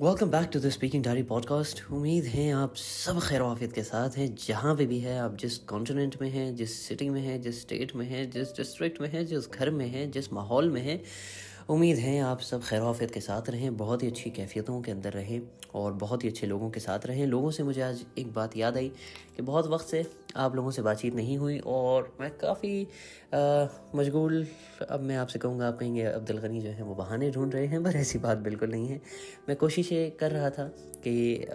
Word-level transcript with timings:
Welcome 0.00 0.30
back 0.30 0.50
to 0.52 0.58
the 0.60 0.68
speaking 0.68 1.04
diary 1.04 1.22
podcast 1.22 1.82
उम्मीद 1.92 2.24
है 2.24 2.50
आप 2.52 2.74
सब 2.74 3.18
खैर 3.20 3.42
वाफियत 3.42 3.72
के 3.72 3.82
साथ 3.82 4.10
हैं, 4.10 4.36
जहाँ 4.46 4.74
पे 4.76 4.86
भी 4.86 4.98
है, 4.98 5.18
आप 5.18 5.36
जिस 5.36 5.58
कॉन्टिनेंट 5.58 6.16
में 6.22 6.30
हैं, 6.30 6.54
जिस 6.56 6.88
सिटी 6.88 7.08
में 7.10 7.20
हैं, 7.20 7.40
जिस 7.42 7.60
स्टेट 7.60 7.94
में 7.96 8.06
हैं, 8.06 8.30
जिस 8.30 8.56
डिस्ट्रिक्ट 8.56 9.00
में 9.00 9.08
हैं, 9.08 9.26
जिस 9.26 9.50
घर 9.50 9.70
में 9.70 9.86
हैं, 9.86 10.10
जिस 10.10 10.32
माहौल 10.32 10.70
में 10.70 10.80
हैं 10.82 11.02
उम्मीद 11.68 11.96
है 11.96 12.20
आप 12.20 12.40
सब 12.40 12.62
खैर 12.62 13.06
के 13.06 13.20
साथ 13.20 13.50
रहें 13.50 13.76
बहुत 13.76 14.02
ही 14.02 14.08
अच्छी 14.08 14.30
कैफियतों 14.30 14.82
के 14.82 14.90
अंदर 14.90 15.12
रहें 15.12 15.40
और 15.74 15.92
बहुत 15.92 16.24
ही 16.24 16.28
अच्छे 16.28 16.46
लोगों 16.46 16.70
के 16.70 16.80
साथ 16.80 17.06
रहें। 17.06 17.26
लोगों 17.26 17.50
से 17.50 17.62
मुझे 17.62 17.82
आज 17.82 18.04
एक 18.18 18.32
बात 18.32 18.56
याद 18.56 18.76
आई 18.76 18.88
कि 19.36 19.42
बहुत 19.42 19.66
वक्त 19.66 19.84
से 19.84 20.06
आप 20.36 20.56
लोगों 20.56 20.70
से 20.70 20.82
बातचीत 20.82 21.14
नहीं 21.14 21.38
हुई 21.38 21.58
और 21.58 22.16
मैं 22.20 22.30
काफ़ी 22.30 22.88
मशगूल 23.94 24.46
अब 24.90 25.00
मैं 25.00 25.16
आपसे 25.16 25.38
कहूँगा 25.38 25.68
आप 25.68 25.78
कहेंगे 25.78 26.02
अब्दुल 26.02 26.38
गनी 26.38 26.60
जो 26.60 26.70
है 26.70 26.82
वो 26.82 26.94
बहाने 26.94 27.30
ढूंढ 27.30 27.54
रहे 27.54 27.66
हैं 27.66 27.84
पर 27.84 27.96
ऐसी 27.96 28.18
बात 28.18 28.38
बिल्कुल 28.38 28.70
नहीं 28.70 28.88
है। 28.88 29.00
मैं 29.48 29.56
कोशिश 29.56 29.92
ये 29.92 30.10
कर 30.10 30.30
रहा 30.30 30.50
था 30.50 30.64
कि 31.04 31.36
आ, 31.36 31.48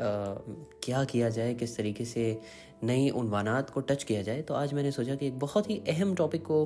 क्या 0.83 1.03
किया 1.03 1.29
जाए 1.29 1.53
किस 1.53 1.77
तरीके 1.77 2.05
से 2.05 2.39
नई 2.83 3.09
उनवानात 3.09 3.69
को 3.69 3.81
टच 3.81 4.03
किया 4.03 4.21
जाए 4.21 4.41
तो 4.41 4.53
आज 4.53 4.73
मैंने 4.73 4.91
सोचा 4.91 5.15
कि 5.15 5.27
एक 5.27 5.39
बहुत 5.39 5.69
ही 5.69 5.81
अहम 5.89 6.13
टॉपिक 6.15 6.41
को 6.43 6.57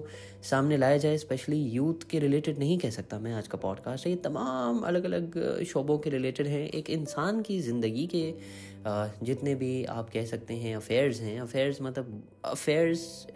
सामने 0.50 0.78
लाया 0.78 0.98
जाए 0.98 1.18
स्पेशली 1.18 1.62
यूथ 1.64 2.08
के 2.10 2.20
रिलेटेड 2.20 2.60
नहीं 2.60 2.78
कह 2.78 2.90
सकता 2.90 3.20
मैं 3.20 3.34
आज 3.34 3.48
का 3.48 3.58
पॉडकास्ट 3.58 4.08
ये 4.08 4.16
तमाम 4.24 4.82
अलग 4.82 5.04
अलग 5.04 5.64
शोबों 5.64 5.98
के 5.98 6.10
रिलेटेड 6.10 6.48
हैं। 6.48 6.68
एक 6.70 6.90
इंसान 6.90 7.42
की 7.42 7.60
ज़िंदगी 7.60 8.08
के 8.16 8.34
जितने 9.26 9.54
भी 9.56 9.84
आप 9.86 10.10
कह 10.10 10.26
सकते 10.26 10.54
हैं 10.54 10.76
अफेयर्स 10.76 11.20
हैं 11.22 11.40
अफेयर्स 11.42 11.82
मतलब 11.82 12.22
अफेयर्स 12.46 13.28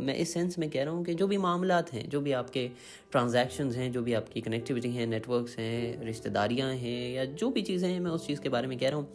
मैं 0.00 0.14
इस 0.14 0.32
सेंस 0.34 0.58
में 0.58 0.68
कह 0.70 0.84
रहा 0.84 0.94
हूँ 0.94 1.04
कि 1.04 1.14
जो 1.14 1.26
भी 1.26 1.36
मामला 1.38 1.82
हैं, 1.92 2.08
जो 2.08 2.20
भी 2.20 2.32
आपके 2.32 2.66
ट्रांजैक्शंस 3.12 3.76
हैं, 3.76 3.90
जो 3.92 4.02
भी 4.02 4.12
आपकी 4.14 4.40
कनेक्टिविटी 4.40 4.90
हैं 4.90 5.06
नेटवर्क्स 5.06 5.58
हैं, 5.58 6.04
रिश्तेदारियाँ 6.04 6.72
हैं, 6.72 7.12
या 7.14 7.24
जो 7.24 7.50
भी 7.50 7.62
चीज़ें 7.62 7.88
हैं, 7.88 7.98
मैं 8.00 8.10
उस 8.10 8.26
चीज़ 8.26 8.40
के 8.40 8.48
बारे 8.48 8.68
में 8.68 8.78
कह 8.78 8.88
रहा 8.88 8.98
हूँ। 8.98 9.08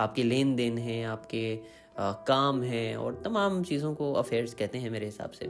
आपके 0.00 0.22
लेन 0.22 0.54
देन 0.56 0.78
हैं, 0.78 1.04
आपके 1.06 1.58
काम 2.00 2.62
है 2.62 2.96
और 2.96 3.20
तमाम 3.24 3.62
चीज़ों 3.62 3.94
को 3.94 4.12
अफेयर्स 4.12 4.54
कहते 4.54 4.78
हैं 4.78 4.90
मेरे 4.90 5.06
हिसाब 5.06 5.30
से। 5.30 5.46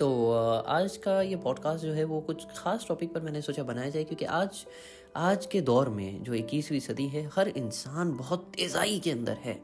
तो 0.00 0.32
आज 0.68 0.96
का 0.96 1.20
ये 1.22 1.36
पॉडकास्ट 1.36 1.84
जो 1.84 1.92
है 1.92 2.04
वो 2.04 2.20
कुछ 2.20 2.46
ख़ास 2.56 2.84
टॉपिक 2.88 3.12
पर 3.14 3.20
मैंने 3.20 3.42
सोचा 3.42 3.62
बनाया 3.62 3.90
जाए 3.90 4.04
क्योंकि 4.04 4.24
आज 4.24 4.64
आज 5.16 5.46
के 5.46 5.60
दौर 5.60 5.88
में 5.88 6.22
जो 6.22 6.34
इक्कीसवीं 6.34 6.80
सदी 6.80 7.06
है, 7.08 7.30
हर 7.34 7.48
इंसान 7.48 8.16
बहुत 8.16 8.50
तेज़ाई 8.56 8.98
के 8.98 9.10
अंदर 9.10 9.36
है। 9.42 9.60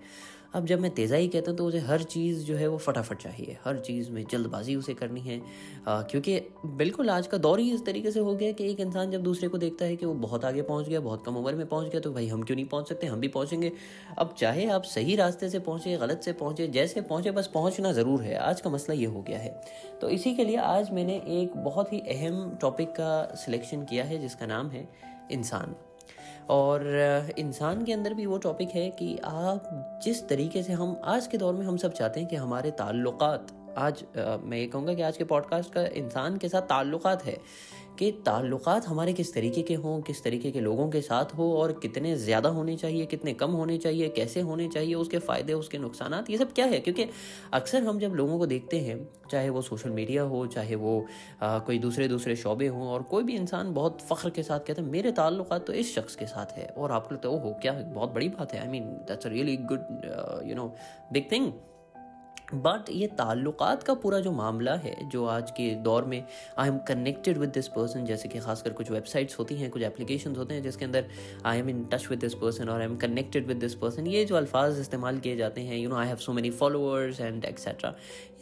अब 0.54 0.66
जब 0.66 0.80
मैं 0.80 0.90
तेज़ाई 0.90 1.28
कहता 1.28 1.50
हूँ 1.50 1.58
तो 1.58 1.64
उसे 1.66 1.78
हर 1.78 2.02
चीज़ 2.04 2.44
जो 2.44 2.56
है 2.56 2.66
वो 2.68 2.76
फटाफट 2.78 3.16
चाहिए। 3.16 3.56
हर 3.64 3.78
चीज़ 3.78 4.10
में 4.10 4.24
जल्दबाजी 4.30 4.74
उसे 4.76 4.94
करनी 4.94 5.20
है। 5.20 5.40
आ, 5.88 6.02
क्योंकि 6.02 6.38
बिल्कुल 6.66 7.10
आज 7.10 7.26
का 7.26 7.38
दौर 7.38 7.60
ही 7.60 7.70
इस 7.74 7.84
तरीके 7.86 8.10
से 8.10 8.20
हो 8.20 8.34
गया 8.34 8.52
कि 8.52 8.70
एक 8.70 8.80
इंसान 8.80 9.10
जब 9.10 9.22
दूसरे 9.22 9.48
को 9.48 9.58
देखता 9.58 9.84
है 9.84 9.96
कि 9.96 10.06
वो 10.06 10.14
बहुत 10.16 10.44
आगे 10.44 10.62
पहुँच 10.62 10.88
गया 10.88 11.00
बहुत 11.00 11.24
कम 11.26 11.36
उम्र 11.36 11.54
में 11.54 11.66
पहुँच 11.66 11.88
गया 11.88 12.00
तो 12.00 12.12
भाई 12.12 12.28
हम 12.28 12.42
क्यों 12.42 12.56
नहीं 12.56 12.66
पहुँच 12.66 12.88
सकते? 12.88 13.06
हम 13.06 13.20
भी 13.20 13.28
पहुँचेंगे। 13.28 13.72
अब 14.18 14.34
चाहे 14.38 14.66
आप 14.66 14.82
सही 14.84 15.16
रास्ते 15.16 15.48
से 15.50 15.58
पहुँचे 15.60 15.96
गलत 15.96 16.20
से 16.24 16.32
पहुँचे 16.34 16.68
जैसे 16.68 17.00
पहुँचे 17.00 17.30
बस 17.30 17.50
पहुँचना 17.54 17.92
ज़रूर 17.92 18.22
है। 18.22 18.36
आज 18.38 18.60
का 18.60 18.70
मसला 18.70 18.94
ये 18.94 19.06
हो 19.06 19.22
गया 19.22 19.38
है। 19.38 19.60
तो 20.00 20.08
इसी 20.08 20.34
के 20.34 20.44
लिए 20.44 20.56
आज 20.56 20.90
मैंने 20.90 21.16
एक 21.40 21.56
बहुत 21.56 21.92
ही 21.92 22.00
अहम 22.08 22.58
टॉपिक 22.60 22.88
का 22.90 23.34
सिलेक्शन 23.36 23.84
किया 23.84 24.04
है 24.04 24.18
जिसका 24.18 24.46
नाम 24.46 24.70
है 24.70 24.88
इंसान। 25.30 25.74
और 26.50 26.86
इंसान 27.38 27.84
के 27.84 27.92
अंदर 27.92 28.14
भी 28.14 28.26
वो 28.26 28.38
टॉपिक 28.38 28.68
है 28.68 28.90
कि 28.90 29.18
आप 29.24 30.00
जिस 30.04 30.28
तरीके 30.28 30.62
से 30.62 30.72
हम 30.72 31.00
आज 31.04 31.26
के 31.26 31.38
दौर 31.38 31.54
में 31.54 31.66
हम 31.66 31.76
सब 31.76 31.92
चाहते 31.92 32.20
हैं 32.20 32.28
कि 32.28 32.36
हमारे 32.36 32.70
ताल्लुकात 32.70 33.46
आज 33.78 34.04
आ, 34.18 34.36
मैं 34.36 34.58
ये 34.58 34.66
कहूँगा 34.66 34.94
कि 34.94 35.02
आज 35.02 35.16
के 35.16 35.24
पॉडकास्ट 35.24 35.72
का 35.72 35.82
इंसान 35.82 36.36
के 36.36 36.48
साथ 36.48 36.62
ताल्लुकात 36.62 37.24
है। 37.24 37.38
कि 37.98 38.10
ताल्लुकात 38.26 38.86
हमारे 38.86 39.12
किस 39.12 39.32
तरीके 39.34 39.62
के 39.62 39.74
हों 39.74 40.00
किस 40.02 40.22
तरीके 40.24 40.50
के 40.50 40.60
लोगों 40.60 40.88
के 40.90 41.00
साथ 41.00 41.34
हो 41.36 41.52
और 41.56 41.72
कितने 41.82 42.14
ज़्यादा 42.16 42.48
होने 42.48 42.76
चाहिए 42.76 43.06
कितने 43.06 43.34
कम 43.34 43.50
होने 43.52 43.78
चाहिए 43.78 44.08
कैसे 44.08 44.40
होने 44.40 44.68
चाहिए 44.68 44.94
उसके 44.94 45.18
फ़ायदे 45.18 45.52
उसके 45.52 45.78
नुकसान 45.78 46.24
ये 46.30 46.38
सब 46.38 46.52
क्या 46.52 46.66
है? 46.66 46.80
क्योंकि 46.80 47.06
अक्सर 47.52 47.82
हम 47.82 47.98
जब 47.98 48.14
लोगों 48.14 48.38
को 48.38 48.46
देखते 48.46 48.80
हैं 48.80 48.98
चाहे 49.30 49.48
वो 49.50 49.62
सोशल 49.62 49.90
मीडिया 49.90 50.22
हो 50.22 50.46
चाहे 50.46 50.74
वो 50.76 50.94
आ, 51.42 51.58
कोई 51.58 51.78
दूसरे 51.78 52.08
दूसरे 52.08 52.36
शोबे 52.36 52.66
हों 52.68 52.88
और 52.88 53.02
कोई 53.02 53.22
भी 53.24 53.36
इंसान 53.36 53.72
बहुत 53.74 54.00
फ़ख्र 54.02 54.30
के 54.30 54.42
साथ 54.42 54.66
कहते 54.66 54.82
हैं 54.82 54.90
मेरे 54.90 55.12
ताल्लुक 55.12 55.52
तो 55.66 55.72
इस 55.72 55.94
शख्स 55.94 56.16
के 56.16 56.26
साथ 56.26 56.58
है। 56.58 56.66
और 56.68 56.92
आपको 56.92 57.14
लगता 57.14 57.28
है 57.28 57.34
ओहो 57.34 57.52
क्या 57.62 57.72
बहुत 57.72 58.14
बड़ी 58.14 58.28
बात 58.30 58.52
है। 58.52 58.60
I 58.60 58.68
mean 58.68 58.84
that's 59.08 59.26
a 59.26 59.30
really 59.30 59.56
good 59.70 60.42
you 60.48 60.54
know 60.54 60.74
big 61.12 61.30
thing 61.32 61.52
but 62.54 62.84
ये 62.90 63.06
ताल्लुक़ 63.06 63.84
का 63.84 63.94
पूरा 63.94 64.18
जो 64.20 64.32
मामला 64.32 64.74
है, 64.74 65.08
जो 65.08 65.26
आज 65.26 65.50
के 65.50 65.74
दौर 65.74 66.04
में 66.04 66.24
I 66.58 66.68
am 66.68 66.78
connected 66.78 67.38
with 67.38 67.50
this 67.50 67.68
person 67.68 68.04
जैसे 68.04 68.28
कि 68.28 68.38
खासकर 68.38 68.72
कुछ 68.72 68.90
वेबसाइट्स 68.90 69.38
होती 69.38 69.54
हैं, 69.54 69.70
कुछ 69.70 69.82
एप्लीकेशन 69.82 70.36
होते 70.36 70.54
हैं, 70.54 70.62
जिसके 70.62 70.84
अंदर 70.84 71.06
I 71.44 71.58
am 71.58 71.68
in 71.68 71.84
touch 71.84 72.06
with 72.10 72.18
this 72.18 72.34
person 72.34 72.68
और 72.68 72.80
I 72.80 72.86
am 72.86 72.96
connected 72.96 73.46
with 73.46 73.56
this 73.56 73.74
person 73.74 74.06
ये 74.06 74.24
जो 74.24 74.36
अल्फाज 74.36 74.80
इस्तेमाल 74.80 75.18
किए 75.18 75.36
जाते 75.36 75.60
हैं 75.60 75.78
you 75.78 75.88
know 75.88 75.96
I 75.96 76.06
have 76.06 76.16
so 76.16 76.32
many 76.32 76.50
followers 76.50 77.20
and 77.20 77.44
etcetera 77.44 77.94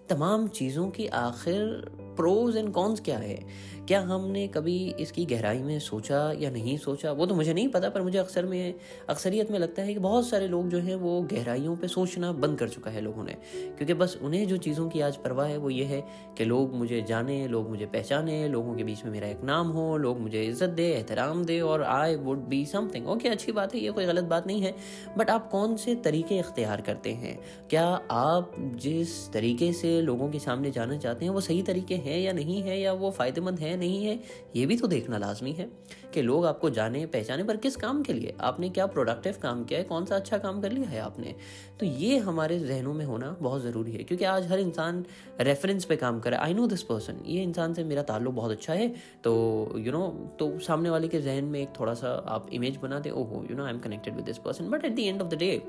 तमाम 0.08 0.48
चीज़ों 0.48 0.90
की 0.90 1.06
आखिर 1.06 1.90
प्रोज 2.16 2.56
एंड 2.56 2.72
कॉन्स 2.72 3.00
क्या 3.00 3.18
है? 3.18 3.46
क्या 3.88 4.00
हमने 4.00 4.48
कभी 4.48 4.94
इसकी 5.00 5.24
गहराई 5.24 5.58
में 5.58 5.78
सोचा 5.78 6.32
या 6.40 6.50
नहीं 6.50 6.76
सोचा? 6.78 7.12
वो 7.12 7.26
तो 7.26 7.34
मुझे 7.34 7.54
नहीं 7.54 7.68
पता, 7.68 7.88
पर 7.88 8.02
मुझे 8.02 8.18
अक्सर 8.18 8.46
में, 8.46 8.74
अक्सरियत 9.08 9.50
में 9.50 9.58
लगता 9.58 9.82
है 9.82 9.94
कि 9.94 10.00
बहुत 10.00 10.28
सारे 10.28 10.48
लोग 10.48 10.68
जो 10.68 10.78
हैं 10.78 10.94
वो 10.94 11.22
गहराइयों 11.22 11.76
पे 11.76 11.88
सोचना 11.88 12.32
बंद 12.32 12.58
कर 12.58 12.68
चुका 12.68 12.90
है 12.90 13.00
लोगों 13.00 13.24
ने। 13.24 13.32
क्योंकि 13.76 13.94
बस 13.94 14.18
उन्हें 14.22 14.48
जो 14.48 14.56
चीज़ों 14.56 14.88
की 14.88 15.00
आज 15.00 15.16
परवाह 15.16 15.46
है 15.46 15.56
वो 15.56 15.70
ये 15.70 15.84
है 15.84 16.04
कि 16.38 16.44
लोग 16.44 16.74
मुझे 16.74 17.04
जाने, 17.08 17.48
लोग 17.48 17.70
मुझे 17.70 17.86
पहचाने, 17.86 18.48
लोगों 18.48 18.74
के 18.74 18.84
बीच 18.84 19.04
में 19.04 19.12
मेरा 19.12 19.28
एक 19.28 19.40
नाम 19.44 19.68
हो, 19.68 19.96
लोग 19.96 20.20
मुझे 20.20 20.42
इज़्ज़त 20.42 20.70
दे, 20.70 20.86
एहतराम 20.92 21.44
दे 21.44 21.60
और 21.60 21.82
I 21.82 22.16
would 22.16 22.38
be 22.38 22.66
something 22.66 23.08
okay, 23.08 23.28
अच्छी 23.28 23.52
बात 23.52 23.74
है, 23.74 23.80
ये 23.80 23.90
कोई 23.90 24.06
गलत 24.06 24.24
बात 24.24 24.46
नहीं 24.46 24.62
है। 24.62 24.74
बट 25.18 25.30
आप 25.30 25.50
कौन 25.50 25.76
से 25.76 25.94
तरीके 25.94 26.38
इख्तियार 26.38 26.80
करते 26.80 27.10
हैं? 27.10 27.38
क्या 27.70 27.86
आप 28.10 28.52
जिस 28.58 29.32
तरीके 29.32 29.72
से 29.72 30.00
लोगों 30.00 30.30
के 30.30 30.38
सामने 30.38 30.70
जाना 30.70 30.96
चाहते 30.96 31.24
हैं, 31.24 31.32
वो 31.32 31.40
सही 31.40 31.62
तरीके 31.62 31.94
हैं 31.94 32.20
या 32.20 32.32
नहीं 32.32 32.62
है, 32.62 32.80
या 32.80 32.92
वो 32.92 33.10
फ़ायदेमंद 33.10 33.58
है? 33.58 33.71
नहीं 33.76 34.06
है 34.06 34.20
ये 34.56 34.66
भी 34.66 34.76
तो 34.76 34.86
देखना 34.86 35.18
लाजमी 35.18 35.52
है 35.52 35.70
कि 36.14 36.22
लोग 36.22 36.46
आपको 36.46 36.70
जाने 36.70 37.06
पहचाने 37.06 37.44
पर 37.44 37.56
किस 37.56 37.76
काम 37.76 38.02
के 38.02 38.12
लिए? 38.12 38.36
आपने 38.40 38.68
क्या 38.68 38.86
प्रोडक्टिव 38.86 39.34
काम 39.42 39.64
किया 39.64 39.78
है? 39.78 39.84
कौन 39.84 40.04
सा 40.04 40.16
अच्छा 40.16 40.38
काम 40.38 40.60
कर 40.62 40.72
लिया 40.72 40.88
है 40.88 41.00
आपने? 41.00 41.34
तो 41.80 41.86
ये 41.86 42.18
हमारे 42.18 42.58
जहनों 42.58 42.94
में 42.94 43.04
होना 43.04 43.36
बहुत 43.40 43.62
ज़रूरी 43.62 43.92
है 43.92 43.98
क्योंकि 43.98 44.24
आज 44.24 44.46
हर 44.46 44.58
इंसान 44.58 45.04
रेफरेंस 45.40 45.84
पे 45.84 45.96
काम 45.96 46.20
करे 46.20 46.36
आई 46.36 46.54
नो 46.54 46.66
दिस 46.66 46.82
पर्सन 46.82 47.20
ये 47.26 47.42
इंसान 47.42 47.74
से 47.74 47.84
मेरा 47.84 48.02
ताल्लुक 48.02 48.34
बहुत 48.34 48.50
अच्छा 48.50 48.72
है 48.72 48.88
तो 49.24 49.32
यू 49.76 49.84
you 49.84 49.92
नो 49.92 50.06
know, 50.06 50.38
तो 50.38 50.58
सामने 50.58 50.90
वाले 50.90 51.08
के 51.08 51.20
जहन 51.20 51.44
में 51.44 51.60
एक 51.60 51.68
थोड़ा 51.80 51.94
सा 51.94 52.24
आप 52.28 52.50
इमेज 52.52 52.76
बनाते 52.76 53.10
ओहो 53.10 53.46
you 53.50 53.56
know 53.56 53.64
I 53.64 53.70
am 53.70 53.78
connected 53.78 54.16
with 54.16 54.24
this 54.24 54.38
person 54.38 54.70
but 54.70 54.84
at 54.84 54.92
the 54.92 54.98
end 54.98 55.22
of 55.22 55.28
the 55.28 55.34
day 55.34 55.62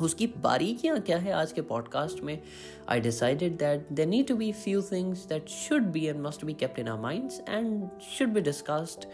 उसकी 0.00 0.26
बारीकियाँ 0.26 1.00
क्या 1.00 1.18
है 1.18 1.32
आज 1.32 1.52
के 1.52 1.62
पॉडकास्ट 1.62 2.22
में? 2.22 2.38
I 2.88 3.00
decided 3.00 3.56
that 3.58 3.86
they 3.92 4.06
need 4.06 4.26
to 4.26 4.36
be 4.36 4.52
few 4.52 4.82
things 4.82 5.24
that 5.26 5.48
should 5.48 5.82
be 5.92 6.04
and 6.06 6.20
must 6.20 6.44
be 6.44 6.54
kept 6.54 6.78
in 6.78 6.88
our 6.88 6.98
minds 7.00 7.40
and 7.48 7.88
should 8.18 8.28
be 8.28 8.40
discussed 8.40 9.06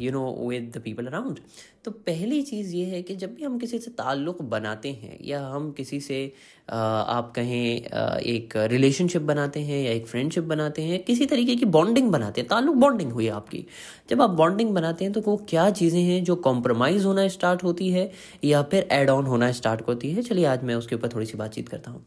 you 0.00 0.12
know 0.12 0.48
with 0.48 0.72
the 0.76 0.80
people 0.80 1.06
around 1.06 1.40
तो 1.88 1.92
पहली 2.06 2.40
चीज़ 2.42 2.74
ये 2.76 2.84
है 2.84 3.00
कि 3.02 3.14
जब 3.16 3.34
भी 3.34 3.44
हम 3.44 3.58
किसी 3.58 3.78
से 3.78 3.90
ताल्लुक़ 3.90 4.42
बनाते 4.44 4.90
हैं 4.94 5.18
या 5.24 5.40
हम 5.48 5.70
किसी 5.72 6.00
से 6.00 6.20
आप 6.68 7.32
कहें 7.36 8.20
एक 8.22 8.56
रिलेशनशिप 8.70 9.22
बनाते 9.22 9.60
हैं 9.60 9.82
या 9.84 9.92
एक 9.92 10.06
फ्रेंडशिप 10.06 10.44
बनाते 10.44 10.82
हैं 10.82 11.02
किसी 11.04 11.26
तरीके 11.26 11.54
की 11.56 11.64
बॉन्डिंग 11.76 12.10
बनाते 12.12 12.40
हैं 12.40 12.48
ताल्लुक़ 12.48 12.76
बॉन्डिंग 12.76 13.12
हुई 13.12 13.28
आपकी। 13.30 13.64
जब 14.10 14.22
आप 14.22 14.30
बॉन्डिंग 14.40 14.74
बनाते 14.74 15.04
हैं 15.04 15.12
तो 15.12 15.20
वो 15.20 15.36
क्या 15.48 15.68
चीज़ें 15.70 16.00
हैं 16.02 16.22
जो 16.24 16.36
कॉम्प्रोमाइज़ 16.48 17.06
होना 17.06 17.26
स्टार्ट 17.28 17.64
होती 17.64 17.88
है 17.90 18.10
या 18.44 18.62
फिर 18.64 18.88
एड 18.92 19.10
ऑन 19.10 19.26
होना 19.26 19.50
स्टार्ट 19.52 19.88
होती 19.88 20.10
है? 20.12 20.22
चलिए 20.22 20.44
आज 20.46 20.64
मैं 20.64 20.74
उसके 20.74 20.96
ऊपर 20.96 21.08
थोड़ी 21.14 21.26
सी 21.26 21.38
बातचीत 21.38 21.68
करता 21.68 21.90
हूँ। 21.90 22.04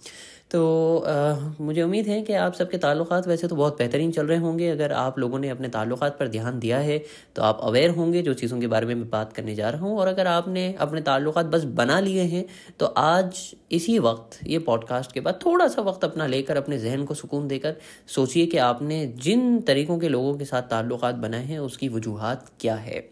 तो 0.51 0.61
आ, 0.99 1.35
मुझे 1.61 1.81
उम्मीद 1.83 2.07
है 2.07 2.21
कि 2.21 2.33
आप 2.35 2.53
सबके 2.53 2.77
ताल्लुक 2.77 3.13
वैसे 3.27 3.47
तो 3.47 3.55
बहुत 3.55 3.77
बेहतरीन 3.77 4.11
चल 4.11 4.25
रहे 4.27 4.37
होंगे। 4.39 4.69
अगर 4.69 4.91
आप 4.93 5.19
लोगों 5.19 5.39
ने 5.39 5.49
अपने 5.49 5.69
ताल्लुक 5.69 6.03
पर 6.19 6.27
ध्यान 6.27 6.59
दिया 6.59 6.77
है 6.79 6.97
तो 7.35 7.41
आप 7.41 7.59
अवेयर 7.63 7.89
होंगे 7.95 8.21
जो 8.21 8.33
चीज़ों 8.35 8.59
के 8.61 8.67
बारे 8.67 8.85
में 8.85 8.95
मैं 8.95 9.09
बात 9.09 9.33
करने 9.33 9.55
जा 9.55 9.69
रहा 9.71 9.81
हूँ 9.81 9.97
और 9.97 10.07
अगर 10.07 10.27
आपने 10.27 10.73
अपने 10.79 11.01
ताल्लुक 11.01 11.37
बस 11.39 11.63
बना 11.73 11.99
लिए 11.99 12.23
हैं 12.23 12.45
तो 12.79 12.85
आज 12.85 13.39
इसी 13.71 13.99
वक्त, 13.99 14.39
ये 14.47 14.59
पॉडकास्ट 14.59 15.11
के 15.11 15.19
बाद 15.19 15.39
थोड़ा 15.45 15.67
सा 15.67 15.81
वक्त 15.81 16.03
अपना 16.03 16.27
लेकर, 16.27 16.57
अपने 16.57 16.77
जहन 16.77 17.05
को 17.05 17.13
सुकून 17.13 17.47
देकर, 17.47 17.75
सोचिए 18.07 18.45
कि 18.45 18.57
आपने 18.57 19.05
जिन 19.17 19.61
तरीक़ों 19.61 19.99
के 19.99 20.09
लोगों 20.09 20.37
के 20.37 20.45
साथ 20.45 20.61
ताल्लुक 20.61 21.05
बनाए 21.05 21.45
हैं, 21.45 21.59
उसकी 21.59 21.89
वजूहत 21.89 22.45
क्या 22.59 22.75
है। 22.75 23.09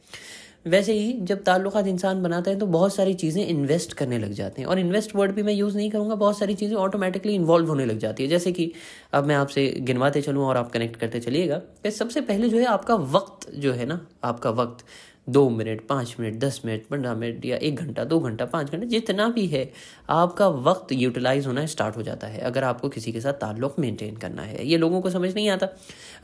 वैसे 0.67 0.93
ही, 0.93 1.13
जब 1.21 1.43
ताल्लुक 1.43 1.75
इंसान 1.77 2.23
बनाता 2.23 2.51
है 2.51 2.59
तो 2.59 2.65
बहुत 2.65 2.95
सारी 2.95 3.13
चीज़ें 3.13 3.45
इन्वेस्ट 3.47 3.93
करने 3.93 4.17
लग 4.17 4.31
जाते 4.31 4.61
हैं। 4.61 4.67
और 4.69 4.79
इन्वेस्ट 4.79 5.15
वर्ड 5.15 5.31
भी 5.31 5.43
मैं 5.43 5.53
यूज़ 5.53 5.77
नहीं 5.77 5.89
करूँगा, 5.89 6.15
बहुत 6.15 6.39
सारी 6.39 6.53
चीज़ें 6.53 6.75
ऑटोमेटिकली 6.77 7.33
इन्वॉल्व 7.33 7.67
होने 7.67 7.85
लग 7.85 7.97
जाती 7.97 8.23
है। 8.23 8.29
जैसे 8.29 8.51
कि, 8.51 8.71
अब 9.13 9.25
मैं 9.25 9.35
आपसे 9.35 9.67
गिनवाते 9.79 10.21
चलूँ 10.21 10.45
और 10.45 10.57
आप 10.57 10.71
कनेक्ट 10.71 10.95
करते 10.95 11.19
चलिएगा 11.19 11.61
सबसे 11.89 12.21
पहले 12.21 12.49
जो 12.49 12.57
है 12.57 12.65
आपका 12.65 12.95
वक्त 12.95 13.51
जो 13.55 13.73
है 13.73 13.85
ना, 13.85 14.05
आपका 14.23 14.49
वक्त। 14.49 14.85
दो 15.27 15.49
मिनट, 15.49 15.81
पाँच 15.87 16.15
मिनट, 16.19 16.39
दस 16.39 16.61
मिनट, 16.65 16.85
पंद्रह 16.87 17.13
मिनट 17.15 17.45
या 17.45 17.57
एक 17.57 17.75
घंटा, 17.75 18.03
दो 18.03 18.19
घंटा, 18.19 18.45
पाँच 18.45 18.71
घंटा, 18.71 18.85
जितना 18.85 19.27
भी 19.29 19.45
है, 19.47 19.71
आपका 20.09 20.47
वक्त 20.47 20.91
यूटिलाइज 20.91 21.47
होना 21.47 21.65
स्टार्ट 21.65 21.97
हो 21.97 22.03
जाता 22.03 22.27
है, 22.27 22.39
अगर 22.39 22.63
आपको 22.63 22.89
किसी 22.89 23.11
के 23.11 23.21
साथ 23.21 23.33
ताल्लुक़ 23.33 23.79
मेंटेन 23.81 24.15
करना 24.15 24.41
है। 24.41 24.65
ये 24.67 24.77
लोगों 24.77 25.01
को 25.01 25.09
समझ 25.09 25.33
नहीं 25.35 25.49
आता। 25.49 25.67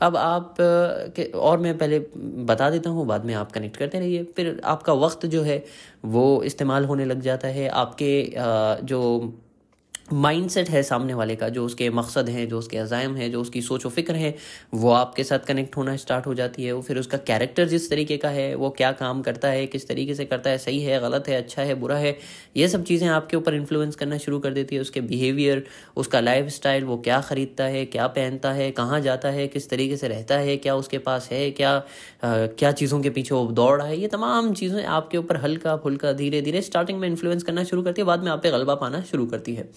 अब 0.00 0.16
आप 0.16 0.54
के, 0.60 1.24
और 1.24 1.58
मैं 1.58 1.76
पहले 1.78 1.98
बता 2.44 2.70
देता 2.70 2.90
हूँ, 2.90 3.06
बाद 3.06 3.24
में 3.24 3.34
आप 3.34 3.52
कनेक्ट 3.52 3.76
करते 3.76 3.98
रहिए। 3.98 4.24
फिर 4.36 4.60
आपका 4.64 4.92
वक्त 4.92 5.26
जो 5.26 5.42
है, 5.42 5.64
वो 6.04 6.42
इस्तेमाल 6.42 6.84
होने 6.84 7.04
लग 7.04 7.20
जाता 7.20 7.48
है। 7.48 7.68
आपके 7.68 8.34
जो 8.84 9.32
माइंड 10.08 10.48
सेट 10.50 10.68
है 10.70 10.82
सामने 10.82 11.14
वाले 11.14 11.34
का 11.36 11.48
जो 11.48 11.64
उसके 11.66 11.88
मकसद 11.90 12.28
हैं 12.28 12.48
जो 12.48 12.58
उसके 12.58 12.76
अज़ायम 12.78 13.14
हैं 13.16 13.30
जो 13.30 13.40
उसकी 13.40 13.60
सोच 13.62 13.86
व 13.86 13.88
फ़िक्र 13.90 14.14
है 14.14 14.34
वो 14.74 14.90
आपके 14.90 15.24
साथ 15.24 15.38
कनेक्ट 15.46 15.76
होना 15.76 15.94
स्टार्ट 15.96 16.26
हो 16.26 16.34
जाती 16.34 16.64
है। 16.64 16.72
वो 16.72 16.82
फिर 16.82 16.98
उसका 16.98 17.18
कैरेक्टर 17.20 17.66
जिस 17.68 17.88
तरीके 17.90 18.16
का 18.16 18.28
है 18.28 18.54
वो 18.54 18.70
क्या 18.70 18.90
काम 18.92 19.22
करता 19.22 19.48
है 19.48 19.66
किस 19.66 19.88
तरीके 19.88 20.14
से 20.14 20.24
करता 20.24 20.50
है 20.50 20.58
सही 20.58 20.82
है 20.82 21.00
गलत 21.00 21.28
है 21.28 21.36
अच्छा 21.36 21.62
है 21.62 21.74
बुरा 21.74 21.96
है 21.96 22.16
ये 22.56 22.68
सब 22.68 22.84
चीज़ें 22.84 23.08
आपके 23.08 23.36
ऊपर 23.36 23.54
इन्फ्लुएंस 23.54 23.96
करना 23.96 24.18
शुरू 24.18 24.38
कर 24.38 24.52
देती 24.52 24.74
है। 24.74 24.80
उसके 24.80 25.00
बिहेवियर 25.02 25.64
उसका 25.96 26.20
लाइफ 26.20 26.48
स्टाइल 26.50 26.84
वो 26.84 26.96
क्या 26.98 27.20
ख़रीदता 27.20 27.64
है 27.64 27.84
क्या 27.86 28.06
पहनता 28.08 28.52
है 28.52 28.70
कहाँ 28.72 29.00
जाता 29.00 29.28
है 29.30 29.48
किस 29.48 29.68
तरीके 29.70 29.96
से 29.96 30.08
रहता 30.08 30.38
है 30.38 30.56
क्या 30.58 30.76
उसके 30.76 30.98
पास 31.00 31.28
है 31.32 31.50
क्या 31.50 31.74
आ, 31.74 31.82
क्या 32.22 32.72
चीज़ों 32.72 33.00
के 33.02 33.10
पीछे 33.10 33.34
वो 33.34 33.44
दौड़ 33.52 33.76
रहा 33.78 33.86
है 33.88 33.98
ये 33.98 34.08
तमाम 34.08 34.52
चीज़ें 34.54 34.82
आपके 34.84 35.18
ऊपर 35.18 35.36
हल्का 35.38 35.76
फुल्का 35.78 36.12
धीरे 36.14 36.42
धीरे 36.42 36.62
स्टार्टिंग 36.62 36.98
में 37.00 37.08
इन्फ्लुएंस 37.08 37.42
करना 37.42 37.64
शुरू 37.64 37.82
करती 37.82 38.00
है 38.00 38.06
बाद 38.06 38.24
में 38.24 38.30
आप 38.32 38.42
पे 38.42 38.50
गलबा 38.50 38.74
पाना 38.76 39.02
शुरू 39.02 39.26
करती 39.26 39.54
है। 39.54 39.68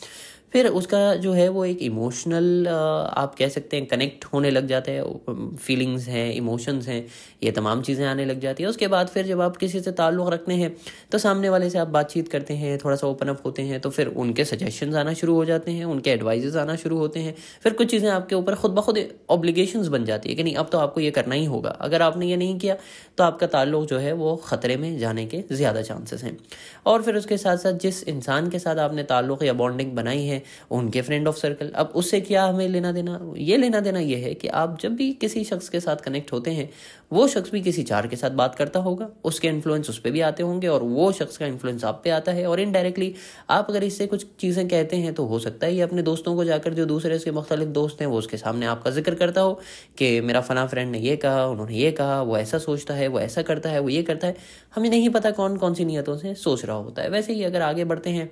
फिर 0.53 0.67
उसका 0.69 0.99
जो 1.17 1.33
है 1.33 1.47
वो 1.49 1.63
एक 1.65 1.81
इमोशनल 1.83 2.67
आप 2.67 3.35
कह 3.35 3.49
सकते 3.49 3.77
हैं 3.77 3.85
कनेक्ट 3.87 4.25
होने 4.25 4.51
लग 4.51 4.67
जाते 4.67 4.91
हैं 4.91 5.55
फीलिंग्स 5.57 6.07
हैं 6.07 6.31
इमोशंस 6.33 6.87
हैं, 6.87 7.05
ये 7.43 7.51
तमाम 7.51 7.81
चीज़ें 7.81 8.05
आने 8.07 8.25
लग 8.25 8.39
जाती 8.39 8.63
हैं। 8.63 8.69
उसके 8.69 8.87
बाद 8.87 9.07
फिर 9.07 9.25
जब 9.27 9.41
आप 9.41 9.57
किसी 9.57 9.79
से 9.81 9.91
ताल्लुक़ 9.93 10.29
रखने 10.29 10.55
हैं 10.55 10.75
तो 11.11 11.17
सामने 11.17 11.49
वाले 11.49 11.69
से 11.69 11.79
आप 11.79 11.87
बातचीत 11.89 12.27
करते 12.27 12.53
हैं 12.55 12.77
थोड़ा 12.77 12.95
सा 12.95 13.07
ओपन 13.07 13.27
अप 13.27 13.41
होते 13.45 13.61
हैं 13.63 13.79
तो 13.81 13.89
फिर 13.89 14.07
उनके 14.17 14.45
सजेशंस 14.45 14.95
आना 14.95 15.13
शुरू 15.15 15.35
हो 15.35 15.45
जाते 15.45 15.71
हैं, 15.71 15.85
उनके 15.85 16.11
एडवाइजेस 16.11 16.55
आना 16.57 16.75
शुरू 16.77 16.97
होते 16.97 17.19
हैं। 17.19 17.35
फिर 17.63 17.73
कुछ 17.73 17.91
चीज़ें 17.91 18.09
आपके 18.09 18.35
ऊपर 18.35 18.55
खुद 18.55 18.71
ब 18.71 18.81
खुद 18.81 18.97
ऑब्लिगेशंस 19.29 19.87
बन 19.89 20.05
जाती 20.05 20.29
है 20.29 20.35
कि 20.35 20.43
नहीं, 20.43 20.55
अब 20.55 20.69
तो 20.71 20.77
आपको 20.79 21.01
ये 21.01 21.11
करना 21.11 21.35
ही 21.35 21.45
होगा। 21.45 21.69
अगर 21.81 22.01
आपने 22.01 22.27
ये 22.27 22.37
नहीं 22.37 22.57
किया 22.59 22.75
तो 23.17 23.23
आपका 23.23 23.47
ताल्लुक़ 23.49 23.85
जो 23.87 23.97
है 23.99 24.13
वो 24.15 24.35
ख़तरे 24.45 24.77
में 24.77 24.97
जाने 24.99 25.25
के 25.25 25.43
ज़्यादा 25.51 25.81
चांसेस 25.83 26.23
हैं। 26.23 26.37
और 26.85 27.01
फिर 27.03 27.15
उसके 27.17 27.37
साथ 27.37 27.57
साथ 27.59 27.73
जिस 27.79 28.03
इंसान 28.05 28.49
के 28.49 28.59
साथ 28.59 28.77
आपने 28.79 29.03
ताल्लुक़ 29.05 29.43
या 29.43 29.53
बॉन्डिंग 29.55 29.91
बनाई 29.95 30.23
है 30.23 30.38
उनके 30.71 31.01
फ्रेंड 31.01 31.27
ऑफ़ 31.27 31.36
सर्कल 31.38 31.69
अब 31.75 31.91
उससे 31.95 32.21
क्या 32.21 32.44
हमें 32.45 32.68
लेना 32.68 32.91
देना? 32.91 33.19
ये 33.38 33.57
लेना 33.57 33.80
देना 33.80 34.00
ये 34.01 34.18
है 34.18 34.33
कि 34.33 34.47
आप 34.50 34.77
जब 34.81 34.95
भी 34.95 35.12
किसी 35.21 35.44
शख्स 35.44 35.69
के 35.69 35.80
साथ 35.80 36.03
कनेक्ट 36.03 36.33
होते 36.33 36.51
हैं, 36.51 36.69
वो 37.13 37.27
शख्स 37.27 37.51
भी 37.51 37.62
किसी 37.62 37.83
चार 37.83 38.07
के 38.07 38.15
साथ 38.15 38.31
बात 38.33 38.56
करता 38.56 38.80
होगा। 38.80 39.09
उसके 39.24 39.47
इन्फ्लुएंस 39.47 39.89
उस 39.89 40.00
पर 40.00 40.12
भी 40.12 40.21
आते 40.21 40.44
होंगे 40.44 40.68
और 40.68 40.83
वो 40.83 41.12
शख्स 41.12 41.38
का 41.38 41.45
इन्फ्लुएंस 41.45 41.83
आप 41.86 42.01
पे 42.03 42.09
आता 42.12 42.31
है। 42.31 42.45
और 42.47 42.59
इनडायरेक्टली 42.59 43.13
आप 43.50 43.68
अगर 43.69 43.83
इससे 43.83 44.07
कुछ 44.07 44.25
चीज़ें 44.39 44.68
कहते 44.68 44.97
हैं 44.97 45.13
तो 45.13 45.25
हो 45.25 45.39
सकता 45.39 45.68
है 45.68 45.75
ये 45.75 45.81
अपने 45.81 46.01
दोस्तों 46.03 46.36
को 46.36 46.44
जाकर 46.45 46.74
जो 46.74 46.85
दूसरे 46.85 47.15
उसके 47.15 47.31
मुख्तलिफ़ 47.31 47.69
दोस्त 47.71 48.01
हैं, 48.01 48.07
वो 48.07 48.18
उसके 48.18 48.38
सामने 48.38 48.65
आपका 48.65 48.92
ज़िक्र 48.92 49.15
करता 49.15 49.42
हो 49.42 49.53
कि 49.97 50.19
मेरा 50.21 50.42
फना 50.42 50.65
फ्रेंड 50.68 50.92
ने 50.92 51.00
ये 51.00 51.15
कहा, 51.18 51.45
उन्होंने 51.47 51.75
ये 51.75 51.92
कहा, 51.92 52.21
वो 52.21 52.38
ऐसा 52.38 52.57
सोचता 52.59 52.94
है, 52.94 53.07
वो 53.07 53.19
ऐसा 53.19 53.42
करता 53.44 53.69
है, 53.69 53.80
वो 53.80 53.89
ये 53.89 54.03
करता 54.03 54.27
है। 54.27 54.35
हमें 54.75 54.89
नहीं 54.89 55.09
पता 55.09 55.31
कौन 55.31 55.57
कौन 55.57 55.74
सी 55.74 55.85
नीयतों 55.85 56.18
से 56.18 56.33
सोच 56.35 56.65
रहा 56.65 56.75
होता 56.77 57.01
है। 57.01 57.09
वैसे 57.09 57.33
ही 57.33 57.44
अगर 57.44 57.62
आगे 57.62 57.85
बढ़ते 57.85 58.09
हैं 58.09 58.30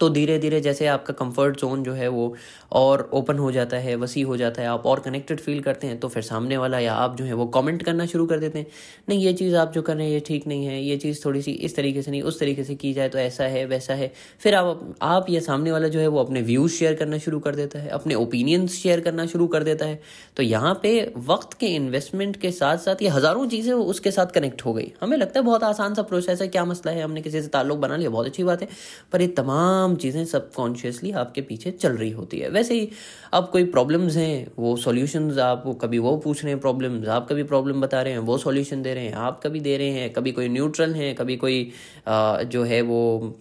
तो 0.00 0.08
धीरे 0.10 0.38
धीरे 0.38 0.60
जैसे 0.60 0.86
आपका 0.86 1.12
कंफर्ट 1.14 1.56
जोन 1.60 1.82
जो 1.84 1.92
है 1.92 2.08
वो 2.08 2.34
और 2.72 3.08
ओपन 3.12 3.38
हो 3.38 3.50
जाता 3.52 3.76
है, 3.76 3.94
वसी 3.96 4.20
हो 4.22 4.36
जाता 4.36 4.62
है, 4.62 4.68
आप 4.68 4.86
और 4.86 5.00
कनेक्टेड 5.00 5.40
फील 5.40 5.60
करते 5.62 5.86
हैं 5.86 5.98
तो 6.00 6.08
फिर 6.08 6.22
सामने 6.22 6.56
वाला 6.56 6.78
या 6.78 6.94
आप 6.94 7.16
जो 7.16 7.24
है 7.24 7.32
वो 7.32 7.46
कमेंट 7.46 7.82
करना 7.82 8.06
शुरू 8.06 8.26
कर 8.26 8.38
देते 8.38 8.58
हैं, 8.58 8.66
नहीं, 9.08 9.18
ये 9.20 9.32
चीज़ 9.32 9.56
आप 9.56 9.72
जो 9.72 9.82
कर 9.82 9.96
रहे 9.96 10.06
हैं, 10.06 10.12
ये 10.12 10.20
ठीक 10.20 10.46
नहीं 10.46 10.66
है, 10.66 10.80
ये 10.82 10.96
चीज़ 10.96 11.24
थोड़ी 11.24 11.42
सी 11.42 11.50
इस 11.50 11.76
तरीके 11.76 12.02
से 12.02 12.10
नहीं, 12.10 12.22
उस 12.22 12.38
तरीके 12.40 12.64
से 12.64 12.74
की 12.74 12.92
जाए 12.92 13.08
तो 13.08 13.18
ऐसा 13.18 13.44
है, 13.44 13.64
वैसा 13.66 13.94
है। 13.94 14.10
फिर 14.40 14.54
आप 14.54 14.94
आप 15.02 15.30
या 15.30 15.40
सामने 15.40 15.72
वाला 15.72 15.88
जो 15.88 16.00
है 16.00 16.06
वो 16.08 16.20
अपने 16.20 16.42
व्यूज़ 16.42 16.72
शेयर 16.72 16.94
करना 16.94 17.18
शुरू 17.18 17.40
कर 17.40 17.54
देता 17.54 17.78
है, 17.78 17.88
अपने 17.90 18.14
ओपिनियंस 18.14 18.74
शेयर 18.74 19.00
करना 19.00 19.26
शुरू 19.26 19.46
कर 19.46 19.62
देता 19.62 19.86
है। 19.86 20.00
तो 20.36 20.42
यहाँ 20.42 20.78
पे 20.82 21.12
वक्त 21.26 21.54
के 21.54 21.66
इन्वेस्टमेंट 21.76 22.36
के 22.36 22.50
साथ 22.52 22.78
साथ 22.78 23.02
ये 23.02 23.08
हज़ारों 23.08 23.46
चीज़ें 23.48 23.72
उसके 23.74 24.10
साथ 24.10 24.32
कनेक्ट 24.34 24.64
हो 24.64 24.72
गई। 24.72 24.92
हमें 25.00 25.16
लगता 25.16 25.40
है 25.40 25.44
बहुत 25.46 25.64
आसान 25.64 25.94
सा 25.94 26.02
प्रोसेस 26.04 26.42
है, 26.42 26.48
क्या 26.48 26.64
मसला 26.64 26.92
है, 26.92 27.02
हमने 27.02 27.22
किसी 27.22 27.42
से 27.42 27.48
ताल्लुक 27.48 27.78
बना 27.78 27.96
लिया, 27.96 28.10
बहुत 28.10 28.26
अच्छी 28.26 28.44
बात 28.44 28.62
है, 28.62 28.68
पर 29.12 29.20
ये 29.20 29.28
तमाम 29.28 29.70
तमाम 29.72 29.94
चीज़ें 29.96 30.24
सबकॉन्शियसली 30.26 31.10
आपके 31.14 31.40
पीछे 31.42 31.70
चल 31.72 31.96
रही 31.96 32.10
होती 32.12 32.38
है। 32.38 32.48
वैसे 32.50 32.74
ही 32.74 32.88
अब 33.34 33.48
कोई 33.52 33.64
प्रॉब्लम्स 33.66 34.16
हैं 34.16 34.46
वो 34.58 34.76
सॉल्यूशंस 34.78 35.38
आप 35.40 35.64
कभी 35.82 35.98
वो 36.00 36.16
पूछ 36.24 36.42
रहे 36.44 36.52
हैं 36.52 36.60
प्रॉब्लम्स 36.60 37.08
आप 37.10 37.28
कभी 37.30 37.42
प्रॉब्लम 37.44 37.80
बता 37.80 38.02
रहे 38.02 38.12
हैं 38.12 38.20
वो 38.22 38.38
सॉल्यूशन 38.38 38.82
दे 38.82 38.94
रहे 38.94 39.06
हैं 39.06 39.14
आप 39.28 39.40
कभी 39.44 39.60
दे 39.60 39.76
रहे 39.76 39.90
हैं 39.92 40.12
कभी 40.12 40.32
कोई 40.32 40.48
न्यूट्रल 40.48 40.94
हैं 40.94 41.14
कभी 41.14 41.36
कोई 41.36 41.70
आ, 42.08 42.42
जो 42.44 42.64
है 42.64 42.82
वो 42.82 43.38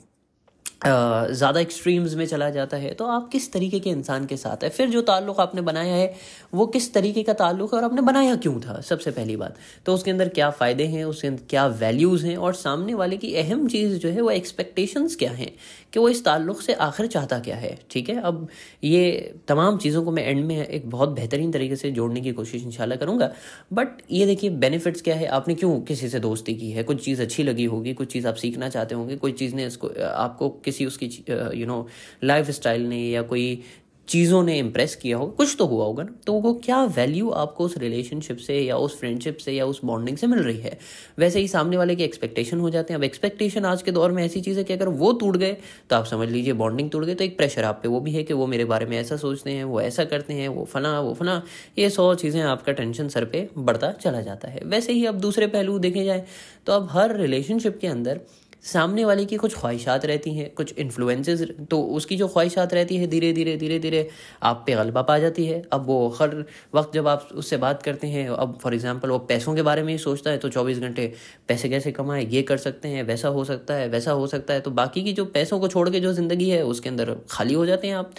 ज़्यादा 0.86 1.60
एक्सट्रीम्स 1.60 2.14
में 2.16 2.26
चला 2.26 2.50
जाता 2.50 2.78
है 2.78 2.94
तो 2.94 3.06
आप 3.08 3.28
किस 3.32 3.52
तरीके 3.54 3.80
के 3.80 3.90
इंसान 3.90 4.26
के 4.26 4.38
साथ 4.38 4.64
है? 4.64 4.70
फिर 4.70 4.90
जो 4.90 5.02
ताल्लुक़ 5.02 5.42
आपने 5.42 5.62
बनाया 5.62 5.96
है 5.96 6.14
वो 6.54 6.66
किस 6.68 6.94
तरीके 6.94 7.24
का 7.24 7.34
ताल्लुक़ 7.34 7.76
है 7.76 7.78
और 7.80 7.86
आपने 7.86 8.02
बनाया 8.02 8.36
क्यों 8.38 8.60
था? 8.62 8.80
सबसे 8.82 9.12
पहली 9.12 9.36
बात 9.38 9.58
तो 9.86 9.94
उसके 9.94 10.12
अंदर 10.12 10.30
क्या 10.30 10.50
फ़ायदे 10.52 10.86
हैं 10.88 11.04
उसके 11.06 11.28
अंदर 11.28 11.44
क्या 11.50 11.66
वैल्यूज़ 11.80 12.26
हैं 12.26 12.36
और 12.38 12.54
सामने 12.56 12.94
वाले 12.94 13.18
की 13.18 13.34
अहम 13.36 13.68
चीज़ 13.68 13.98
जो 13.98 14.10
है 14.10 14.22
वो 14.22 14.32
एक्सपेक्टेशंस 14.32 15.16
क्या 15.16 15.32
हैं? 15.34 15.52
कि 15.94 16.00
वो 16.00 16.10
इस 16.10 16.24
ताल्लुक़ 16.26 16.62
से 16.62 16.74
आखिर 16.74 17.08
चाहता 17.08 17.40
क्या 17.40 17.56
है, 17.56 17.78
ठीक 17.92 18.10
है? 18.10 18.16
अब 18.22 18.48
ये 18.84 19.34
तमाम 19.48 19.78
चीज़ों 19.78 20.04
को 20.04 20.12
मैं 20.12 20.24
एंड 20.24 20.44
में 20.46 20.66
एक 20.68 20.90
बहुत 20.90 21.10
बेहतरीन 21.10 21.52
तरीके 21.52 21.76
से 21.76 21.92
जोड़ने 21.92 22.22
की 22.22 22.32
कोशिश 22.32 22.64
इंशाल्लाह 22.64 22.98
करूँगा। 22.98 23.32
बट 23.74 24.02
ये 24.12 24.26
देखिए 24.26 24.50
बेनिफिट्स 24.50 25.02
क्या 25.02 25.16
है? 25.16 25.28
आपने 25.28 25.56
क्यों 25.56 25.80
किसी 25.82 26.10
से 26.10 26.20
दोस्ती 26.20 26.56
की 26.56 26.72
है? 26.72 26.84
कुछ 26.84 27.04
चीज़ 27.06 27.22
अच्छी 27.22 27.44
लगी 27.44 27.66
होगी, 27.66 27.94
कुछ 27.94 28.12
चीज़ 28.14 28.28
आप 28.28 28.36
सीखना 28.36 28.70
चाहते 28.70 28.96
होंगे, 28.96 29.16
कोई 29.16 29.32
चीज़ 29.32 29.56
ने 29.56 29.66
इसको, 29.66 29.88
आपको 30.06 30.50
किसी 30.66 30.86
उसकी 30.86 31.10
यू 31.30 31.66
नो 31.68 31.88
लाइफ 32.24 32.50
ने 32.68 32.98
या 33.00 33.22
कोई 33.22 33.64
चीज़ों 34.12 34.42
ने 34.44 34.58
इम्प्रेस 34.60 34.96
किया 34.96 35.18
होगा। 35.18 35.34
कुछ 35.34 35.56
तो 35.60 35.66
हुआ 35.66 35.86
होगा 35.86 36.04
ना। 36.04 36.14
तो 36.28 36.34
वो 36.34 36.54
क्या 36.64 36.84
वैल्यू 36.86 37.30
आपको 37.32 37.66
उस 37.66 37.78
रिलेशनशिप 37.78 38.38
से 38.38 38.60
या 38.60 38.78
उस 38.78 39.00
फ्रेंडशिप 39.00 39.38
से 39.38 39.52
या 39.52 39.66
उस 39.66 39.80
बॉन्डिंग 39.86 40.18
से 40.18 40.28
मिल 40.28 40.40
रही 40.40 40.60
है? 40.60 40.78
वैसे 41.20 41.40
ही 41.40 41.48
सामने 41.48 41.78
वाले 41.78 41.96
के 41.96 42.04
एक्सपेक्टेशन 42.04 42.60
हो 42.60 42.70
जाते 42.70 42.94
हैं। 42.94 42.98
अब 42.98 43.04
एक्सपेक्टेशन 43.04 43.66
आज 43.66 43.82
के 43.82 43.92
दौर 43.92 44.12
में 44.12 44.24
ऐसी 44.24 44.42
चीज़ 44.42 44.58
है 44.58 44.64
कि 44.64 44.74
अगर 44.74 44.90
वो 44.90 45.12
टूट 45.14 45.38
गए 45.38 45.56
तो 45.90 45.96
आप 45.96 46.06
समझ 46.06 46.30
लीजिए 46.30 46.54
बॉन्डिंग 46.56 46.90
टूट 46.92 47.06
गई 47.06 47.16
तो 47.16 47.24
एक 47.24 47.38
प्रेशर 47.38 47.64
आप 47.64 47.80
पे 47.84 47.90
वो 47.90 48.00
भी 48.00 48.12
है 48.12 48.24
कि 48.24 48.34
वो 48.34 48.48
मेरे 48.48 48.66
बारे 48.66 48.86
में 48.86 48.98
ऐसा 49.00 49.18
सोचते 49.18 49.52
हैं, 49.52 49.64
वो 49.64 49.82
ऐसा 49.82 50.06
करते 50.06 50.34
हैं, 50.34 50.48
वो 50.50 50.66
फना 50.66 51.00
वो 51.00 51.14
फना। 51.14 51.42
ये 51.78 51.90
सौ 51.90 52.14
चीज़ें 52.16 52.42
आपका 52.44 52.72
टेंशन 52.74 53.08
सर 53.08 53.26
पर 53.26 53.50
बढ़ता 53.60 53.92
चला 53.94 54.22
जाता 54.22 54.48
है। 54.48 54.62
वैसे 54.66 54.94
ही 54.94 55.06
अब 55.06 55.20
दूसरे 55.22 55.48
पहलू 55.48 55.80
देखे 55.80 56.06
जाए 56.06 56.26
तो 56.66 56.74
अब 56.74 56.88
हर 56.92 57.16
रिलेशनशिप 57.18 57.78
के 57.82 57.88
अंदर 57.88 58.20
सामने 58.64 59.06
वाले 59.06 59.24
की 59.26 59.38
कुछ 59.38 59.56
ख्वाहिशात 59.56 60.06
रहती 60.06 60.34
हैं, 60.34 60.50
कुछ 60.56 60.74
इन्फ्लुएंसेस 60.80 61.42
तो 61.70 61.82
उसकी 61.92 62.16
जो 62.18 62.28
ख्वाहिशात 62.28 62.74
रहती 62.74 62.98
है, 62.98 63.08
धीरे 63.08 63.32
धीरे 63.34 63.56
धीरे 63.58 63.80
धीरे 63.80 64.08
आप 64.44 64.64
पे 64.66 64.74
गलबा 64.74 65.02
पा 65.02 65.18
जाती 65.20 65.46
है। 65.46 65.62
अब 65.74 65.86
वो 65.86 66.08
हर 66.20 66.36
वक्त 66.76 66.94
जब 66.94 67.08
आप 67.08 67.28
उससे 67.34 67.58
बात 67.58 67.82
करते 67.84 68.08
हैं, 68.08 68.28
अब 68.30 68.58
फॉर 68.62 68.74
एग्ज़ाम्पल 68.74 69.10
वो 69.10 69.18
पैसों 69.26 69.56
के 69.56 69.62
बारे 69.62 69.84
में 69.84 69.92
ही 69.94 69.98
सोचता 70.00 70.32
है 70.32 70.38
तो 70.38 70.50
चौबीस 70.50 70.80
घंटे 70.80 71.12
पैसे 71.48 71.70
कैसे 71.70 71.92
कमाए, 71.92 72.26
ये 72.26 72.42
कर 72.44 72.58
सकते 72.60 72.88
हैं, 72.88 73.04
वैसा 73.04 73.28
हो 73.30 73.44
सकता 73.46 73.74
है, 73.74 73.88
वैसा 73.90 74.12
हो 74.12 74.28
सकता 74.28 74.54
है 74.54 74.60
तो 74.60 74.72
बाकी 74.74 75.04
की 75.04 75.14
जो 75.14 75.26
पैसों 75.28 75.60
को 75.60 75.68
छोड़ 75.68 75.90
के 75.90 76.00
जो 76.00 76.14
ज़िंदगी 76.14 76.50
है, 76.50 76.62
उसके 76.66 76.90
अंदर 76.90 77.16
खाली 77.30 77.54
हो 77.54 77.66
जाते 77.66 77.88
हैं 77.88 77.96
आप। 77.96 78.12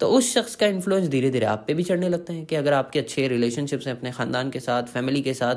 तो 0.00 0.08
उस 0.08 0.32
शख्स 0.34 0.54
का 0.56 0.66
इन्फ्लुएंस 0.66 1.08
धीरे 1.08 1.30
धीरे 1.30 1.46
आप 1.46 1.64
पे 1.66 1.74
भी 1.74 1.82
चढ़ने 1.82 2.08
लगता 2.08 2.32
है 2.32 2.44
कि 2.44 2.56
अगर 2.56 2.72
आपके 2.72 2.98
अच्छे 2.98 3.26
रिलेशनशिप्स 3.28 3.86
हैं 3.86 3.96
अपने 3.96 4.10
ख़ानदान 4.12 4.50
के 4.50 4.60
साथ 4.60 4.82
फैमिली 4.84 5.22
के 5.22 5.34
साथ 5.34 5.56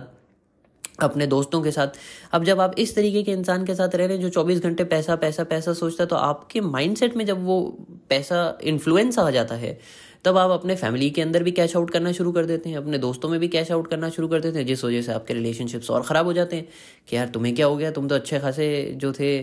अपने 1.02 1.28
दोस्तों 1.28 1.62
के 1.62 1.72
साथ। 1.72 1.88
अब 2.32 2.44
जब 2.44 2.60
आप 2.62 2.76
इस 2.78 2.96
तरीके 2.96 3.24
के 3.24 3.32
इंसान 3.32 3.66
के 3.66 3.76
साथ 3.76 3.96
रह 3.96 4.06
रहे 4.06 4.18
हैं 4.18 4.24
जो 4.24 4.30
24 4.32 4.60
घंटे 4.60 4.84
पैसा 4.86 5.16
पैसा 5.16 5.44
पैसा 5.44 5.74
सोचता 5.74 6.04
है 6.04 6.08
तो 6.08 6.16
आपके 6.16 6.62
माइंडसेट 6.62 7.16
में 7.18 7.26
जब 7.26 7.46
वो 7.46 7.62
पैसा 8.10 8.58
इन्फ्लुएंस 8.64 9.20
आ 9.20 9.30
जाता 9.32 9.56
है, 9.56 9.78
तब 10.26 10.38
आप 10.38 10.52
अपने 10.52 10.76
फैमिली 10.76 11.10
के 11.10 11.22
अंदर 11.22 11.44
भी 11.44 11.52
कैश 11.52 11.76
आउट 11.76 11.90
करना 11.90 12.12
शुरू 12.12 12.32
कर 12.32 12.46
देते 12.46 12.70
हैं, 12.70 12.78
अपने 12.78 12.98
दोस्तों 12.98 13.30
में 13.30 13.40
भी 13.40 13.48
कैश 13.48 13.72
आउट 13.72 13.88
करना 13.88 14.10
शुरू 14.10 14.28
कर 14.28 14.40
देते 14.40 14.60
हैं, 14.60 14.66
जिस 14.66 14.84
वजह 14.86 15.02
से 15.02 15.12
आपके 15.14 15.34
रिलेशनशिप्स 15.34 15.90
और 15.92 16.04
ख़राब 16.04 16.26
हो 16.26 16.34
जाते 16.34 16.56
हैं 16.56 16.68
कि 17.10 17.16
यार 17.16 17.28
तुम्हें 17.28 17.56
क्या 17.56 17.66
हो 17.66 17.76
गया? 17.78 17.92
तुम 17.92 18.08
तो 18.08 18.16
अच्छे 18.16 18.40
खासे 18.40 18.70
जो 18.96 19.12
थे, 19.14 19.36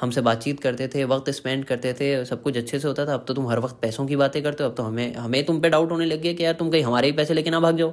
हमसे 0.00 0.20
बातचीत 0.20 0.60
करते 0.60 0.88
थे, 0.88 1.04
वक्त 1.06 1.30
स्पेंड 1.30 1.64
करते 1.64 1.92
थे, 1.92 2.24
सब 2.24 2.42
कुछ 2.42 2.56
अच्छे 2.56 2.78
से 2.78 2.88
होता 2.88 3.06
था, 3.06 3.14
अब 3.14 3.24
तो 3.28 3.34
तुम 3.34 3.48
हर 3.48 3.58
वक्त 3.58 3.78
पैसों 3.82 4.06
की 4.06 4.16
बातें 4.16 4.42
करते 4.42 4.64
हो, 4.64 4.70
अब 4.70 4.76
तो 4.76 4.82
हमें 4.82 5.14
हमें 5.14 5.44
तुम 5.44 5.60
पे 5.60 5.68
डाउट 5.68 5.90
होने 5.92 6.06
लग 6.06 6.20
गया 6.22 6.32
कि 6.32 6.44
यार 6.44 6.54
तुम 6.54 6.70
कहीं 6.70 6.82
हमारे 6.82 7.08
ही 7.08 7.12
पैसे 7.12 7.34
लेके 7.34 7.50
ना 7.50 7.60
भाग 7.60 7.76
जाओ। 7.76 7.92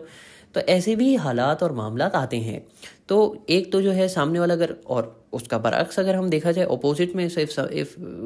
तो 0.53 0.61
ऐसे 0.61 0.95
भी 0.95 1.15
हालात 1.15 1.63
और 1.63 1.71
मामला 1.71 2.05
आते 2.05 2.37
हैं। 2.37 2.67
तो 3.09 3.45
एक 3.49 3.71
तो 3.71 3.81
जो 3.81 3.91
है 3.91 4.07
सामने 4.09 4.39
वाला 4.39 4.53
अगर, 4.53 4.75
और 4.87 5.19
उसका 5.33 5.57
बरक्स 5.57 5.99
अगर 5.99 6.15
हम 6.15 6.29
देखा 6.29 6.51
जाए 6.51 6.65
अपोजिट 6.71 7.15
में 7.15 7.25
इफ़ 7.25 7.59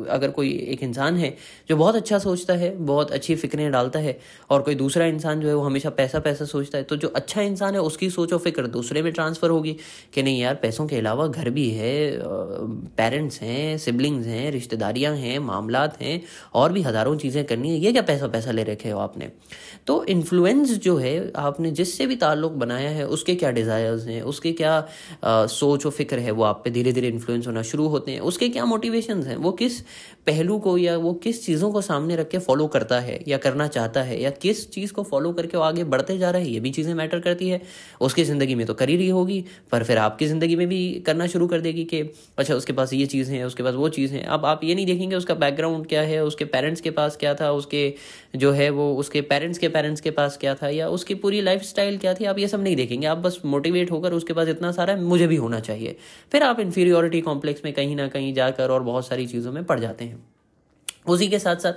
अगर 0.10 0.32
कोई 0.32 0.50
एक 0.72 0.82
इंसान 0.84 1.18
है 1.18 1.30
जो 1.70 1.76
बहुत 1.78 1.96
अच्छा 1.96 2.18
सोचता 2.20 2.54
है, 2.54 2.70
बहुत 2.78 3.12
अच्छी 3.12 3.36
फिक्रें 3.36 3.72
डालता 3.72 4.00
है, 4.00 4.18
और 4.50 4.62
कोई 4.62 4.76
दूसरा 4.76 5.06
इंसान 5.06 5.40
जो 5.42 5.48
है 5.48 5.54
वो 5.56 5.62
हमेशा 5.64 5.90
पैसा 5.92 6.20
पैसा 6.20 6.46
सोचता 6.46 6.78
है 6.78 6.84
तो 6.84 6.96
जो 6.96 7.08
अच्छा 7.16 7.42
इंसान 7.42 7.74
है 7.74 7.82
उसकी 7.82 8.10
सोच 8.10 8.34
और 8.34 8.40
फ़िक्र 8.40 8.68
दूसरे 8.68 9.02
में 9.02 9.12
ट्रांसफ़र 9.14 9.50
होगी 9.50 9.76
कि 10.14 10.24
नहीं 10.24 10.42
यार, 10.42 10.56
पैसों 10.56 10.88
के 10.88 10.98
अलावा 10.98 11.28
घर 11.28 11.50
भी 11.50 11.70
है 11.72 11.96
पेरेंट्स 12.98 13.42
हैं 13.42 13.78
सिबलिंग्स 13.78 14.28
हैं, 14.28 14.52
रिश्तेदारियाँ 14.52 15.16
हैं 15.16 15.38
मामला 15.42 15.90
हैं, 16.02 16.22
और 16.54 16.72
भी 16.72 16.82
हज़ारों 16.82 17.16
चीज़ें 17.18 17.44
करनी 17.46 17.70
है, 17.70 17.78
ये 17.78 17.92
क्या 17.92 18.02
पैसा 18.04 18.28
पैसा 18.28 18.52
ले 18.52 18.64
रखे 18.64 18.90
हो 18.90 19.00
आपने? 19.00 19.32
तो 19.88 20.04
इन्फ्लुएंस 20.06 20.72
जो 20.80 20.98
है, 20.98 21.32
आपने 21.38 21.72
जिससे 21.72 22.06
भी 22.06 22.16
ताल्लुक़ 22.18 22.54
बनाया 22.56 22.90
है, 22.90 23.08
उसके 23.08 23.36
क्या 23.36 23.52
डिज़ायर्स 23.52 24.06
हैं, 24.08 24.22
उसके 24.24 24.52
क्या 24.54 24.67
क्या 24.68 24.76
आ, 25.24 25.46
सोच 25.48 25.86
और 25.86 25.92
फ़िक्र 25.94 26.20
है 26.20 26.32
वो 26.32 26.44
आप 26.44 26.62
पे 26.64 26.70
धीरे 26.72 26.92
धीरे 26.94 27.08
इन्फ्लुएंस 27.08 27.48
होना 27.48 27.62
शुरू 27.64 27.88
होते 27.88 28.12
हैं। 28.12 28.20
उसके 28.22 28.50
क्या 28.50 28.66
मोटिवेशन 28.66 29.24
हैं? 29.24 29.36
वो 29.38 29.52
किस 29.54 29.80
पहलू 30.28 30.58
को 30.60 30.78
या 30.78 30.96
वो 30.98 31.14
किस 31.24 31.46
चीज़ों 31.46 31.72
को 31.72 31.82
सामने 31.82 32.16
रख 32.16 32.30
के 32.30 32.38
फॉलो 32.40 32.66
करता 32.68 33.00
है 33.00 33.20
या 33.28 33.38
करना 33.38 33.68
चाहता 33.70 34.02
है 34.04 34.22
या 34.22 34.30
किस 34.42 34.70
चीज़ 34.72 34.94
को 34.94 35.04
फॉलो 35.04 35.32
करके 35.34 35.58
वो 35.58 35.64
आगे 35.64 35.84
बढ़ते 35.86 36.18
जा 36.18 36.30
रहा 36.32 36.42
है 36.42 36.50
ये 36.50 36.60
भी 36.60 36.70
चीज़ें 36.72 36.94
मैटर 36.94 37.20
करती 37.20 37.50
है। 37.50 37.62
उसकी 38.02 38.24
ज़िंदगी 38.24 38.56
में 38.56 38.66
तो 38.68 38.74
कर 38.74 38.90
ही 38.90 38.96
रही 38.98 39.10
होगी 39.10 39.44
पर 39.72 39.84
फिर 39.84 39.98
आपकी 39.98 40.28
ज़िंदगी 40.28 40.56
में 40.56 40.68
भी 40.68 40.80
करना 41.06 41.28
शुरू 41.28 41.48
कर 41.48 41.62
देगी 41.62 41.84
कि 41.84 42.02
अच्छा 42.38 42.56
उसके 42.56 42.74
पास 42.74 42.94
ये 42.94 43.06
चीज़ 43.06 43.32
है 43.32 43.44
उसके 43.46 43.64
पास 43.64 43.74
वो 43.76 43.90
चीज़ 43.90 44.14
है। 44.14 44.24
अब 44.28 44.46
आप 44.46 44.64
ये 44.64 44.76
नहीं 44.76 44.86
देखेंगे 44.86 45.16
उसका 45.16 45.34
बैकग्राउंड 45.36 45.88
क्या 45.88 46.02
है 46.02 46.24
उसके 46.24 46.46
पेरेंट्स 46.48 46.82
के 46.82 46.92
पास 46.92 47.18
क्या 47.18 47.34
था 47.36 47.52
उसके 47.52 47.94
जो 48.36 48.52
है 48.52 48.70
वो 48.70 48.94
उसके 48.96 49.22
पेरेंट्स 49.24 49.60
के 49.60 49.70
पेरेंट्स 49.70 50.02
के 50.02 50.12
पास 50.12 50.38
क्या 50.38 50.56
था 50.56 50.70
या 50.70 50.90
उसकी 50.90 51.16
पूरी 51.18 51.42
लाइफ 51.42 51.74
क्या 51.78 52.14
थी 52.14 52.26
आप 52.26 52.40
ये 52.40 52.48
सब 52.48 52.64
नहीं 52.64 52.76
देखेंगे। 52.76 53.08
आप 53.08 53.18
बस 53.18 53.40
मोटिवेट 53.46 53.92
होकर 53.92 54.14
उसके 54.14 54.34
पास 54.34 54.48
इतना 54.58 54.72
सारा 54.72 54.94
है, 54.94 55.02
मुझे 55.02 55.28
भी 55.28 55.36
होना 55.36 55.60
चाहिए। 55.60 55.98
फिर 56.32 56.44
आप 56.44 56.60
इन्फीरियोरिटी 56.60 57.22
कॉम्प्लेक्स 57.22 57.62
में 57.66 57.74
कहीं 57.74 57.96
ना 57.96 58.08
कहीं 58.08 58.34
जाकर 58.34 58.72
और 58.72 58.84
बहुत 58.84 59.08
सारी 59.08 59.28
चीज़ों 59.28 59.52
में 59.52 59.64
पड़ 59.64 59.80
जाते 59.80 60.06
हैं। 60.06 60.26
उसी 61.08 61.28
के 61.28 61.40
साथ 61.40 61.56
साथ 61.56 61.74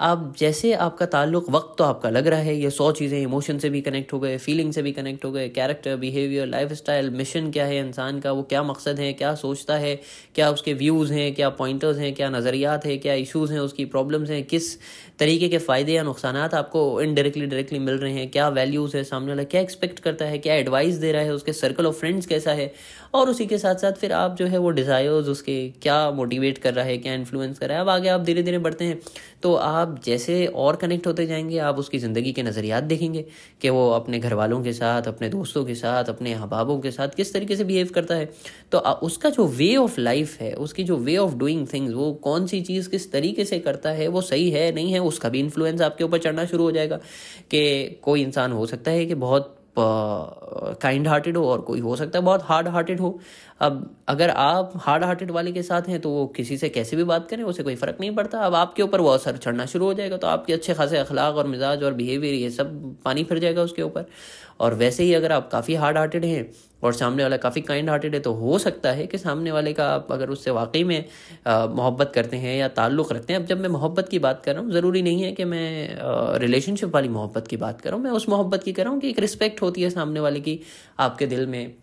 आप 0.00 0.34
जैसे 0.38 0.72
आपका 0.74 1.06
ताल्लुक 1.06 1.48
वक्त 1.50 1.74
तो 1.78 1.84
आपका 1.84 2.08
लग 2.10 2.26
रहा 2.26 2.40
है, 2.40 2.54
ये 2.56 2.70
सौ 2.70 2.90
चीज़ें 2.92 3.18
इमोशन 3.20 3.58
से 3.58 3.68
भी 3.70 3.80
कनेक्ट 3.80 4.12
हो 4.12 4.18
गए 4.20 4.36
फीलिंग 4.38 4.72
से 4.72 4.82
भी 4.82 4.90
कनेक्ट 4.92 5.24
हो 5.24 5.30
गए 5.32 5.48
character 5.48 5.96
behaviour 5.96 6.46
life 6.46 6.72
style 6.72 7.08
mission 7.10 7.50
क्या 7.50 7.64
है 7.66 7.78
इंसान 7.78 8.18
का, 8.20 8.32
वो 8.32 8.42
क्या 8.42 8.62
मकसद 8.62 8.98
है, 9.00 9.12
क्या 9.12 9.34
सोचता 9.34 9.76
है, 9.76 9.94
क्या 10.34 10.50
उसके 10.50 10.74
व्यूज़ 10.74 11.12
हैं, 11.12 11.34
क्या 11.34 11.48
पॉइंटर्स 11.52 11.98
हैं, 11.98 12.12
क्या 12.14 12.28
नज़रियात 12.30 12.84
हैं, 12.86 12.98
क्या 13.00 13.14
इशूज़ 13.14 13.52
हैं, 13.52 13.60
उसकी 13.60 13.84
प्रॉब्लम्स 13.86 14.30
हैं, 14.30 14.42
किस 14.44 14.78
तरीके 15.18 15.48
के 15.48 15.58
फ़ायदे 15.58 15.92
या 15.92 16.02
नुकसान 16.02 16.36
आपको 16.36 17.00
इनडायरेक्टली 17.02 17.46
डायरेक्टली 17.46 17.78
मिल 17.78 17.94
रहे 17.94 18.12
हैं, 18.12 18.30
क्या 18.30 18.48
वैल्यूज़ 18.50 18.96
है 18.96 19.04
सामने 19.04 19.28
वाला, 19.28 19.44
क्या 19.44 19.60
एक्सपेक्ट 19.60 19.98
करता 19.98 20.24
है, 20.24 20.38
क्या 20.38 20.54
एडवाइस 20.54 20.94
दे 20.96 21.12
रहा 21.12 21.22
है, 21.22 21.32
उसके 21.32 21.52
सर्कल 21.52 21.86
ऑफ़ 21.86 21.96
फ्रेंड्स 21.96 22.26
कैसा 22.26 22.52
है, 22.52 22.72
और 23.14 23.30
उसी 23.30 23.46
के 23.46 23.58
साथ 23.58 23.74
साथ 23.76 23.92
फिर 23.92 24.12
आप 24.12 24.36
जो 24.36 24.46
है 24.46 24.58
वो 24.58 24.70
डिज़ायर्स 24.70 25.28
उसके 25.28 25.56
क्या 25.82 26.10
मोटिवेट 26.10 26.58
कर 26.58 26.74
रहा 26.74 26.84
है, 26.84 26.98
क्या 26.98 27.14
इन्फ्लुएंस 27.14 27.58
कर 27.58 27.68
रहा 27.68 27.78
है, 27.78 27.84
अब 27.84 27.88
आगे 27.90 28.08
आप 28.08 28.20
धीरे 28.20 28.42
धीरे 28.42 28.58
बढ़ते 28.58 28.84
हैं 28.84 29.00
तो 29.42 29.54
आप 29.54 29.85
जैसे 30.04 30.46
और 30.46 30.76
कनेक्ट 30.76 31.06
होते 31.06 31.26
जाएँगे, 31.26 31.58
आप 31.58 31.78
उसकी 31.78 31.98
ज़िंदगी 31.98 32.32
के 32.32 32.42
नज़रियात 32.42 32.84
देखेंगे 32.84 33.24
कि 33.62 33.70
वो 33.70 33.88
अपने 33.90 34.18
घर 34.18 34.34
वालों 34.34 34.62
के 34.62 34.72
साथ, 34.72 35.08
अपने 35.08 35.28
दोस्तों 35.28 35.64
के 35.64 35.74
साथ, 35.74 36.04
अपने 36.04 36.32
अहबाबों 36.32 36.78
के 36.80 36.90
साथ 36.90 37.08
किस 37.08 37.32
तरीके 37.32 37.56
से 37.56 37.64
बिहेव 37.64 37.90
करता 37.94 38.14
है। 38.14 38.28
तो 38.72 38.78
उसका 38.78 39.30
जो 39.30 39.46
वे 39.48 39.74
ऑफ़ 39.76 40.00
लाइफ 40.00 40.40
है, 40.40 40.52
उसकी 40.54 40.84
जो 40.84 40.96
वे 40.96 41.16
ऑफ़ 41.16 41.34
डूइंग 41.34 41.66
थिंग्स 41.72 41.94
वो 41.94 42.12
कौन 42.12 42.46
सी 42.46 42.60
चीज़ 42.60 42.88
किस 42.90 43.10
तरीके 43.12 43.44
से 43.44 43.58
करता 43.58 43.90
है, 43.90 44.08
वो 44.08 44.20
सही 44.20 44.50
है, 44.50 44.70
नहीं 44.72 44.92
है, 44.92 44.98
उसका 45.02 45.28
भी 45.28 45.40
इन्फ्लुएंस 45.40 45.80
आपके 45.80 46.04
ऊपर 46.04 46.18
चढ़ना 46.18 46.44
शुरू 46.44 46.64
हो 46.64 46.70
जाएगा 46.70 46.96
कि 47.50 48.00
कोई 48.02 48.22
इंसान 48.22 48.52
हो 48.52 48.66
सकता 48.66 48.90
है 48.90 49.06
कि 49.06 49.14
बहुत 49.14 49.52
काइंड 49.78 51.08
हार्टेड 51.08 51.36
हो 51.36 51.44
और 51.48 51.60
कोई 51.60 51.80
हो 51.80 51.96
सकता 51.96 52.18
है 52.18 52.24
बहुत 52.24 52.42
हार्ड 52.44 52.68
हार्टेड 52.68 53.00
हो। 53.00 53.18
अब 53.60 53.94
अगर 54.08 54.30
आप 54.30 54.72
हार्ड 54.76 55.04
हार्टेड 55.04 55.30
वाले 55.30 55.52
के 55.52 55.62
साथ 55.62 55.88
हैं 55.88 56.00
तो 56.00 56.10
वो 56.10 56.26
किसी 56.36 56.56
से 56.58 56.68
कैसे 56.68 56.96
भी 56.96 57.04
बात 57.04 57.28
करें, 57.28 57.42
उसे 57.44 57.62
कोई 57.62 57.74
फ़र्क 57.76 57.96
नहीं 58.00 58.14
पड़ता। 58.16 58.40
अब 58.40 58.54
आपके 58.54 58.82
ऊपर 58.82 59.00
वो 59.00 59.08
असर 59.10 59.36
चढ़ना 59.38 59.66
शुरू 59.66 59.86
हो 59.86 59.94
जाएगा 59.94 60.16
तो 60.16 60.26
आपके 60.26 60.52
अच्छे 60.52 60.74
खासे 60.74 60.98
अखलाक 60.98 61.34
और 61.34 61.46
मिजाज 61.46 61.82
और 61.82 61.94
बिहेवियर 61.94 62.34
ये 62.34 62.50
सब 62.50 62.74
पानी 63.04 63.24
फिर 63.24 63.38
जाएगा 63.38 63.62
उसके 63.62 63.82
ऊपर। 63.82 64.06
और 64.60 64.74
वैसे 64.74 65.04
ही 65.04 65.14
अगर 65.14 65.32
आप 65.32 65.48
काफ़ी 65.50 65.74
हार्ड 65.74 65.96
हार्टेड 65.98 66.24
हैं 66.24 66.46
और 66.82 66.92
सामने 66.92 67.22
वाला 67.22 67.36
काफ़ी 67.36 67.60
काइंड 67.62 67.90
हार्टेड 67.90 68.14
है 68.14 68.20
तो 68.20 68.32
हो 68.34 68.58
सकता 68.58 68.90
है 68.92 69.06
कि 69.06 69.18
सामने 69.18 69.52
वाले 69.52 69.72
का 69.72 69.88
आप 69.90 70.12
अगर 70.12 70.30
उससे 70.30 70.50
वाकई 70.50 70.84
में 70.84 71.04
मोहब्बत 71.46 72.12
करते 72.14 72.36
हैं 72.36 72.56
या 72.56 72.68
ताल्लुक़ 72.70 73.12
रखते 73.12 73.32
हैं। 73.32 73.40
अब 73.40 73.46
जब 73.46 73.60
मैं 73.60 73.68
मोहब्बत 73.70 74.08
की 74.08 74.18
बात 74.18 74.42
कर 74.44 74.54
रहा 74.54 74.62
हूँ, 74.62 74.72
ज़रूरी 74.72 75.02
नहीं 75.02 75.22
है 75.22 75.32
कि 75.32 75.44
मैं 75.46 76.38
रिलेशनशिप 76.38 76.94
वाली 76.94 77.08
मोहब्बत 77.08 77.48
की 77.48 77.56
बात 77.56 77.80
कर। 77.80 77.90
रहा 77.90 77.96
हूँ 77.96 78.04
मैं 78.04 78.12
उस 78.12 78.28
मोहब्बत 78.28 78.62
की 78.62 78.72
कर 78.72 78.84
रहा 78.84 78.92
हूँ 78.92 79.00
कि 79.00 79.10
एक 79.10 79.18
रिस्पेक्ट 79.18 79.62
होती 79.62 79.82
है 79.82 79.90
सामने 79.90 80.20
वाले 80.20 80.40
की 80.40 80.60
आपके 81.00 81.26
दिल 81.26 81.46
में। 81.46 81.74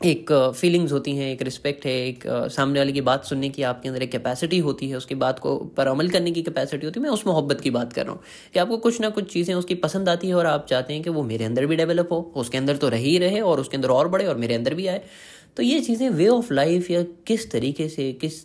एक 0.00 0.30
फीलिंग्स 0.56 0.92
होती 0.92 1.14
हैं, 1.16 1.30
एक 1.32 1.42
रिस्पेक्ट 1.42 1.84
है, 1.86 1.92
एक 2.08 2.24
सामने 2.52 2.78
वाले 2.78 2.92
की 2.92 3.00
बात 3.00 3.24
सुनने 3.24 3.48
की 3.48 3.62
आपके 3.62 3.88
अंदर 3.88 4.02
एक 4.02 4.10
कैपेसिटी 4.12 4.58
होती 4.58 4.88
है, 4.88 4.96
उसकी 4.96 5.14
बात 5.14 5.38
को 5.38 5.56
पर 5.76 5.86
अमल 5.86 6.08
करने 6.08 6.30
की 6.30 6.42
कैपेसिटी 6.42 6.86
होती 6.86 7.00
है। 7.00 7.02
मैं 7.02 7.10
उस 7.10 7.26
मोहब्बत 7.26 7.60
की 7.60 7.70
बात 7.70 7.92
कर 7.92 8.04
रहा 8.04 8.12
हूँ 8.12 8.22
कि 8.54 8.58
आपको 8.58 8.76
कुछ 8.78 9.00
ना 9.00 9.08
कुछ 9.10 9.32
चीज़ें 9.32 9.54
उसकी 9.54 9.74
पसंद 9.76 10.08
आती 10.08 10.28
है 10.28 10.34
और 10.34 10.46
आप 10.46 10.66
चाहते 10.70 10.94
हैं 10.94 11.02
कि 11.02 11.10
वो 11.10 11.22
मेरे 11.22 11.44
अंदर 11.44 11.66
भी 11.66 11.76
डेवलप 11.76 12.08
हो, 12.12 12.20
उसके 12.36 12.58
अंदर 12.58 12.76
तो 12.76 12.88
रही 12.88 13.16
रहे 13.18 13.40
और 13.42 13.60
उसके 13.60 13.76
अंदर 13.76 13.90
और 13.90 14.08
बढ़े 14.08 14.26
और 14.26 14.36
मेरे 14.36 14.54
अंदर 14.54 14.74
भी 14.74 14.86
आए। 14.86 15.02
तो 15.56 15.62
ये 15.62 15.80
चीज़ें 15.80 16.08
वे 16.10 16.26
ऑफ़ 16.28 16.52
लाइफ 16.52 16.90
या 16.90 17.02
किस 17.26 17.50
तरीके 17.50 17.88
से, 17.88 18.12
किस 18.14 18.42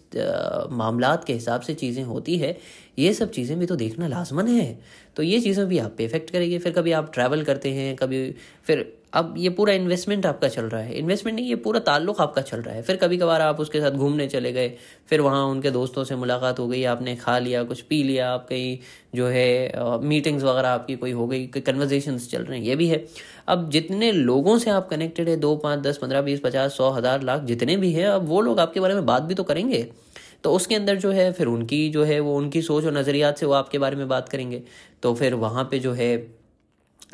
मामला 0.71 1.15
के 1.27 1.33
हिसाब 1.33 1.61
से 1.61 1.73
चीज़ें 1.73 2.03
होती 2.03 2.37
है, 2.37 2.57
ये 2.99 3.13
सब 3.13 3.31
चीज़ें 3.31 3.57
भी 3.59 3.65
तो 3.65 3.75
देखना 3.75 4.07
लाजमन 4.07 4.47
है। 4.47 4.79
तो 5.15 5.23
ये 5.23 5.39
चीज़ें 5.39 5.65
भी 5.67 5.77
आप 5.77 5.95
पे 5.97 6.05
इफ़ेक्ट 6.05 6.29
करेगी, 6.29 6.57
फिर 6.57 6.73
कभी 6.73 6.91
आप 6.91 7.11
ट्रैवल 7.13 7.43
करते 7.43 7.71
हैं, 7.71 7.95
कभी 7.95 8.29
फिर 8.63 8.87
अब 9.13 9.33
ये 9.37 9.49
पूरा 9.49 9.73
इन्वेस्टमेंट 9.73 10.25
आपका 10.25 10.47
चल 10.47 10.63
रहा 10.63 10.81
है। 10.81 10.93
इन्वेस्टमेंट 10.93 11.35
नहीं, 11.35 11.47
ये 11.49 11.55
पूरा 11.55 11.79
ताल्लुक 11.79 12.19
आपका 12.21 12.41
चल 12.41 12.57
रहा 12.57 12.75
है। 12.75 12.81
फिर 12.81 12.95
कभी 12.95 13.17
कभार 13.17 13.41
आप 13.41 13.59
उसके 13.59 13.79
साथ 13.81 13.91
घूमने 13.91 14.27
चले 14.27 14.51
गए, 14.51 14.73
फिर 15.09 15.21
वहाँ 15.21 15.43
उनके 15.45 15.71
दोस्तों 15.71 16.03
से 16.03 16.15
मुलाकात 16.15 16.59
हो 16.59 16.67
गई, 16.67 16.83
आपने 16.83 17.15
खा 17.15 17.37
लिया, 17.39 17.63
कुछ 17.63 17.81
पी 17.81 18.01
लिया, 18.03 18.29
आप 18.31 18.45
कहीं 18.49 18.77
जो 19.15 19.27
है 19.27 19.99
मीटिंग्स 20.03 20.43
वगैरह 20.43 20.69
आपकी 20.69 20.95
कोई 20.95 21.11
हो 21.11 21.27
गई 21.27 21.45
कन्वर्जेशन 21.47 22.17
चल 22.17 22.43
रहे 22.43 22.59
हैं, 22.59 22.65
ये 22.65 22.75
भी 22.75 22.87
है। 22.87 23.05
अब 23.47 23.69
जितने 23.69 24.11
लोगों 24.11 24.57
से 24.57 24.69
आप 24.69 24.89
कनेक्टेड 24.89 25.29
है, 25.29 25.35
दो, 25.37 25.55
पाँच, 25.55 25.79
दस, 25.79 25.97
पंद्रह, 25.97 26.21
बीस, 26.21 26.39
पचास, 26.39 26.77
सौ, 26.77 26.89
हज़ार, 26.89 27.23
लाख 27.23 27.41
जितने 27.43 27.77
भी 27.77 27.91
हैं, 27.93 28.07
अब 28.07 28.27
वो 28.27 28.41
लोग 28.41 28.59
आपके 28.59 28.79
बारे 28.79 28.93
में 28.93 29.05
बात 29.05 29.23
भी 29.23 29.33
तो 29.33 29.43
करेंगे। 29.43 29.87
तो 30.43 30.51
उसके 30.53 30.75
अंदर 30.75 30.95
जो 30.95 31.11
है, 31.11 31.31
फिर 31.31 31.47
उनकी 31.47 31.89
जो 31.89 32.03
है, 32.03 32.19
वो 32.19 32.35
उनकी 32.37 32.61
सोच 32.61 32.85
और 32.85 32.93
नज़रियात 32.93 33.37
से 33.37 33.45
वो 33.45 33.53
आपके 33.53 33.77
बारे 33.77 33.95
में 33.95 34.07
बात 34.07 34.29
करेंगे। 34.29 34.61
तो 35.03 35.13
फिर 35.13 35.33
वहाँ 35.35 35.67
पे 35.71 35.79
जो 35.79 35.93
है 35.93 36.38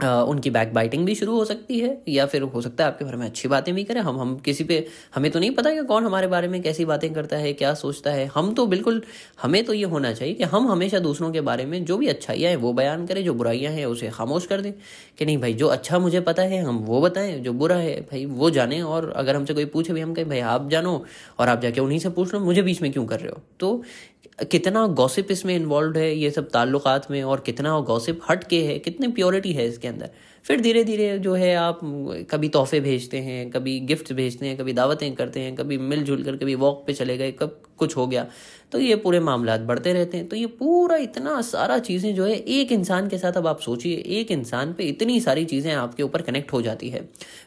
उनकी 0.04 0.50
बैक 0.50 0.74
बाइटिंग 0.74 1.06
भी 1.06 1.16
शुरू 1.16 1.36
हो 1.36 1.46
सकती 1.46 1.80
है, 1.80 2.02
या 2.08 2.26
फिर 2.26 2.42
हो 2.42 2.62
सकता 2.62 2.84
है 2.84 2.92
आपके 2.92 3.06
बारे 3.06 3.18
में 3.18 3.26
अच्छी 3.26 3.48
बातें 3.48 3.74
भी 3.76 3.84
करें। 3.84 4.00
हम 4.02 4.20
हम 4.20 4.36
किसी 4.38 4.64
पे, 4.64 4.88
हमें 5.16 5.32
तो 5.32 5.40
नहीं 5.40 5.52
पता 5.52 5.72
कि 5.72 5.84
कौन 5.84 6.06
हमारे 6.06 6.28
बारे 6.28 6.48
में 6.48 6.62
कैसी 6.62 6.86
बातें 6.86 7.14
करता 7.14 7.38
है, 7.38 7.54
क्या 7.54 7.74
सोचता 7.74 8.12
है। 8.12 8.26
हम 8.26 8.54
तो 8.54 8.66
बिल्कुल, 8.66 9.02
हमें 9.42 9.64
तो 9.66 9.74
ये 9.74 9.84
होना 9.84 10.14
चाहिए 10.14 10.34
कि 10.34 10.44
हम 10.44 10.68
हमेशा 10.68 11.00
दूसरों 11.00 11.32
के 11.32 11.42
बारे 11.42 11.66
में 11.66 11.86
जो 11.86 11.98
भी 11.98 12.08
अच्छाइयाँ 12.08 12.50
हैं, 12.50 12.58
वो 12.58 12.74
बयान 12.74 13.06
करें, 13.06 13.24
जो 13.24 13.34
बुराइयाँ 13.34 13.74
हैं, 13.74 13.86
उसे 13.86 14.10
खामोश 14.10 14.46
कर 14.46 14.62
दें। 14.62 14.72
कि 15.18 15.26
नहीं 15.26 15.38
भाई, 15.38 15.54
जो 15.54 15.68
अच्छा 15.68 16.00
मुझे 16.00 16.22
पता 16.22 16.44
है, 16.44 16.62
हम 16.64 16.78
वो 16.78 17.02
बताएँ, 17.02 17.40
जो 17.40 17.54
बुरा 17.54 17.76
है, 17.76 18.00
भाई, 18.02 18.26
वो 18.26 18.50
जाने। 18.50 18.82
और 18.82 19.12
अगर 19.16 19.36
हमसे 19.36 19.54
कोई 19.54 19.66
पूछे 19.66 19.94
भी, 19.94 20.02
हम 20.02 20.14
कहें, 20.14 20.30
भाई, 20.30 20.40
आप 20.40 20.70
जानो 20.70 21.06
और 21.40 21.50
आप 21.50 21.62
जाके 21.62 21.82
उन्हीं 21.82 22.00
से 22.00 22.10
पूछ 22.10 22.34
लो, 22.34 22.40
मुझे 22.40 22.62
बीच 22.62 22.82
में 22.82 22.92
क्यों 22.92 23.06
कर 23.06 23.20
रहे 23.20 23.30
हो? 23.30 23.42
तो 23.60 23.84
कितना 24.40 24.88
गॉसिप 24.88 25.32
इसमें 25.32 25.56
इन्वॉल्व 25.56 25.98
है, 25.98 26.16
ये 26.16 26.32
सब 26.32 26.50
ताल्लुकात 26.50 27.12
में, 27.12 27.24
और 27.24 27.40
कितना 27.40 27.80
गॉसिप 27.80 28.22
हट 28.30 28.44
के 28.44 28.62
है, 28.64 28.80
कितनी 28.80 29.08
प्योरिटी 29.08 29.54
है 29.54 29.68
इसके 29.68 29.88
अंदर। 29.88 30.10
फिर 30.46 30.62
धीरे 30.62 30.84
धीरे 30.84 31.18
जो 31.20 31.34
है 31.34 31.56
आप 31.56 31.80
कभी 32.32 32.50
तोहफे 32.50 32.80
भेजते 32.80 33.18
हैं, 33.18 33.50
कभी 33.52 33.80
गिफ्ट 33.80 34.14
भेजते 34.14 34.46
हैं, 34.46 34.58
कभी 34.58 34.74
दावतें 34.74 35.14
करते 35.16 35.40
हैं, 35.40 35.56
कभी 35.56 35.78
मिलजुल 35.78 36.24
कर, 36.24 36.36
कभी 36.36 36.56
वॉक 36.56 36.84
पे 36.88 36.94
चले 36.94 37.18
गए, 37.18 37.32
कब 37.32 37.62
कुछ 37.80 37.96
हो 37.98 38.08
गया 38.08 38.26
तो 38.72 38.80
ये 38.80 38.96
पूरे 38.96 39.20
मामला 39.20 39.56
बढ़ते 39.60 39.92
रहते 39.94 40.18
हैं। 40.18 40.28
तो 40.30 40.36
ये 40.36 40.46
पूरा 40.50 40.96
इतना 40.98 41.42
सारा 41.44 41.78
चीज़ें 41.80 42.14
जो 42.16 42.26
है, 42.26 42.36
एक 42.36 42.72
इंसान 42.72 43.08
के 43.08 43.18
साथ 43.18 43.34
अब 43.34 43.48
आप 43.48 43.60
सोचिए, 43.60 43.96
एक 43.96 44.32
इंसान 44.32 44.74
पे 44.74 44.84
इतनी 44.84 45.20
सारी 45.20 45.46
चीज़ें 45.46 45.72
आपके 45.74 46.04
ऊपर 46.04 46.22
कनेक्ट 46.22 46.54
हो 46.54 46.62
जाती 46.62 46.90
है। 46.90 47.02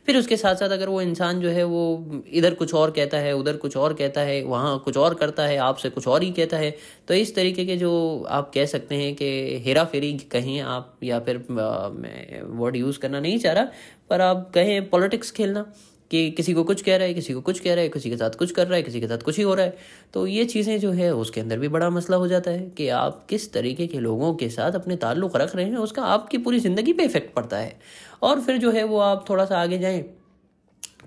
फिर 0.06 0.16
उसके 0.16 0.36
साथ 0.36 0.54
साथ 0.54 0.70
अगर 0.70 0.88
वो 0.88 1.00
इंसान 1.02 1.40
जो 1.40 1.48
है, 1.48 1.64
वो 1.64 2.22
इधर 2.32 2.54
कुछ 2.54 2.74
और 2.74 2.90
कहता 2.90 3.18
है, 3.18 3.34
उधर 3.34 3.56
कुछ 3.56 3.76
और 3.76 3.94
कहता 3.94 4.20
है, 4.20 4.42
वहाँ 4.44 4.78
कुछ 4.84 4.96
और 4.96 5.14
करता 5.14 5.46
है, 5.46 5.56
आपसे 5.58 5.90
कुछ 5.90 6.08
और 6.08 6.22
ही 6.22 6.30
कहता 6.32 6.56
है 6.56 6.74
तो 7.08 7.14
इस 7.14 7.34
तरीके 7.34 7.64
के 7.64 7.76
जो 7.76 7.92
आप 8.30 8.50
कह 8.54 8.66
सकते 8.66 8.94
हैं 8.94 9.14
कि 9.14 9.62
हेरा 9.66 9.84
फेरी 9.84 10.12
कहें 10.32 10.60
आप, 10.60 10.96
या 11.02 11.20
फिर 11.20 11.44
वर्ड 11.48 12.76
यूज़ 12.76 12.98
करना 12.98 13.20
नहीं 13.20 13.38
चाह 13.38 13.52
रहा, 13.52 13.68
पर 14.10 14.20
आप 14.20 14.50
कहें 14.54 14.88
पॉलिटिक्स 14.90 15.30
खेलना। 15.30 15.64
कि 16.10 16.30
किसी 16.30 16.52
को 16.54 16.64
कुछ 16.64 16.82
कह 16.82 16.96
रहा 16.96 17.06
है, 17.06 17.14
किसी 17.14 17.34
को 17.34 17.40
कुछ 17.40 17.60
कह 17.60 17.74
रहा 17.74 17.82
है, 17.82 17.88
किसी 17.88 18.10
के 18.10 18.16
साथ 18.16 18.38
कुछ 18.38 18.50
कर 18.50 18.66
रहा 18.66 18.76
है, 18.76 18.82
किसी 18.82 19.00
के 19.00 19.06
साथ 19.06 19.18
कुछ 19.18 19.36
ही 19.36 19.42
हो 19.42 19.54
रहा 19.54 19.66
है। 19.66 19.76
तो 20.14 20.26
ये 20.26 20.44
चीज़ें 20.46 20.78
जो 20.80 20.90
है, 20.92 21.14
उसके 21.14 21.40
अंदर 21.40 21.58
भी 21.58 21.68
बड़ा 21.68 21.90
मसला 21.90 22.16
हो 22.16 22.28
जाता 22.28 22.50
है 22.50 22.68
कि 22.76 22.88
आप 22.96 23.24
किस 23.30 23.52
तरीके 23.52 23.86
के 23.86 24.00
लोगों 24.00 24.34
के 24.34 24.48
साथ 24.50 24.72
अपने 24.72 24.96
ताल्लुक़ 24.98 25.36
रख 25.36 25.56
रहे 25.56 25.66
हैं, 25.66 25.76
उसका 25.78 26.02
आपकी 26.04 26.38
पूरी 26.38 26.60
ज़िंदगी 26.60 26.92
पे 26.92 27.04
इफ़ेक्ट 27.04 27.34
पड़ता 27.34 27.56
है। 27.56 27.76
और 28.22 28.40
फिर 28.40 28.58
जो 28.58 28.70
है, 28.70 28.84
वो 28.84 28.98
आप 29.00 29.24
थोड़ा 29.30 29.44
सा 29.44 29.58
आगे 29.58 29.78
जाएँ 29.78 30.04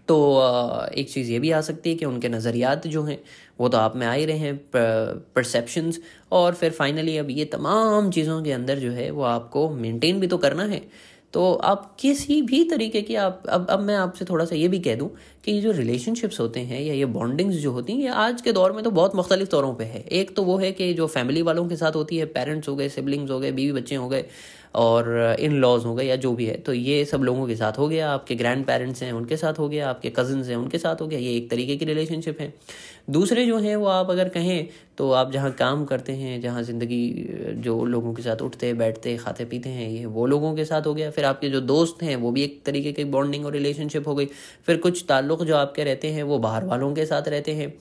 तो 0.08 0.16
एक 0.96 1.10
चीज़ 1.10 1.30
ये 1.32 1.40
भी 1.40 1.52
आ 1.52 1.60
सकती 1.62 1.90
है 1.90 1.96
कि 1.96 2.06
उनके 2.06 2.30
नज़रियात 2.30 2.88
जो 2.88 3.04
हैं, 3.04 3.18
वो 3.60 3.68
तो 3.70 3.78
आप 3.78 3.96
में 3.96 4.06
आ 4.08 4.12
ही 4.14 4.26
रहे 4.26 4.38
हैं 4.38 4.56
परसेप्शंस 4.76 6.00
और 6.32 6.54
फिर 6.54 6.72
फाइनली 6.72 7.18
अब 7.18 7.30
ये 7.30 7.46
तमाम 7.48 8.10
चीज़ों 8.12 8.42
के 8.44 8.52
अंदर 8.52 8.80
जो 8.80 8.92
है, 8.92 9.10
वो 9.12 9.24
आपको 9.24 9.70
मेंटेन 9.72 10.20
भी 10.20 10.28
तो 10.28 10.38
करना 10.38 10.64
है। 10.66 10.82
तो 11.34 11.54
आप 11.54 11.96
किसी 12.00 12.42
भी 12.42 12.64
तरीके 12.64 13.02
की 13.02 13.16
आप, 13.16 13.44
अब 13.50 13.68
अब 13.70 13.80
मैं 13.80 13.96
आपसे 13.96 14.26
थोड़ा 14.26 14.46
सा 14.46 14.56
ये 14.56 14.68
भी 14.68 14.80
कह 14.80 14.96
दूँ 14.96 15.10
कि 15.46 15.52
ये 15.52 15.62
जो 15.62 15.72
रिलेशनशिप्स 15.72 16.40
होते 16.40 16.60
हैं 16.60 16.82
या 16.82 16.94
ये 16.94 17.06
बॉन्डिंग्स 17.08 17.56
जो 17.56 17.72
होती 17.72 17.94
हैं, 17.94 18.00
ये 18.00 18.08
आज 18.08 18.42
के 18.42 18.52
दौर 18.52 18.72
में 18.72 18.84
तो 18.84 18.92
बहुत 18.92 19.16
मुख्तलिफ़ 19.16 19.50
तौरों 19.50 19.74
पे 19.76 19.84
है। 19.84 20.04
एक 20.12 20.36
तो 20.36 20.44
वो 20.44 20.58
है 20.58 20.72
कि 20.72 20.94
जो 20.94 21.08
फैमिली 21.08 21.42
वालों 21.42 21.68
के 21.68 21.76
साथ 21.76 21.96
होती 21.96 22.18
है 22.18 22.26
पेरेंट्स 22.28 22.70
हो 22.70 22.76
गए 22.76 22.90
सिबलिंग्स 22.90 23.32
हो 23.32 23.40
गए, 23.40 23.52
बीवी 23.52 23.72
बच्चे 23.72 23.96
हो 23.96 24.10
गए 24.10 24.26
और 24.76 25.36
इन 25.40 25.54
लॉज 25.54 25.86
हो 25.86 25.94
गए 25.96 26.06
या 26.06 26.16
जो 26.16 26.34
भी 26.34 26.46
है 26.46 26.56
तो 26.58 26.74
ये 26.74 27.04
सब 27.06 27.24
लोगों 27.24 27.48
के 27.48 27.56
साथ 27.56 27.78
हो 27.80 27.88
गया, 27.88 28.12
आपके 28.12 28.36
ग्रैंड 28.36 28.66
पेरेंट्स 28.66 29.04
हैं, 29.04 29.12
उनके 29.14 29.38
साथ 29.38 29.60
हो 29.60 29.68
गया, 29.70 29.90
आपके 29.90 30.10
कज़न्स 30.10 30.48
हैं, 30.48 30.56
उनके 30.56 30.78
साथ 30.78 31.02
हो 31.02 31.08
गया, 31.08 31.20
ये 31.20 31.36
एक 31.38 31.50
तरीके 31.52 31.76
की 31.78 31.86
रिलेशनशिप 31.86 32.42
है। 32.42 32.54
दूसरे 33.10 33.46
जो 33.46 33.58
हैं 33.58 33.76
वो 33.76 33.86
आप 33.86 34.10
अगर 34.10 34.30
कहें 34.30 34.68
तो 34.98 35.12
आप 35.12 35.32
जहाँ 35.32 35.52
काम 35.52 35.86
करते 35.86 36.14
हैं, 36.14 36.42
जहाँ 36.42 36.64
ज़िंदगी, 36.64 37.28
जो 37.58 37.86
लोगों 37.86 38.14
के 38.14 38.22
साथ 38.22 38.42
उठते, 38.42 38.74
बैठते, 38.74 39.16
खाते, 39.18 39.46
पीते 39.46 39.70
हैं, 39.70 39.90
ये 39.90 40.06
वो 40.06 40.26
लोगों 40.26 40.56
के 40.56 40.66
साथ 40.66 40.88
हो 40.88 40.94
गया। 40.94 41.12
फिर 41.12 41.26
आपके 41.26 41.50
जो 41.50 41.62
दोस्त 41.62 42.04
हैं, 42.04 42.16
वो 42.16 42.32
भी 42.32 42.44
एक 42.44 42.62
तरीके 42.66 42.92
की 42.92 43.04
बॉन्डिंग 43.04 43.46
और 43.46 43.54
रिलेशनशिप 43.54 44.08
हो 44.08 44.16
गई। 44.16 44.26
फिर 44.66 44.78
कुछ 44.78 45.06
ताल्लुक़ 45.10 45.44
जो 45.44 45.56
आपके 45.56 45.84
रहते 45.84 46.12
हैं, 46.12 46.24
वो 46.24 46.40
बाहर 46.40 46.66
वालों 46.66 46.94
के 46.96 47.06
साथ 47.06 47.28
रहते 47.28 47.54
हैं। 47.54 47.74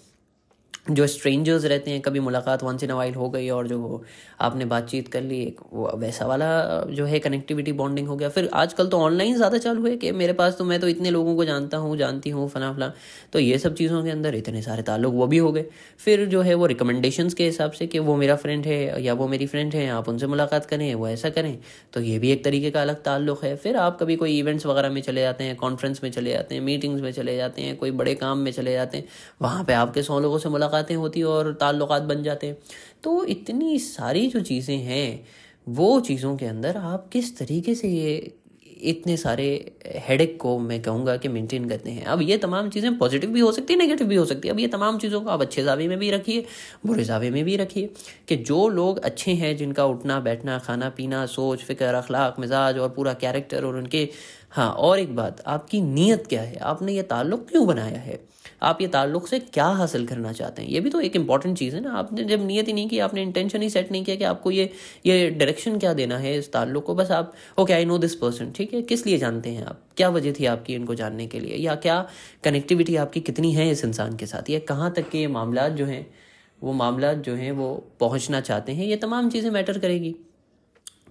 जो 0.91 1.07
स्ट्रेंजर्स 1.07 1.65
रहते 1.65 1.91
हैं, 1.91 2.01
कभी 2.01 2.21
मुलाकात 2.21 2.63
वंस 2.65 2.83
इन 2.85 2.93
वाइल 2.93 3.15
हो 3.15 3.29
गई 3.31 3.49
और 3.51 3.67
जो 3.69 4.05
आपने 4.41 4.65
बातचीत 4.65 5.09
कर 5.09 5.23
ली, 5.23 5.41
एक 5.43 5.61
वो 5.73 5.91
वैसा 5.97 6.27
वाला 6.27 6.49
जो 6.91 7.05
है 7.07 7.19
कनेक्टिविटी 7.19 7.73
बॉन्डिंग 7.73 8.09
हो 8.09 8.17
गया। 8.17 8.29
फिर 8.29 8.49
आजकल 8.55 8.89
तो 8.89 8.99
ऑनलाइन 9.01 9.37
ज़्यादा 9.37 9.59
चालू 9.59 9.87
है 9.87 9.97
कि 9.97 10.13
मेरे 10.13 10.33
पास 10.33 10.57
तो 10.59 10.65
मैं 10.65 10.81
तो 10.81 10.89
इतने 10.89 11.11
लोगों 11.11 11.35
को 11.37 11.45
जानता 11.45 11.77
हूँ, 11.77 11.97
जानती 11.97 12.31
हूँ, 12.31 12.49
फला 12.49 12.73
फला। 12.73 12.93
तो 13.33 13.39
ये 13.39 13.59
सब 13.59 13.75
चीज़ों 13.75 14.03
के 14.05 14.11
अंदर 14.11 14.35
इतने 14.35 14.63
सारे 14.63 14.83
ताल्लुक 14.83 15.15
वो 15.15 15.27
भी 15.27 15.39
हो 15.39 15.53
गए। 15.53 15.65
फिर 15.99 16.25
जो 16.27 16.43
है 16.43 16.55
वो 16.55 16.67
रिकमेंडेशन 16.67 17.29
के 17.31 17.45
हिसाब 17.45 17.73
से 17.73 17.87
कि 17.87 17.99
वो 18.01 18.17
मेरा 18.17 18.37
फ्रेंड 18.37 18.67
है 18.67 19.03
या 19.03 19.15
वो 19.15 19.29
मेरी 19.29 19.47
फ्रेंड 19.47 19.75
है, 19.75 19.89
आप 19.91 20.09
उनसे 20.09 20.27
मुलाकात 20.27 20.67
करें, 20.67 20.95
वो 20.95 21.09
ऐसा 21.09 21.31
करें। 21.31 21.57
तो 21.93 22.01
ये 22.01 22.19
भी 22.19 22.31
एक 22.31 22.45
तरीके 22.45 22.71
का 22.71 22.83
अलग 22.83 23.03
ताल्लुक 23.03 23.45
है। 23.45 23.55
फिर 23.57 23.77
आप 23.79 23.99
कभी 24.01 24.17
कोई 24.17 24.39
इवेंट्स 24.39 24.67
वगैरह 24.67 24.91
में 24.91 25.01
चले 25.03 25.21
जाते 25.21 25.45
हैं 25.45 25.57
कॉन्फ्रेंस 25.57 26.03
में 26.03 26.11
चले 26.11 26.33
जाते 26.33 26.55
हैं 26.55 26.63
मीटिंग्स 26.63 27.03
में 27.03 27.11
चले 27.13 27.37
जाते 27.37 27.63
हैं, 27.63 27.77
कोई 27.77 27.91
बड़े 27.93 28.15
काम 28.17 28.39
में 28.39 28.51
चले 28.53 28.73
जाते 28.73 28.99
हैं, 28.99 29.05
वहाँ 29.43 29.65
पर 29.65 29.73
आपके 29.73 30.03
सौ 30.03 30.19
लोगों 30.21 30.39
से 30.39 30.49
मुलाकातें 30.49 30.79
होती 30.95 31.23
और 31.23 31.53
ताल्लुक 31.53 31.93
बन 32.05 32.23
जाते 32.23 32.57
तो 33.05 33.25
इतनी 33.27 33.79
सारी 33.79 34.27
जो 34.27 34.41
चीज़ें 34.41 34.77
हैं, 34.77 35.25
वो 35.67 36.01
चीज़ों 36.01 36.37
के 36.37 36.47
अंदर 36.47 36.77
आप 36.77 37.09
किस 37.13 37.37
तरीके 37.39 37.75
से 37.75 37.89
ये 37.89 38.33
इतने 38.83 39.17
सारे 39.17 39.47
हेडेक 40.07 40.37
को 40.41 40.59
मैं 40.59 40.81
कहूँगा 40.83 41.17
कि 41.17 41.29
मेंटेन 41.29 41.69
करते 41.69 41.91
हैं? 41.91 42.05
अब 42.05 42.23
ये 42.23 42.37
तमाम 42.39 42.69
चीज़ें 42.71 42.97
पॉजिटिव 42.99 43.31
भी 43.31 43.41
हो 43.41 43.51
सकती 43.53 43.73
है 43.73 43.79
नेगेटिव 43.79 44.07
भी 44.07 44.17
हो 44.17 44.25
सकती 44.25 44.49
है। 44.49 44.55
अब 44.55 44.61
ये 44.61 44.69
तमाम 44.69 44.99
चीज़ों 44.99 45.21
को 45.21 45.31
आप 45.31 45.41
अच्छे 45.41 45.63
जावे 45.63 45.89
में 45.89 45.99
भी 45.99 46.11
रखिए, 46.11 46.45
बुरे 46.87 47.05
जावे 47.05 47.31
में 47.31 47.45
भी 47.45 47.57
रखिए 47.57 47.91
कि 48.29 48.37
जो 48.37 48.69
लोग 48.69 48.99
अच्छे 48.99 49.33
हैं, 49.33 49.57
जिनका 49.57 49.85
उठना, 49.85 50.19
बैठना, 50.21 50.59
खाना, 50.59 50.89
पीना, 50.89 51.25
सोच, 51.27 51.65
फ़िक्र, 51.65 51.95
अखलाक, 51.95 52.37
मिजाज 52.41 52.79
और 52.79 52.89
पूरा 52.89 53.13
कैरेक्टर 53.15 53.65
और 53.65 53.77
उनके 53.77 54.09
हाँ 54.51 54.71
और 54.71 54.99
एक 54.99 55.15
बात, 55.17 55.43
आपकी 55.47 55.81
नीयत 55.81 56.27
क्या 56.27 56.43
है? 56.43 56.57
आपने 56.57 56.93
ये 56.93 57.03
ताल्लुक़ 57.03 57.41
क्यों 57.41 57.67
बनाया 57.67 57.99
है? 57.99 58.19
आप 58.63 58.81
ये 58.81 58.87
ताल्लुक 58.89 59.27
से 59.29 59.39
क्या 59.39 59.65
हासिल 59.67 60.07
करना 60.07 60.33
चाहते 60.33 60.63
हैं? 60.63 60.69
ये 60.69 60.81
भी 60.81 60.91
तो 60.91 61.01
एक 61.01 61.17
इंपॉर्टेंट 61.17 61.57
चीज़ 61.59 61.75
है 61.77 61.81
ना। 61.81 61.93
आपने 61.93 62.25
जब 62.25 62.47
नीयत 62.47 62.69
ही 62.69 62.73
नहीं 62.73 62.89
की, 62.89 62.99
आपने 62.99 63.23
इंटेंशन 63.23 63.63
ही 63.63 63.71
सेट 63.71 63.93
नहीं 63.93 64.05
किया 64.05 64.17
कि 64.17 64.25
आपको 64.25 64.51
ये 64.51 64.71
ये 65.07 65.31
डायरेक्शन 65.31 65.79
क्या 65.79 65.93
देना 65.95 66.19
है 66.19 66.37
इस 66.39 66.53
ताल्लुक 66.53 66.85
को, 66.87 66.95
बस 66.95 67.11
आप 67.11 67.33
okay 67.59 67.73
I 67.73 67.85
know 67.85 67.99
this 67.99 68.15
person 68.15 68.51
ठीक 68.51 68.75
है? 68.75 68.83
किस 68.83 69.07
लिए 69.07 69.19
जानते 69.19 69.51
हैं 69.51 69.65
आप? 69.65 69.83
क्या 69.97 70.09
वजह 70.09 70.33
थी 70.33 70.47
आपकी 70.47 70.75
इनको 70.75 70.95
जानने 70.95 71.27
के 71.27 71.41
लिए? 71.41 71.57
या 71.57 71.75
क्या 71.75 72.07
कनेक्टिविटी 72.45 72.97
आपकी 72.97 73.21
कितनी 73.21 73.53
है 73.53 73.71
इस 73.71 73.85
इंसान 73.85 74.17
के 74.17 74.27
साथ? 74.27 74.51
या 74.51 74.59
कहाँ 74.59 74.93
तक 74.93 75.09
के 75.11 75.19
ये 75.19 75.27
मामला 75.29 75.69
जो 75.69 75.87
हैं, 75.87 76.07
वो 76.63 76.73
मामला 76.73 77.13
जो 77.13 77.35
हैं, 77.35 77.53
वो 77.53 77.75
पहुँचना 78.01 78.41
चाहते 78.41 78.73
हैं? 78.73 78.85
ये 78.87 78.97
तमाम 78.97 79.31
चीज़ें 79.31 79.51
मैटर 79.51 79.79
करेगी। 79.79 80.15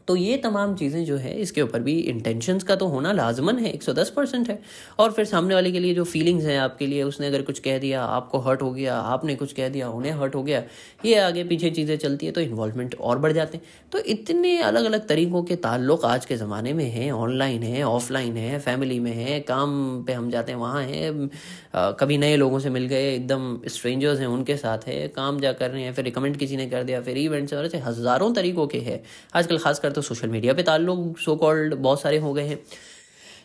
तो 0.09 0.15
ये 0.15 0.37
तमाम 0.37 0.73
चीज़ें 0.75 1.03
जो 1.05 1.15
है, 1.17 1.33
इसके 1.33 1.61
ऊपर 1.61 1.79
भी 1.79 1.93
इंटेंशंस 2.01 2.63
का 2.63 2.75
तो 2.75 2.85
होना 2.87 3.11
लाजमन 3.11 3.57
है 3.57 3.71
110 3.73 4.09
परसेंट 4.09 4.49
है। 4.49 4.59
और 4.99 5.11
फिर 5.11 5.25
सामने 5.25 5.55
वाले 5.55 5.71
के 5.71 5.79
लिए 5.79 5.93
जो 5.95 6.03
फीलिंग्स 6.03 6.45
हैं 6.45 6.57
आपके 6.59 6.87
लिए, 6.87 7.03
उसने 7.03 7.27
अगर 7.27 7.41
कुछ 7.41 7.59
कह 7.59 7.77
दिया, 7.77 8.03
आपको 8.03 8.39
हर्ट 8.39 8.61
हो 8.61 8.71
गया, 8.71 8.95
आपने 8.95 9.35
कुछ 9.35 9.53
कह 9.53 9.69
दिया, 9.69 9.89
उन्हें 9.89 10.11
हर्ट 10.11 10.35
हो 10.35 10.41
गया, 10.43 10.63
ये 11.05 11.19
आगे 11.19 11.43
पीछे 11.43 11.69
चीज़ें 11.69 11.97
चलती 11.97 12.25
है 12.25 12.31
तो 12.31 12.41
इन्वॉल्वमेंट 12.41 12.95
और 12.95 13.19
बढ़ 13.19 13.31
जाते 13.31 13.57
हैं। 13.57 13.65
तो 13.91 13.99
इतने 14.07 14.57
अलग 14.61 14.85
अलग 14.85 15.07
तरीक़ों 15.07 15.43
के 15.43 15.55
ताल्लुक 15.57 16.05
आज 16.05 16.25
के 16.25 16.35
ज़माने 16.35 16.73
में 16.73 16.83
हैं 16.85 17.11
ऑनलाइन 17.11 17.63
है 17.63 17.83
ऑफलाइन 17.83 18.37
है 18.37 18.59
फैमिली 18.59 18.99
में 18.99 19.13
है, 19.13 19.39
काम 19.41 20.03
पे 20.07 20.13
हम 20.13 20.29
जाते 20.31 20.51
हैं, 20.51 20.59
वहाँ 20.59 20.83
हैं 20.83 21.29
कभी 21.73 22.17
नए 22.17 22.35
लोगों 22.37 22.59
से 22.59 22.69
मिल 22.69 22.85
गए, 22.85 23.13
एकदम 23.15 23.59
स्ट्रेंजर्स 23.67 24.19
हैं, 24.19 24.27
उनके 24.27 24.55
साथ 24.57 24.87
है, 24.87 25.07
काम 25.07 25.39
जा 25.39 25.51
कर 25.53 25.69
रहे 25.71 25.83
हैं, 25.83 25.93
फिर 25.93 26.05
रिकमेंड 26.05 26.37
किसी 26.37 26.57
ने 26.57 26.65
कर 26.67 26.83
दिया, 26.83 27.01
फिर 27.01 27.17
इवेंट्स 27.17 27.53
और 27.53 27.65
ऐसे 27.65 27.77
हज़ारों 27.77 28.33
तरीक़ों 28.33 28.67
के 28.67 28.79
हैं। 28.79 29.01
आजकल 29.35 29.57
खासकर 29.57 29.91
तो 29.91 30.01
सोशल 30.01 30.29
मीडिया 30.29 30.53
पर 30.53 30.61
ताल्लुक 30.61 31.19
सो 31.19 31.35
कॉल्ड 31.35 31.73
बहुत 31.75 32.01
सारे 32.01 32.17
हो 32.17 32.33
गए 32.33 32.47
हैं। 32.47 32.59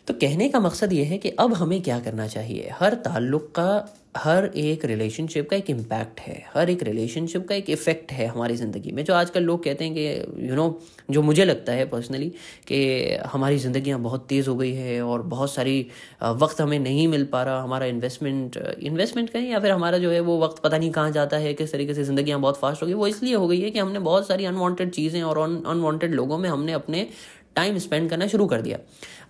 तो 0.07 0.13
कहने 0.13 0.47
का 0.49 0.59
मकसद 0.59 0.93
ये 0.93 1.03
है 1.03 1.17
कि 1.17 1.29
अब 1.29 1.53
हमें 1.53 1.81
क्या 1.81 1.99
करना 1.99 2.27
चाहिए? 2.27 2.69
हर 2.79 2.93
ताल्लुक 3.05 3.51
का 3.51 3.69
हर 4.17 4.45
एक 4.57 4.83
रिलेशनशिप 4.85 5.49
का 5.49 5.55
एक 5.55 5.69
इम्पैक्ट 5.69 6.19
है, 6.19 6.43
हर 6.53 6.69
एक 6.69 6.83
रिलेशनशिप 6.83 7.47
का 7.47 7.55
एक 7.55 7.69
इफ़ेक्ट 7.69 8.11
है 8.11 8.25
हमारी 8.27 8.55
ज़िंदगी 8.55 8.91
में, 8.91 9.03
जो 9.03 9.13
आजकल 9.13 9.43
लोग 9.43 9.63
कहते 9.63 9.85
हैं 9.85 9.93
कि 9.93 10.47
यू 10.49 10.55
नो 10.55 10.67
जो 11.11 11.21
मुझे 11.21 11.45
लगता 11.45 11.73
है 11.73 11.85
पर्सनली 11.89 12.29
कि 12.67 12.77
हमारी 13.25 13.57
ज़िंदियाँ 13.57 13.99
बहुत 14.01 14.25
तेज़ 14.29 14.49
हो 14.49 14.55
गई 14.55 14.73
है 14.73 15.01
और 15.03 15.21
बहुत 15.33 15.53
सारी 15.53 15.87
वक्त 16.23 16.61
हमें 16.61 16.77
नहीं 16.79 17.07
मिल 17.07 17.25
पा 17.31 17.43
रहा, 17.43 17.61
हमारा 17.61 17.85
इन्वेस्टमेंट 17.85 18.57
इन्वेस्टमेंट 18.57 19.29
कहें 19.29 19.49
या 19.49 19.59
फिर 19.59 19.71
हमारा 19.71 19.97
जो 19.97 20.11
है 20.11 20.19
वो 20.21 20.39
वक्त 20.43 20.61
पता 20.63 20.77
नहीं 20.77 20.91
कहाँ 20.91 21.11
जाता 21.11 21.37
है, 21.37 21.53
किस 21.53 21.71
तरीके 21.71 21.93
से 21.93 22.03
ज़िंदियाँ 22.03 22.39
बहुत 22.39 22.59
फास्ट 22.59 22.81
हो 22.81 22.87
गई, 22.87 22.93
वो 22.93 23.07
इसलिए 23.07 23.35
हो 23.35 23.47
गई 23.47 23.61
है 23.61 23.71
कि 23.71 23.79
हमने 23.79 23.99
बहुत 24.01 24.27
सारी 24.27 24.45
अनवांटेड 24.45 24.91
चीज़ें 24.91 25.21
और 25.23 25.39
अनवांटेड 25.39 26.13
लोगों 26.13 26.37
में 26.37 26.49
हमने 26.49 26.71
अपने 26.73 27.07
टाइम 27.55 27.77
स्पेंड 27.79 28.09
करना 28.09 28.27
शुरू 28.27 28.45
कर 28.47 28.61
दिया। 28.61 28.79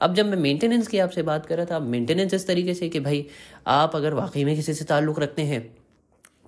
अब 0.02 0.16
जब 0.16 0.26
मैं 0.26 0.38
मेंटेनेंस 0.40 0.88
की 0.88 1.00
आपसे 1.00 1.24
बात 1.24 1.46
कर 1.46 1.58
रहा 1.58 1.66
था 1.66 1.80
मेंटेनेंस 1.82 2.34
इस 2.34 2.48
तरीके 2.48 2.74
से 2.74 2.90
कि 2.90 3.00
भाई, 3.00 3.26
आप 3.68 3.96
अगर 3.96 4.14
वाकई 4.14 4.44
में 4.44 4.56
किसी 4.56 4.74
से 4.74 4.86
ताल्लुक़ 4.86 5.20
रखते 5.20 5.42
हैं 5.44 5.68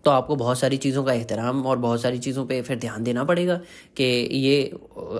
तो 0.05 0.11
आपको 0.11 0.35
बहुत 0.35 0.59
सारी 0.59 0.77
चीज़ों 0.77 1.03
का 1.03 1.13
एहतराम 1.13 1.65
और 1.65 1.77
बहुत 1.77 2.01
सारी 2.01 2.17
चीज़ों 2.17 2.45
पे 2.45 2.61
फिर 2.61 2.77
ध्यान 2.79 3.03
देना 3.03 3.23
पड़ेगा 3.23 3.55
कि 3.97 4.03
ये, 4.33 4.61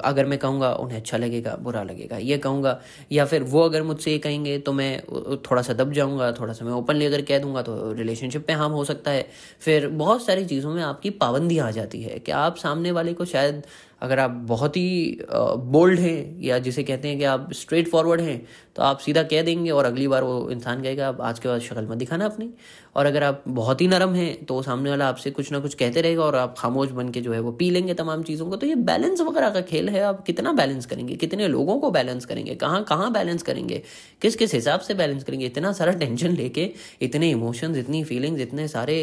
अगर 0.03 0.25
मैं 0.25 0.37
कहूँगा, 0.39 0.71
उन्हें 0.73 0.97
अच्छा 0.97 1.17
लगेगा, 1.17 1.55
बुरा 1.55 1.81
लगेगा। 1.83 2.17
ये 2.17 2.37
कहूँगा, 2.37 2.79
या 3.11 3.25
फिर 3.25 3.43
वो 3.43 3.61
अगर 3.61 3.83
मुझसे 3.83 4.11
ये 4.11 4.17
कहेंगे 4.17 4.57
तो 4.59 4.73
मैं 4.73 5.01
थोड़ा 5.41 5.61
सा 5.61 5.73
दब 5.73 5.91
जाऊँगा, 5.93 6.31
थोड़ा 6.31 6.53
सा 6.53 6.65
मैं 6.65 6.71
ओपनली 6.73 7.05
अगर 7.05 7.21
कह 7.21 7.39
दूँगा 7.39 7.61
तो 7.61 7.91
रिलेशनशिप 7.93 8.45
पे 8.47 8.53
हार्म 8.53 8.73
हो 8.73 8.83
सकता 8.83 9.11
है। 9.11 9.27
फिर 9.59 9.87
बहुत 9.87 10.25
सारी 10.25 10.45
चीज़ों 10.45 10.73
में 10.73 10.81
आपकी 10.83 11.09
पाबंदी 11.17 11.57
आ 11.57 11.69
जाती 11.71 12.01
है 12.03 12.19
कि 12.19 12.31
आप 12.33 12.57
सामने 12.57 12.91
वाले 12.91 13.13
को 13.13 13.25
शायद 13.25 13.61
अगर 14.01 14.19
आप 14.19 14.31
बहुत 14.47 14.77
ही 14.77 15.19
बोल्ड 15.27 15.99
हैं, 15.99 16.41
या 16.41 16.57
जिसे 16.59 16.83
कहते 16.83 17.07
हैं 17.07 17.17
कि 17.17 17.23
आप 17.25 17.49
स्ट्रेट 17.53 17.87
फॉरवर्ड 17.89 18.21
हैं 18.21 18.41
तो 18.75 18.83
आप 18.83 18.99
सीधा 18.99 19.23
कह 19.23 19.41
देंगे 19.41 19.71
और 19.71 19.85
अगली 19.85 20.07
बार 20.07 20.23
वो 20.23 20.49
इंसान 20.51 20.81
कहेगा, 20.83 21.07
आप 21.07 21.21
आज 21.21 21.39
के 21.39 21.49
बाद 21.49 21.61
शक्ल 21.61 21.85
मत 21.87 21.97
दिखाना 21.97 22.25
अपनी। 22.25 22.49
और 22.95 23.05
अगर 23.05 23.23
आप 23.23 23.43
बहुत 23.47 23.81
ही 23.81 23.87
नरम 23.87 24.13
हैं 24.15 24.45
तो 24.45 24.61
सामने 24.61 24.89
वाला 24.89 25.07
आपसे 25.07 25.31
कुछ 25.31 25.51
ना 25.51 25.59
कुछ 25.59 25.73
कहते 25.73 26.01
रहेगा 26.01 26.23
और 26.23 26.35
आप 26.35 26.55
खामोश 26.57 26.89
बन 26.91 27.09
के 27.09 27.21
जो 27.21 27.33
है 27.33 27.39
वो 27.39 27.51
पी 27.51 27.69
लेंगे 27.69 27.93
तमाम 27.93 28.23
चीज़ों 28.23 28.49
को। 28.49 28.55
तो 28.55 28.67
ये 28.67 28.75
बैलेंस 28.77 29.21
वगैरह 29.21 29.49
का 29.49 29.61
खेल 29.63 29.89
है। 29.89 30.01
आप 30.01 30.23
कितना 30.25 30.51
बैलेंस 30.53 30.85
करेंगे? 30.85 31.15
कितने 31.15 31.47
लोगों 31.47 31.79
को 31.79 31.91
बैलेंस 31.91 32.25
करेंगे? 32.25 32.55
कहाँ 32.55 32.83
कहाँ 32.83 33.11
बैलेंस 33.13 33.43
करेंगे? 33.43 33.81
किस 34.21 34.35
किस 34.35 34.53
हिसाब 34.53 34.79
से 34.79 34.93
बैलेंस 34.93 35.23
करेंगे? 35.23 35.45
इतना 35.45 35.71
सारा 35.73 35.91
टेंशन 35.93 36.35
लेके, 36.35 36.69
इतने 37.01 37.29
इमोशंस 37.31 37.77
इतनी 37.77 38.03
फीलिंग्स 38.03 38.41
इतने 38.41 38.67
सारे 38.67 38.97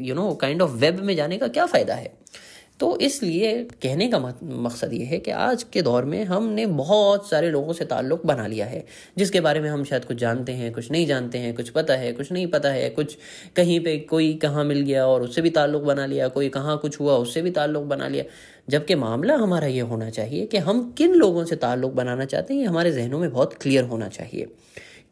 you 0.00 0.14
know 0.14 0.32
kind 0.36 0.62
of 0.62 0.70
web 0.76 1.00
में 1.00 1.14
जाने 1.16 1.38
का 1.38 1.48
क्या 1.48 1.66
फ़ायदा 1.66 1.94
है? 1.94 2.12
तो 2.82 2.96
इसलिए 2.98 3.52
कहने 3.82 4.06
का 4.08 4.18
मकसद 4.18 4.92
ये 4.92 5.04
है 5.04 5.18
कि 5.18 5.30
आज 5.30 5.62
के 5.62 5.82
दौर 5.82 6.04
में 6.04 6.24
हमने 6.24 6.66
बहुत 6.66 7.28
सारे 7.30 7.50
लोगों 7.50 7.72
से 7.72 7.84
ताल्लुक़ 7.84 8.26
बना 8.26 8.46
लिया 8.46 8.66
है, 8.66 8.84
जिसके 9.18 9.40
बारे 9.40 9.60
में 9.60 9.68
हम 9.70 9.84
शायद 9.84 10.04
कुछ 10.04 10.16
जानते 10.16 10.52
हैं, 10.52 10.72
कुछ 10.72 10.90
नहीं 10.90 11.06
जानते 11.06 11.38
हैं, 11.38 11.54
कुछ 11.54 11.70
पता 11.70 11.94
है, 11.94 12.12
कुछ 12.12 12.32
नहीं 12.32 12.46
पता 12.46 12.68
है, 12.68 12.90
कुछ 12.90 13.16
कहीं 13.56 13.78
पे 13.80 13.96
कोई 13.98 14.32
कहाँ 14.34 14.64
मिल 14.64 14.80
गया 14.80 15.06
और 15.06 15.22
उससे 15.22 15.42
भी 15.42 15.50
ताल्लुक़ 15.50 15.82
बना 15.82 16.06
लिया, 16.06 16.28
कोई 16.28 16.48
कहाँ 16.48 16.76
कुछ 16.78 17.00
हुआ 17.00 17.16
उससे 17.16 17.42
भी 17.42 17.50
ताल्लुक़ 17.50 17.84
बना 17.84 18.08
लिया। 18.08 18.24
जबकि 18.70 18.94
मामला 18.94 19.36
हमारा 19.36 19.66
ये 19.66 19.80
होना 19.80 20.10
चाहिए 20.10 20.46
कि 20.46 20.58
हम 20.58 20.82
किन 20.98 21.14
लोगों 21.14 21.44
से 21.44 21.56
ताल्लुक़ 21.56 21.92
बनाना 21.92 22.24
चाहते 22.24 22.54
हैं, 22.54 22.60
ये 22.60 22.66
हमारे 22.66 22.92
जहनों 22.92 23.18
में 23.18 23.30
बहुत 23.32 23.54
क्लियर 23.54 23.84
होना 23.84 24.08
चाहिए। 24.08 24.46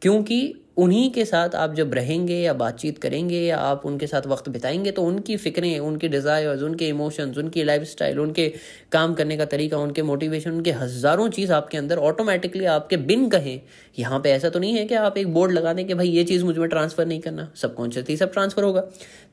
क्योंकि 0.01 0.53
उन्हीं 0.77 1.09
के 1.11 1.23
साथ 1.25 1.55
आप 1.55 1.73
जब 1.75 1.93
रहेंगे 1.93 2.35
या 2.35 2.53
बातचीत 2.53 2.97
करेंगे 2.97 3.39
या 3.39 3.57
आप 3.59 3.81
उनके 3.85 4.07
साथ 4.07 4.27
वक्त 4.27 4.47
बिताएँगे 4.49 4.91
तो 4.91 5.03
उनकी 5.03 5.35
फ़िक्रें, 5.37 5.79
उनके 5.79 6.07
डिज़ायर्स 6.07 6.61
उनके 6.63 6.87
इमोशंस 6.87 7.37
उनकी 7.37 7.63
लाइफस्टाइल 7.63 8.19
उनके 8.19 8.47
काम 8.91 9.13
करने 9.13 9.37
का 9.37 9.45
तरीका, 9.45 9.77
उनके 9.77 10.03
मोटिवेशन 10.03 10.51
उनके 10.51 10.71
हज़ारों 10.71 11.27
चीज़ 11.29 11.51
आपके 11.53 11.77
अंदर 11.77 11.97
ऑटोमेटिकली 11.99 12.65
आपके 12.67 12.97
बिन 12.97 13.27
कहें। 13.29 13.59
यहाँ 13.97 14.19
पे 14.19 14.31
ऐसा 14.31 14.49
तो 14.49 14.59
नहीं 14.59 14.73
है 14.73 14.85
कि 14.85 14.95
आप 14.95 15.17
एक 15.17 15.33
बोर्ड 15.33 15.51
लगा 15.51 15.73
दें 15.73 15.85
कि 15.87 15.93
भाई 15.93 16.09
ये 16.09 16.23
चीज़ 16.23 16.45
मुझमें 16.45 16.67
ट्रांसफ़र 16.69 17.05
नहीं 17.05 17.19
करना। 17.19 17.49
सबकॉन्शियसली 17.55 18.17
सब 18.17 18.31
ट्रांसफ़र 18.33 18.63
होगा। 18.63 18.81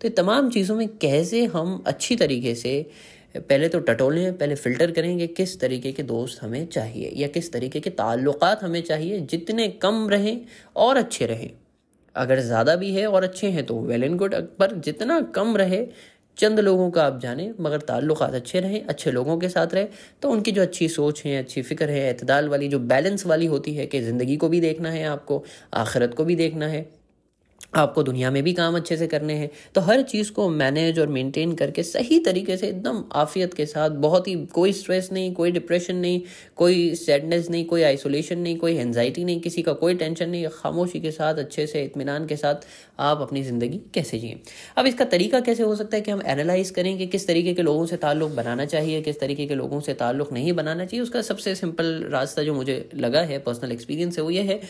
तो 0.02 0.08
तमाम 0.08 0.50
चीज़ों 0.50 0.76
में 0.76 0.88
कैसे 1.00 1.44
हम 1.46 1.82
अच्छी 1.86 2.16
तरीके 2.16 2.54
से 2.54 2.74
पहले 3.34 3.68
तो 3.68 3.78
टटोलें 3.80 4.36
पहले 4.38 4.54
फ़िल्टर 4.54 4.90
करेंगे 4.90 5.26
किस 5.28 5.58
तरीके 5.60 5.92
के 5.92 6.02
दोस्त 6.04 6.42
हमें 6.42 6.66
चाहिए 6.66 7.12
या 7.16 7.28
किस 7.28 7.52
तरीके 7.52 7.80
के 7.80 7.90
ताल्लुकात 7.92 8.62
हमें 8.62 8.82
चाहिए, 8.82 9.20
जितने 9.20 9.68
कम 9.82 10.08
रहें 10.10 10.40
और 10.76 10.96
अच्छे 10.96 11.26
रहें। 11.26 11.50
अगर 12.14 12.40
ज़्यादा 12.40 12.76
भी 12.76 12.92
है 12.92 13.06
और 13.06 13.24
अच्छे 13.24 13.50
हैं 13.50 13.64
तो 13.66 13.80
वेल 13.80 14.04
एंड 14.04 14.16
गुड 14.18 14.34
पर 14.58 14.74
जितना 14.76 15.20
कम 15.34 15.56
रहे, 15.56 15.86
चंद 16.38 16.60
लोगों 16.60 16.90
का 16.90 17.02
आप 17.04 17.18
जाने, 17.20 17.50
मगर 17.60 17.80
ताल्लुक 17.82 18.22
अच्छे 18.22 18.60
रहें, 18.60 18.84
अच्छे 18.84 19.10
लोगों 19.10 19.36
के 19.38 19.48
साथ 19.48 19.74
रहे 19.74 19.86
तो 20.22 20.30
उनकी 20.30 20.52
जो 20.52 20.62
अच्छी 20.62 20.88
सोच 20.88 21.22
है, 21.24 21.36
अच्छी 21.38 21.62
फ़िक्र 21.62 21.90
है 21.90 22.12
अतदाल 22.12 22.48
वाली, 22.48 22.68
जो 22.68 22.78
बैलेंस 22.80 23.26
वाली 23.26 23.46
होती 23.46 23.74
है 23.74 23.86
कि 23.86 24.00
ज़िंदगी 24.02 24.36
को 24.36 24.48
भी 24.48 24.60
देखना 24.60 24.90
है 24.90 25.04
आपको, 25.06 25.44
आखिरत 25.74 26.14
को 26.14 26.24
भी 26.24 26.36
देखना 26.36 26.66
है 26.66 26.86
आपको 27.72 28.02
दुनिया 28.02 28.30
में 28.30 28.42
भी 28.42 28.52
काम 28.52 28.76
अच्छे 28.76 28.96
से 28.96 29.06
करने 29.06 29.34
हैं। 29.34 29.50
तो 29.74 29.80
हर 29.80 30.02
चीज़ 30.02 30.30
को 30.32 30.48
मैनेज 30.48 30.98
और 30.98 31.06
मेंटेन 31.06 31.52
करके 31.54 31.82
सही 31.82 32.18
तरीके 32.18 32.56
से, 32.56 32.68
एकदम 32.68 33.02
आफियत 33.14 33.54
के 33.54 33.66
साथ, 33.66 33.90
बहुत 33.90 34.28
ही 34.28 34.34
कोई 34.46 34.72
स्ट्रेस 34.72 35.08
नहीं, 35.12 35.32
कोई 35.34 35.50
डिप्रेशन 35.50 35.96
नहीं, 35.96 36.20
कोई 36.56 36.94
सैडनेस 36.94 37.50
नहीं, 37.50 37.64
कोई 37.64 37.82
आइसोलेशन 37.82 38.38
नहीं, 38.38 38.56
कोई 38.56 38.76
एनजाइटी 38.76 39.24
नहीं, 39.24 39.40
किसी 39.40 39.62
का 39.62 39.72
कोई 39.72 39.94
टेंशन 39.94 40.30
नहीं। 40.30 40.46
खामोशी 40.52 41.00
के 41.00 41.10
साथ, 41.10 41.34
अच्छे 41.34 41.66
से 41.66 41.82
इतमान 41.84 42.26
के 42.26 42.36
साथ 42.36 42.66
आप 43.00 43.20
अपनी 43.20 43.42
ज़िंदगी 43.42 43.80
कैसे 43.94 44.18
जिए। 44.18 44.40
अब 44.76 44.86
इसका 44.86 45.04
तरीका 45.04 45.40
कैसे 45.40 45.62
हो 45.62 45.74
सकता 45.76 45.96
है 45.96 46.02
कि 46.02 46.10
हम 46.10 46.22
एनालाइज 46.26 46.70
करें 46.70 46.96
कि 46.98 47.06
किस 47.06 47.26
तरीके 47.26 47.54
के 47.54 47.62
लोगों 47.62 47.86
से 47.86 47.96
ताल्लुक़ 47.96 48.32
बनाना 48.32 48.64
चाहिए, 48.64 49.00
किस 49.02 49.20
तरीके 49.20 49.46
के 49.46 49.54
लोगों 49.54 49.80
से 49.80 49.94
ताल्लुक़ 49.94 50.34
नहीं 50.34 50.52
बनाना 50.52 50.84
चाहिए। 50.84 51.02
उसका 51.02 51.22
सबसे 51.22 51.54
सिंपल 51.54 52.08
रास्ता 52.12 52.42
जो 52.42 52.54
मुझे 52.54 52.88
लगा 52.94 53.20
है 53.22 53.38
पर्सनल 53.38 53.72
एक्सपीरियंस 53.72 54.18
है 54.18 54.24
वो 54.24 54.30
ये 54.30 54.42
है 54.42 54.60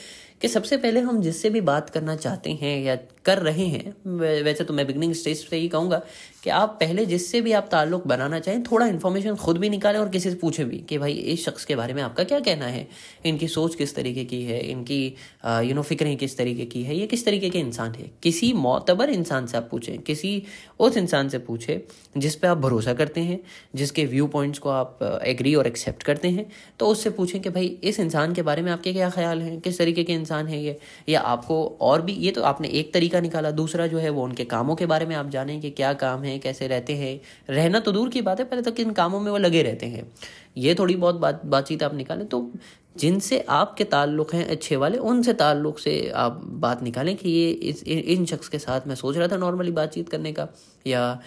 कि 0.41 0.49
सबसे 0.49 0.77
पहले 0.77 1.01
हम 1.01 1.21
जिससे 1.21 1.51
भी 1.51 1.61
बात 1.61 1.91
करना 1.91 2.17
चाहते 2.17 2.51
हैं 2.53 2.79
या 2.83 2.97
कर 3.25 3.39
रहे 3.39 3.67
हैं 3.67 3.95
वैसे 4.43 4.65
तो 4.65 4.75
मैं 4.75 4.87
बिगनिंग 4.87 5.13
स्टेज 5.15 5.49
से 5.49 5.57
ही 5.57 5.69
कहूँगा 5.69 6.01
कि 6.45 6.51
आप 6.51 6.77
पहले 6.81 7.05
जिससे 7.07 7.41
भी 7.41 7.53
आप 7.53 7.69
ताल्लुक 7.71 8.07
बनाना 8.07 8.39
चाहें, 8.41 8.63
थोड़ा 8.63 8.87
इन्फॉर्मेशन 8.87 9.35
खुद 9.37 9.59
भी 9.59 9.69
निकालें 9.69 9.99
और 10.01 10.09
किसी 10.09 10.31
से 10.31 10.37
पूछें 10.37 10.69
भी 10.69 10.79
कि 10.89 10.99
भाई, 10.99 11.13
इस 11.13 11.45
शख्स 11.45 11.65
के 11.65 11.77
बारे 11.77 11.95
में 11.95 12.03
आपका 12.03 12.25
क्या 12.25 12.39
कहना 12.41 12.67
है? 12.67 12.87
इनकी 13.27 13.49
सोच 13.49 13.75
किस 13.75 13.95
तरीके 13.95 14.25
की 14.25 14.43
है? 14.43 14.61
इनकी 14.61 15.05
यू 15.47 15.75
नो 15.75 15.83
फिक्रें 15.83 16.17
किस 16.17 16.37
तरीके 16.39 16.65
की 16.67 16.83
है? 16.83 16.97
ये 16.97 17.07
किस 17.07 17.25
तरीके 17.25 17.51
के 17.51 17.59
इंसान 17.59 17.95
है? 17.95 18.11
किसी 18.23 18.53
मोतबर 18.53 19.11
इंसान 19.11 19.47
से 19.47 19.57
आप 19.57 19.69
पूछें, 19.71 19.99
किसी 20.01 20.43
उस 20.81 20.97
इंसान 20.97 21.29
से 21.29 21.39
पूछें, 21.41 21.79
जिस 22.17 22.35
पर 22.37 22.49
आप 22.49 22.59
भरोसा 22.59 22.95
करते 22.95 23.21
हैं, 23.21 23.41
जिसके 23.75 24.05
व्यू 24.07 24.27
पॉइंट्स 24.29 24.59
को 24.59 24.71
आप 24.71 24.99
एग्री 25.25 25.55
और 25.55 25.67
एक्सेप्ट 25.67 26.03
करते 26.03 26.29
हैं 26.29 26.47
तो 26.79 26.87
उससे 26.87 27.11
पूछें 27.11 27.41
कि 27.41 27.51
भाई, 27.51 27.67
इस 27.85 28.01
इंसान 28.01 28.35
के 28.35 28.43
बारे 28.43 28.63
में 28.63 28.71
आपके 28.73 28.93
क्या 28.93 29.11
ख्याल 29.11 29.43
हैं? 29.43 29.59
किस 29.61 29.79
तरीके 29.79 30.05
के 30.05 30.13
इंसान 30.13 30.47
है 30.47 30.63
ये? 30.63 30.79
या 31.09 31.21
आपको 31.21 31.65
और 31.81 32.03
भी, 32.03 32.13
ये 32.15 32.31
तो 32.31 32.43
आपने 32.45 32.69
एक 32.71 32.93
तरीका 32.95 33.21
निकाला, 33.21 33.51
दूसरा 33.53 33.87
जो 33.87 33.99
है 33.99 34.11
वो 34.11 34.25
उनके 34.25 34.45
कामों 34.47 34.77
के 34.77 34.87
बारे 34.87 35.07
में 35.07 35.15
आप 35.17 35.31
जानें 35.31 35.61
कि 35.61 35.71
क्या 35.73 35.93
काम 35.99 36.23
है 36.23 36.28
कैसे 36.39 36.67
रहते 36.69 36.95
हैं। 36.95 37.21
रहना 37.51 37.81
तो 37.81 37.93
दूर 37.93 38.09
की 38.09 38.23
बात 38.23 38.41
है, 38.41 38.45
पहले 38.45 38.63
तो 38.63 38.73
किन 38.73 38.91
कामों 38.93 39.21
में 39.21 39.31
वो 39.31 39.39
लगे 39.39 39.63
रहते 39.63 39.87
हैं। 39.87 40.11
ये 40.57 40.75
थोड़ी 40.75 40.97
बहुत 40.97 41.15
बात, 41.15 41.41
बातचीत 41.47 41.83
आप 41.83 41.95
निकालें 41.95 42.27
तो 42.27 42.51
जिनसे 42.97 43.39
आपके 43.41 43.85
ताल्लुक़ 43.85 44.35
हैं, 44.37 44.45
अच्छे 44.47 44.77
वाले, 44.77 44.99
उनसे 44.99 45.33
ताल्लुक़ 45.33 45.79
से 45.79 45.93
आप 46.17 46.41
बात 46.61 46.83
निकालें 46.83 47.15
कि 47.17 47.31
ये 47.31 47.51
इस 47.51 47.83
इन 47.85 48.25
शख्स 48.27 48.49
के 48.49 48.59
साथ 48.59 48.87
मैं 48.87 48.95
सोच 48.95 49.17
रहा 49.17 49.29
था 49.29 49.37
नॉर्मली 49.37 49.71
बातचीत 49.71 50.09
करने 50.09 50.33
का 50.33 50.49
या 50.87 51.21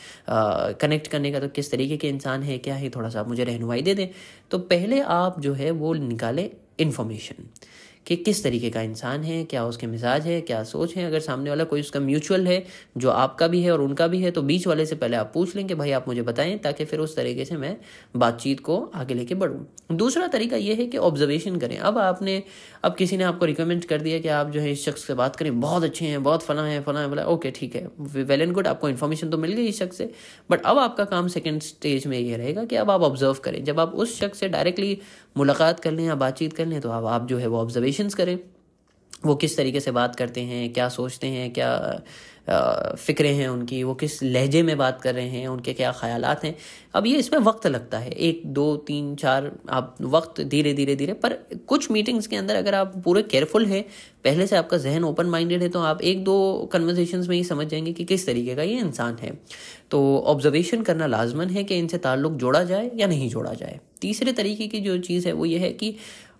कनेक्ट 0.81 1.07
करने 1.07 1.31
का 1.31 1.39
तो 1.39 1.47
किस 1.49 1.71
तरीके 1.71 1.97
के 1.97 2.09
इंसान 2.09 2.43
है, 2.43 2.57
क्या 2.57 2.75
है, 2.75 2.89
थोड़ा 2.89 3.09
सा 3.09 3.19
आप 3.19 3.27
मुझे 3.27 3.43
रहनुमाई 3.43 3.81
दे 3.81 3.93
दें। 3.95 4.07
तो 4.51 4.59
पहले 4.59 4.99
आप 5.01 5.39
जो 5.39 5.53
है 5.53 5.71
वो 5.71 5.93
निकालें 5.93 6.49
इन्फॉर्मेशन। 6.79 7.49
कि 8.07 8.15
किस 8.15 8.43
तरीके 8.43 8.69
का 8.69 8.81
इंसान 8.81 9.23
है, 9.23 9.43
क्या 9.43 9.65
उसके 9.65 9.87
मिजाज 9.87 10.25
है, 10.27 10.39
क्या 10.41 10.63
सोच 10.63 10.95
है। 10.95 11.05
अगर 11.05 11.19
सामने 11.19 11.49
वाला 11.49 11.63
कोई 11.63 11.79
उसका 11.79 11.99
म्यूचुअल 11.99 12.47
है, 12.47 12.63
जो 12.97 13.09
आपका 13.09 13.47
भी 13.47 13.61
है 13.61 13.71
और 13.71 13.81
उनका 13.81 14.07
भी 14.07 14.21
है 14.21 14.31
तो 14.31 14.41
बीच 14.41 14.67
वाले 14.67 14.85
से 14.85 14.95
पहले 14.95 15.17
आप 15.17 15.31
पूछ 15.33 15.55
लें 15.55 15.65
कि 15.67 15.75
भाई 15.75 15.91
आप 15.91 16.07
मुझे 16.07 16.21
बताएँ, 16.21 16.57
ताकि 16.59 16.85
फिर 16.85 16.99
उस 16.99 17.15
तरीके 17.15 17.45
से 17.45 17.57
मैं 17.57 17.75
बातचीत 18.15 18.59
को 18.59 18.79
आगे 18.95 19.13
लेके 19.13 19.35
बढ़ूँ। 19.35 19.65
दूसरा 19.91 20.27
तरीका 20.27 20.57
यह 20.57 20.75
है 20.75 20.85
कि 20.85 20.97
ऑब्जर्वेशन 20.99 21.55
करें। 21.55 21.77
अब 21.79 21.97
आपने, 21.97 22.41
अब 22.83 22.95
किसी 22.95 23.17
ने 23.17 23.23
आपको 23.23 23.45
रिकमेंड 23.45 23.85
कर 23.85 24.01
दिया 24.01 24.19
कि 24.19 24.27
आप 24.29 24.49
जो 24.49 24.59
है 24.61 24.71
इस 24.71 24.85
शख्स 24.85 25.03
से 25.03 25.13
बात 25.13 25.35
करें, 25.35 25.59
बहुत 25.59 25.83
अच्छे 25.83 26.05
हैं, 26.05 26.23
बहुत 26.23 26.43
फला 26.43 26.63
है 26.63 26.81
फला 26.81 26.99
है, 26.99 27.07
बोला, 27.07 27.25
ओके, 27.25 27.51
ठीक 27.51 27.75
है 27.75 27.87
वेल 27.99 28.41
एंड 28.41 28.53
गुड 28.53 28.67
आपको 28.67 28.89
इन्फॉर्मेशन 28.89 29.29
तो 29.29 29.37
मिल 29.37 29.53
गई 29.53 29.65
इस 29.65 29.79
शख्स 29.79 29.97
से। 29.97 30.09
बट 30.51 30.61
अब 30.61 30.77
आपका 30.79 31.05
काम 31.05 31.27
सेकेंड 31.27 31.61
स्टेज 31.61 32.07
में 32.07 32.17
ये 32.19 32.37
रहेगा 32.37 32.65
कि 32.65 32.75
अब 32.75 32.91
आप 32.91 33.01
ऑब्ज़र्व 33.01 33.37
करें। 33.43 33.63
जब 33.63 33.79
आप 33.79 33.93
उस 33.95 34.19
शख्स 34.19 34.39
से 34.39 34.49
डायरेक्टली 34.49 34.97
मुलाकात 35.35 35.79
कर 35.79 35.91
लें 35.91 36.05
या 36.05 36.15
बातचीत 36.15 36.53
कर 36.53 36.65
लें 36.65 36.81
तो 36.81 36.89
अब 36.89 37.05
आप 37.05 37.27
जो 37.27 37.37
है 37.37 37.47
वो 37.47 37.59
ऑब्जर्वेशंस 37.59 38.13
करें। 38.13 38.39
वो 39.25 39.35
किस 39.35 39.57
तरीके 39.57 39.79
से 39.79 39.91
बात 39.91 40.15
करते 40.15 40.41
हैं, 40.41 40.73
क्या 40.73 40.89
सोचते 40.89 41.27
हैं, 41.27 41.51
क्या 41.53 42.01
फ़िक्रें 42.97 43.33
हैं 43.33 43.47
उनकी, 43.47 43.83
वो 43.83 43.93
किस 43.95 44.23
लहजे 44.23 44.61
में 44.63 44.77
बात 44.77 45.01
कर 45.01 45.15
रहे 45.15 45.27
हैं, 45.27 45.47
उनके 45.47 45.73
क्या 45.73 45.91
ख्याल 45.91 46.25
हैं। 46.25 46.55
अब 46.95 47.05
ये 47.05 47.17
इसमें 47.17 47.39
वक्त 47.39 47.67
लगता 47.67 47.97
है। 47.97 48.11
एक, 48.11 48.41
दो, 48.45 48.75
तीन, 48.77 49.15
चार, 49.15 49.51
आप 49.69 49.95
वक्त 50.01 50.41
धीरे 50.41 50.73
धीरे 50.73 50.95
धीरे, 50.95 51.13
पर 51.13 51.33
कुछ 51.67 51.91
मीटिंग्स 51.91 52.27
के 52.27 52.35
अंदर 52.35 52.55
अगर 52.55 52.75
आप 52.75 52.97
पूरे 53.05 53.23
केयरफुल 53.23 53.65
हैं, 53.65 53.83
पहले 54.23 54.47
से 54.47 54.55
आपका 54.55 54.77
जहन 54.77 55.03
ओपन 55.03 55.25
माइंडेड 55.25 55.61
है 55.61 55.69
तो 55.69 55.81
आप 55.81 56.01
एक, 56.01 56.23
दो 56.23 56.69
कन्वर्जेशन 56.73 57.25
में 57.29 57.35
ही 57.37 57.43
समझ 57.43 57.67
जाएँगे 57.67 57.93
कि 57.93 58.05
किस 58.05 58.25
तरीके 58.25 58.55
का 58.55 58.63
ये 58.63 58.79
इंसान 58.79 59.17
है। 59.21 59.39
तो 59.91 60.17
ऑब्जर्वेशन 60.17 60.81
करना 60.81 61.07
लाजमन 61.07 61.49
है 61.49 61.63
कि 61.63 61.79
इनसे 61.79 61.97
ताल्लुक़ 61.97 62.33
जोड़ा 62.33 62.63
जाए 62.63 62.91
या 62.95 63.07
नहीं 63.07 63.29
जोड़ा 63.29 63.53
जाए। 63.53 63.79
तीसरे 64.01 64.33
तरीके 64.33 64.67
की 64.67 64.79
जो 64.81 64.97
चीज़ 64.99 65.27
है 65.27 65.33
वो 65.33 65.45
ये 65.45 65.57
है 65.59 65.71
कि 65.73 65.95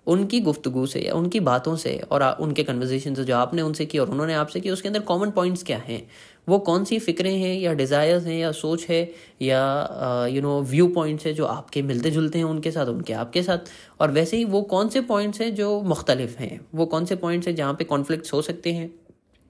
उनकी 0.07 0.39
गुफ्तगु 0.41 0.85
से 0.85 0.99
या 1.01 1.13
उनकी 1.13 1.39
बातों 1.39 1.75
से 1.77 1.97
और 2.11 2.23
उनके 2.41 2.63
कन्वर्जेशन 2.63 3.15
से 3.15 3.23
जो 3.23 3.35
आपने 3.35 3.61
उनसे 3.61 3.85
की 3.85 3.97
और 3.99 4.09
उन्होंने 4.09 4.33
आपसे 4.33 4.59
की 4.59 4.69
उसके 4.69 4.87
अंदर 4.87 4.99
कॉमन 5.09 5.31
पॉइंट्स 5.31 5.63
क्या 5.63 5.77
हैं? 5.77 6.01
वो 6.47 6.57
कौन 6.59 6.83
सी 6.85 6.97
फ़िक्रें 6.99 7.35
हैं 7.37 7.53
या 7.59 7.73
डिज़ायर्स 7.73 8.25
हैं 8.25 8.37
या 8.39 8.51
सोच 8.51 8.85
है 8.89 9.01
या 9.41 10.27
यू 10.31 10.41
नो 10.41 10.61
व्यू 10.63 10.87
पॉइंट्स 10.95 11.25
है 11.25 11.33
जो 11.33 11.45
आपके 11.45 11.81
मिलते 11.81 12.11
जुलते 12.11 12.37
हैं 12.39 12.45
उनके 12.45 12.71
साथ, 12.71 12.85
उनके 12.85 13.13
आपके 13.13 13.43
साथ? 13.43 13.69
और 13.99 14.11
वैसे 14.11 14.37
ही 14.37 14.45
वो 14.45 14.61
कौन 14.73 14.89
से 14.89 15.01
पॉइंट्स 15.03 15.41
हैं 15.41 15.53
जो 15.55 15.81
मुख्तलिफ़ 15.83 16.37
हैं? 16.39 16.59
वो 16.75 16.85
कौन 16.85 17.05
से 17.05 17.15
पॉइंट्स 17.17 17.47
हैं 17.47 17.55
जहाँ 17.55 17.73
पे 17.73 17.83
कॉन्फ्लिक्ट 17.85 18.33
हो 18.33 18.41
सकते 18.41 18.73
हैं? 18.73 18.89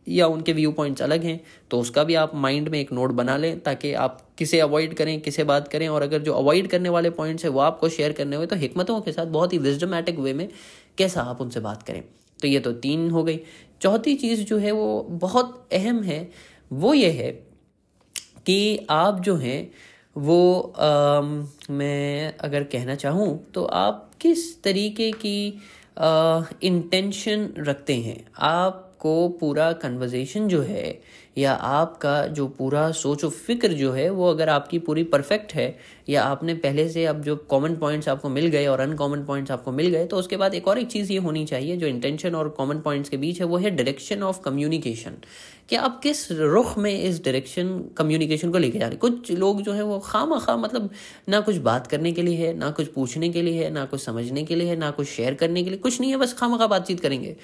या 0.08 0.28
उनके 0.28 0.54
व्यू 0.54 0.72
पॉइंट्स 0.72 1.02
अलग 1.02 1.24
हैं 1.24 1.44
तो 1.72 1.80
उसका 1.80 2.04
भी 2.04 2.16
आप 2.16 2.36
माइंड 2.36 2.70
में 2.70 2.80
एक 2.80 2.94
नोट 2.94 3.12
बना 3.12 3.38
लें 3.38 3.60
ताकि 3.60 3.94
आप 3.94 4.22
किसे 4.38 4.60
अवॉइड 4.60 4.94
करें 4.94 5.22
किसे 5.22 5.44
बात 5.44 5.68
करें 5.68 5.88
और 5.88 6.02
अगर 6.02 6.20
जो 6.20 6.34
अवॉइड 6.34 6.68
करने 6.68 6.90
वाले 6.90 7.10
पॉइंट्स 7.10 7.44
हैं 7.44 7.52
वो 7.52 7.60
आपको 7.60 7.90
शेयर 7.90 8.12
करने 8.12 8.36
हुए 8.36 8.46
तो 8.46 8.56
हमतों 8.56 9.02
के 9.02 9.12
साथ 9.12 9.26
बहुत 9.26 9.54
ही 9.54 9.58
विजडमेटिक 9.58 10.20
वे 10.20 10.34
में 10.34 10.50
कैसा 10.98 11.22
आप 11.22 11.42
उनसे 11.42 11.60
बात 11.60 11.84
करें। 11.84 12.04
तो 12.42 12.48
ये 12.48 12.60
तो 12.60 12.72
तीन 12.74 13.10
हो 13.12 13.24
गई। 13.24 13.40
चौथी 13.82 14.16
चीज़ 14.16 14.44
जो 14.44 14.58
है 14.58 14.72
वो 14.72 15.08
बहुत 15.10 15.70
अहम 15.74 16.04
है 16.04 16.32
वो 16.74 16.94
ये 16.94 17.12
है 17.12 17.32
कि 18.46 18.88
आप 18.90 19.20
जो 19.20 19.36
हैं 19.36 19.72
वो 20.18 20.62
आ, 20.78 21.22
मैं 21.74 22.38
अगर 22.38 22.64
कहना 22.64 22.96
चाहूँ 22.96 23.52
तो 23.54 23.66
आप 23.66 24.12
किस 24.22 24.64
तरीके 24.64 25.12
की 25.12 25.60
इंटेंशन 26.68 27.54
रखते 27.58 27.96
हैं? 27.96 28.26
आप 28.40 28.91
को 29.02 29.28
पूरा 29.40 29.72
कन्वर्जेशन 29.74 30.48
जो 30.48 30.62
है, 30.62 31.00
या 31.38 31.52
आपका 31.54 32.26
जो 32.30 32.48
पूरा 32.50 32.90
सोच 32.92 33.24
और 33.24 33.30
फ़िक्र 33.32 33.68
जो 33.74 33.92
है, 33.92 34.10
वो 34.10 34.30
अगर 34.30 34.50
आपकी 34.50 34.80
पूरी 34.80 35.04
परफेक्ट 35.06 35.54
है, 35.54 35.76
या 36.10 36.24
आपने 36.24 36.54
पहले 36.56 36.88
से 36.90 37.06
अब 37.06 37.22
जो 37.22 37.36
कॉमन 37.50 37.76
पॉइंट्स 37.76 38.10
आपको 38.10 38.30
मिल 38.30 38.48
गए 38.48 38.66
और 38.68 38.80
अनकॉमन 38.80 39.24
पॉइंट्स 39.26 39.52
आपको 39.52 39.72
मिल 39.72 39.88
गए 39.88 40.06
तो 40.06 40.18
उसके 40.18 40.38
बाद 40.38 40.56
एक 40.56 40.68
और 40.68 40.80
एक 40.80 40.88
चीज़ 40.88 41.12
ये 41.14 41.18
होनी 41.20 41.46
चाहिए, 41.46 41.78
जो 41.78 41.88
इंटेंशन 41.88 42.36
और 42.36 42.50
कॉमन 42.50 42.80
पॉइंट्स 42.82 43.10
के 43.10 43.18
बीच 43.18 43.40
है, 43.40 43.46
वो 43.46 43.58
है 43.58 43.70
डायरेक्शन 43.72 44.24
ऑफ़ 44.24 44.42
कम्युनिकेशन 44.42 45.18
कि 45.72 45.78
आप 45.78 46.00
किस 46.04 46.32
रुख 46.32 46.78
में 46.78 47.04
इस 47.04 47.24
डायरेक्शन 47.26 47.68
कम्युनिकेशन 47.98 48.52
को 48.52 48.58
लेके 48.58 48.80
जा 48.80 48.86
रहे 48.86 48.92
हैं? 48.92 49.00
कुछ 49.00 49.32
लोग 49.32 49.62
जो 49.62 49.74
है 49.74 49.84
वो 49.84 50.00
खाम 50.00 50.40
खा 50.40 50.56
मतलब 50.58 50.90
ना 51.30 51.40
कुछ 51.40 51.58
बात 51.58 51.88
करने 51.88 52.12
के 52.12 52.22
लिए 52.22 52.36
है, 52.38 52.54
ना 52.54 52.72
कुछ 52.72 52.88
पूछने 52.88 53.30
के 53.30 53.42
लिए 53.42 53.64
है, 53.64 53.70
ना 53.72 53.86
कुछ 53.86 54.02
समझने 54.02 54.44
के 54.44 54.56
लिए 54.56 54.68
है, 54.68 54.76
ना 54.76 54.92
कुछ 54.92 55.08
शेयर 55.08 55.34
करने 55.34 55.64
के 55.64 55.70
लिए। 55.70 55.80
कुछ 55.80 56.02
नहीं 56.02 56.12
है, 56.12 56.18
बस 56.18 56.34
खाम 56.34 56.58
खा 56.58 56.68
बातचीत 56.68 57.00
करेंगे। 57.00 57.36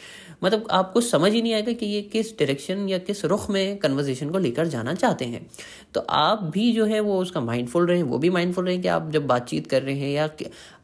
मतलब 0.43 0.67
आपको 0.71 1.01
समझ 1.01 1.31
ही 1.33 1.41
नहीं 1.41 1.53
आएगा 1.53 1.71
कि 1.71 1.85
ये 1.85 2.01
किस 2.01 2.31
डायरेक्शन 2.39 2.89
या 2.89 2.97
किस 2.97 3.25
रुख 3.25 3.49
में 3.49 3.77
कन्वर्जेशन 3.77 4.29
को 4.29 4.37
लेकर 4.37 4.67
जाना 4.67 4.93
चाहते 4.93 5.25
हैं। 5.25 5.47
तो 5.93 6.01
आप 6.09 6.43
भी 6.43 6.71
जो 6.71 6.85
है 6.85 6.99
वो 6.99 7.19
उसका 7.19 7.41
माइंडफुल 7.41 7.87
रहें, 7.87 8.03
वो 8.03 8.17
भी 8.17 8.29
माइंडफुल 8.29 8.65
रहें 8.65 8.81
कि 8.81 8.87
आप 8.87 9.11
जब 9.11 9.27
बातचीत 9.27 9.67
कर 9.67 9.81
रहे 9.83 9.99
हैं 9.99 10.09
या 10.09 10.29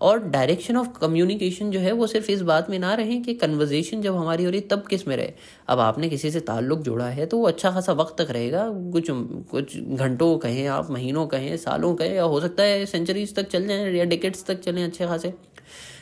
और 0.02 0.20
डायरेक्शन 0.20 0.78
ऑफ़ 0.78 0.88
कम्युनिकेशन 1.02 1.72
जो 1.72 1.80
है 1.80 1.92
वो 1.92 2.08
सिर्फ़ 2.08 2.32
इस 2.32 2.42
बात 2.42 2.70
में 2.70 2.80
ना 2.80 2.94
रहे 2.94 3.18
कि 3.20 3.34
कन्वर्जेशन 3.34 4.02
जब 4.02 4.16
हमारी 4.16 4.44
हो 4.44 4.52
रही 4.52 4.62
तब 4.62 4.84
किसमें 4.90 5.18
रहे? 5.18 5.32
अब 5.68 5.80
आपने 5.80 6.10
किसी 6.10 6.32
से 6.32 6.40
ताल्लुक 6.40 6.80
जोड़ा 6.80 7.06
है 7.06 7.26
तो 7.34 7.38
वो 7.38 7.46
अच्छा 7.48 7.72
खासा 7.72 7.94
वक्त 7.94 8.22
तक 8.22 8.32
रहेगा। 8.32 8.64
कुछ 8.94 9.08
कुछ 9.52 9.78
घंटों 9.78 10.38
कहें 10.38 10.68
आप, 10.68 10.92
महीनों 10.92 11.26
कहें, 11.28 11.58
सालों 11.58 11.96
कहें, 11.96 12.14
या 12.14 12.24
हो 12.24 12.42
सकता 12.42 12.64
है 12.64 12.86
सेंचुरीज 12.86 13.36
तक 13.36 13.48
चल 13.48 13.68
जाएँ 13.68 13.94
या 13.94 14.04
डिकेट्स 14.04 14.46
तक 14.46 14.60
चलें 14.60 14.84
अच्छे 14.84 15.08
खासे। 15.08 15.34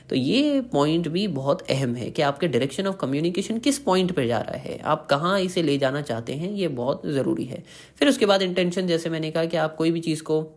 तो 0.10 0.16
ये 0.16 0.62
पॉइंट 0.62 1.08
भी 1.08 1.28
बहुत 1.28 1.62
अहम 1.62 1.96
है 1.96 2.10
कि 2.12 2.22
आपके 2.22 2.48
डायरेक्शन 2.48 2.88
ऑफ़ 2.88 2.98
कम्युनिकेशन 2.98 3.60
किस 3.60 3.80
पॉइंट 3.80 4.12
पर 4.12 4.28
जा 4.28 4.40
रहा 4.40 4.58
है। 4.58 4.80
आप 4.80 5.08
कहाँ 5.08 5.40
इसे 5.40 5.62
ले 5.62 5.78
जाना 5.78 6.02
चाहते 6.02 6.34
हैं, 6.34 6.52
ये 6.52 6.68
बहुत 6.68 7.02
ज़रूरी 7.08 7.46
है। 7.46 7.64
फिर 8.00 8.10
उसके 8.10 8.26
बाद 8.26 8.42
इंटेंशन 8.42 8.88
जैसे 8.88 9.10
मैंने 9.10 9.32
कहा 9.32 9.46
कि 9.46 9.58
आप 9.58 9.76
कोई 9.76 9.92
भी 9.92 10.00
चीज़ 10.00 10.24
को 10.24 10.48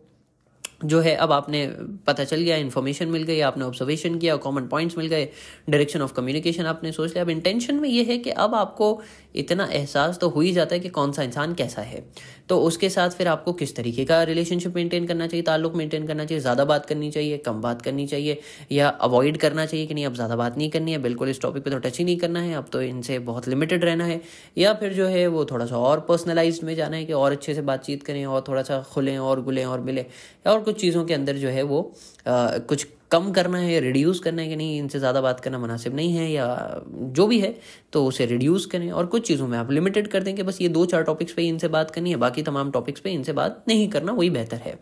जो 0.85 0.99
है, 0.99 1.15
अब 1.15 1.31
आपने 1.31 1.65
पता 2.07 2.23
चल 2.23 2.41
गया 2.41 2.55
इन्फॉर्मेशन 2.57 3.07
मिल 3.07 3.23
गई, 3.23 3.39
आपने 3.39 3.65
ऑब्जर्वेशन 3.65 4.17
किया 4.19 4.35
कॉमन 4.35 4.67
पॉइंट्स 4.67 4.97
मिल 4.97 5.07
गए 5.07 5.25
डायरेक्शन 5.69 6.01
ऑफ़ 6.01 6.13
कम्युनिकेशन 6.13 6.65
आपने 6.65 6.91
सोच 6.91 7.09
लिया। 7.09 7.23
अब 7.23 7.29
इंटेंशन 7.29 7.75
में 7.75 7.89
ये 7.89 8.03
है 8.03 8.17
कि 8.17 8.29
अब 8.29 8.55
आपको 8.55 9.01
इतना 9.35 9.69
एहसास 9.73 10.17
तो 10.19 10.29
हो 10.29 10.41
ही 10.41 10.51
जाता 10.51 10.75
है 10.75 10.79
कि 10.79 10.89
कौन 10.89 11.11
सा 11.11 11.23
इंसान 11.23 11.53
कैसा 11.53 11.81
है। 11.81 12.03
तो 12.49 12.59
उसके 12.61 12.89
साथ 12.89 13.09
फिर 13.09 13.27
आपको 13.27 13.53
किस 13.53 13.75
तरीके 13.75 14.05
का 14.05 14.21
रिलेशनशिप 14.23 14.75
मेंटेन 14.75 15.05
करना 15.07 15.27
चाहिए, 15.27 15.43
ताल्लुक 15.43 15.75
मेंटेन 15.75 16.07
करना 16.07 16.25
चाहिए, 16.25 16.41
ज़्यादा 16.41 16.65
बात 16.65 16.85
करनी 16.85 17.11
चाहिए, 17.11 17.37
कम 17.37 17.61
बात 17.61 17.81
करनी 17.81 18.05
चाहिए, 18.07 18.39
या 18.71 18.89
अवॉइड 19.01 19.37
करना 19.37 19.65
चाहिए 19.65 19.85
कि 19.85 19.93
नहीं, 19.93 20.05
अब 20.05 20.13
ज़्यादा 20.15 20.35
बात 20.35 20.57
नहीं 20.57 20.69
करनी 20.69 20.91
है, 20.91 20.97
बिल्कुल 20.97 21.29
इस 21.29 21.41
टॉपिक 21.41 21.63
पर 21.63 21.71
तो 21.71 21.79
टच 21.79 21.97
ही 21.99 22.05
नहीं 22.05 22.17
करना 22.17 22.41
है, 22.41 22.53
अब 22.55 22.69
तो 22.73 22.81
इनसे 22.81 23.19
बहुत 23.21 23.47
लिमिटेड 23.47 23.85
रहना 23.85 24.05
है। 24.05 24.21
या 24.57 24.73
फिर 24.73 24.93
जो 24.93 25.07
है 25.07 25.25
वो 25.27 25.45
थोड़ा 25.45 25.65
सा 25.65 25.77
और 25.79 25.99
पर्सनलाइज 26.09 26.59
में 26.63 26.75
जाना 26.75 26.97
है 26.97 27.05
कि 27.05 27.13
और 27.13 27.31
अच्छे 27.31 27.53
से 27.53 27.61
बातचीत 27.63 28.03
करें 28.03 28.25
और 28.25 28.43
थोड़ा 28.47 28.63
सा 28.63 28.81
खुलें 28.91 29.17
और 29.17 29.41
गुलें 29.43 29.65
और 29.65 29.79
मिलें 29.81 30.05
और 30.47 30.59
कुछ 30.59 30.79
चीज़ों 30.81 31.05
के 31.05 31.13
अंदर 31.13 31.35
जो 31.35 31.49
है 31.49 31.63
वो 31.63 31.81
कुछ 32.27 32.87
कम 33.15 33.31
करना 33.31 33.57
है 33.57 33.73
या 33.73 33.79
रिड्यूस 33.81 34.19
करना 34.19 34.41
है 34.41 34.47
कि 34.49 34.55
नहीं, 34.55 34.77
इनसे 34.79 34.99
ज़्यादा 34.99 35.21
बात 35.21 35.39
करना 35.39 35.59
मुनासिब 35.59 35.95
नहीं 35.95 36.13
है 36.13 36.31
या 36.31 36.47
जो 36.87 37.27
भी 37.27 37.39
है 37.39 37.53
तो 37.93 38.05
उसे 38.05 38.25
रिड्यूस 38.25 38.65
करें। 38.65 38.89
और 38.91 39.05
कुछ 39.07 39.27
चीज़ों 39.27 39.47
में 39.47 39.57
आप 39.57 39.71
लिमिटेड 39.71 40.07
कर 40.07 40.23
दें 40.23 40.35
कि 40.35 40.43
बस 40.43 40.61
ये 40.61 40.69
दो 40.69 40.85
चार 40.85 41.03
टॉपिक्स 41.03 41.33
पे 41.33 41.43
इनसे 41.43 41.67
बात 41.69 41.91
करनी 41.91 42.09
है, 42.09 42.15
बाकी 42.17 42.41
तमाम 42.43 42.71
टॉपिक्स 42.71 43.01
पे 43.01 43.11
इनसे 43.11 43.33
बात 43.33 43.63
नहीं 43.67 43.87
करना, 43.89 44.11
वही 44.11 44.29
बेहतर 44.29 44.57
है। 44.57 44.79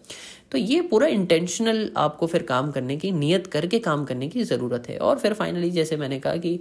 तो 0.53 0.57
ये 0.59 0.81
पूरा 0.83 1.07
इंटेंशनल 1.09 1.89
आपको 1.97 2.27
फिर 2.27 2.43
काम 2.43 2.69
करने 2.71 2.95
की, 2.97 3.11
नियत 3.13 3.47
करके 3.47 3.77
काम 3.81 4.03
करने 4.05 4.27
की 4.29 4.43
ज़रूरत 4.45 4.89
है। 4.89 4.97
और 4.99 5.17
फिर 5.19 5.33
फाइनली 5.33 5.69
जैसे 5.71 5.97
मैंने 5.97 6.19
कहा 6.19 6.35
कि 6.37 6.59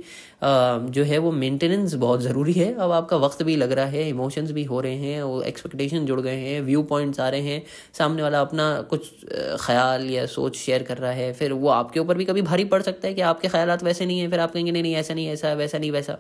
जो 0.93 1.03
है 1.05 1.19
वो 1.19 1.33
मेंटेनेंस 1.33 1.95
बहुत 1.97 2.21
ज़रूरी 2.23 2.53
है। 2.53 2.73
अब 2.75 2.91
आपका 2.93 3.17
वक्त 3.19 3.43
भी 3.43 3.57
लग 3.57 3.73
रहा 3.73 3.87
है 3.87 4.09
इमोशंस 4.09 4.51
भी 4.51 4.65
हो 4.65 4.81
रहे 4.81 4.95
हैं 4.97 5.23
वो 5.23 5.43
एक्सपेक्टेशन 5.45 6.07
जुड़ 6.07 6.21
गए 6.21 6.37
हैं 6.37 6.61
व्यू 6.63 6.83
पॉइंट्स 6.85 7.21
आ 7.21 7.29
रहे 7.29 7.41
हैं। 7.43 7.63
सामने 7.95 8.23
वाला 8.23 8.41
अपना 8.41 8.71
कुछ 8.91 9.11
ख्याल 9.61 10.09
या 10.11 10.25
सोच 10.29 10.57
शेयर 10.57 10.83
कर 10.83 10.99
रहा 10.99 11.13
है, 11.13 11.33
फिर 11.33 11.53
वो 11.55 11.69
आपके 11.71 12.01
ऊपर 12.01 12.17
भी 12.17 12.25
कभी 12.25 12.43
भारी 12.43 12.65
पड़ 12.67 12.81
सकता 12.83 13.09
है 13.09 13.15
कि 13.15 13.21
आपके 13.23 13.49
ख्याल 13.49 13.77
वैसे 13.83 14.07
नहीं 14.07 14.21
है, 14.21 14.31
फिर 14.31 14.41
आप 14.41 14.53
कहेंगे, 14.53 14.73
नहीं 14.73 14.83
नहीं, 14.83 14.95
ऐसा 14.95 15.15
नहीं 15.15 15.29
ऐसा, 15.29 15.53
वैसा 15.55 15.79
नहीं 15.79 15.91
वैसा 15.91 16.19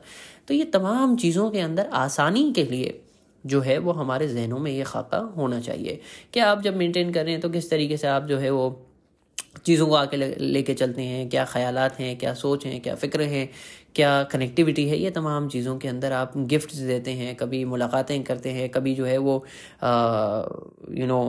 तो 0.48 0.54
ये 0.54 0.64
तमाम 0.72 1.16
चीज़ों 1.16 1.50
के 1.50 1.60
अंदर 1.60 1.88
आसानी 1.94 2.50
के 2.52 2.64
लिए 2.64 3.00
जो 3.46 3.60
है 3.60 3.78
वो 3.78 3.92
हमारे 3.92 4.28
जहनों 4.28 4.58
में 4.58 4.70
ये 4.72 4.82
खाका 4.84 5.18
होना 5.36 5.60
चाहिए। 5.60 6.00
कि 6.34 6.40
आप 6.40 6.62
जब 6.62 6.76
मेंटेन 6.76 7.12
कर 7.12 7.24
रहे 7.24 7.32
हैं 7.32 7.40
तो 7.40 7.48
किस 7.50 7.70
तरीके 7.70 7.96
से 7.96 8.06
आप 8.08 8.24
जो 8.24 8.38
है 8.38 8.50
वो 8.50 8.70
चीज़ों 9.66 9.86
को 9.86 9.94
आके 9.94 10.16
लेके 10.16 10.74
चलते 10.74 11.02
हैं? 11.02 11.28
क्या 11.30 11.44
ख्यालात 11.44 11.98
हैं? 12.00 12.16
क्या 12.18 12.32
सोच 12.34 12.64
हैं? 12.66 12.80
क्या 12.80 12.94
फ़िक्र 12.94 13.22
हैं? 13.22 13.48
क्या 13.94 14.22
कनेक्टिविटी 14.24 14.86
है? 14.88 14.96
ये 14.98 15.10
तमाम 15.10 15.48
चीज़ों 15.48 15.76
के 15.78 15.88
अंदर 15.88 16.12
आप 16.12 16.32
गिफ्ट्स 16.36 16.76
देते 16.76 17.10
हैं, 17.10 17.34
कभी 17.36 17.64
मुलाकातें 17.64 18.22
करते 18.24 18.50
हैं, 18.50 18.68
कभी 18.70 18.94
जो 18.94 19.04
है 19.04 19.16
वो 19.18 19.34
यू 20.98 21.06
नो 21.06 21.20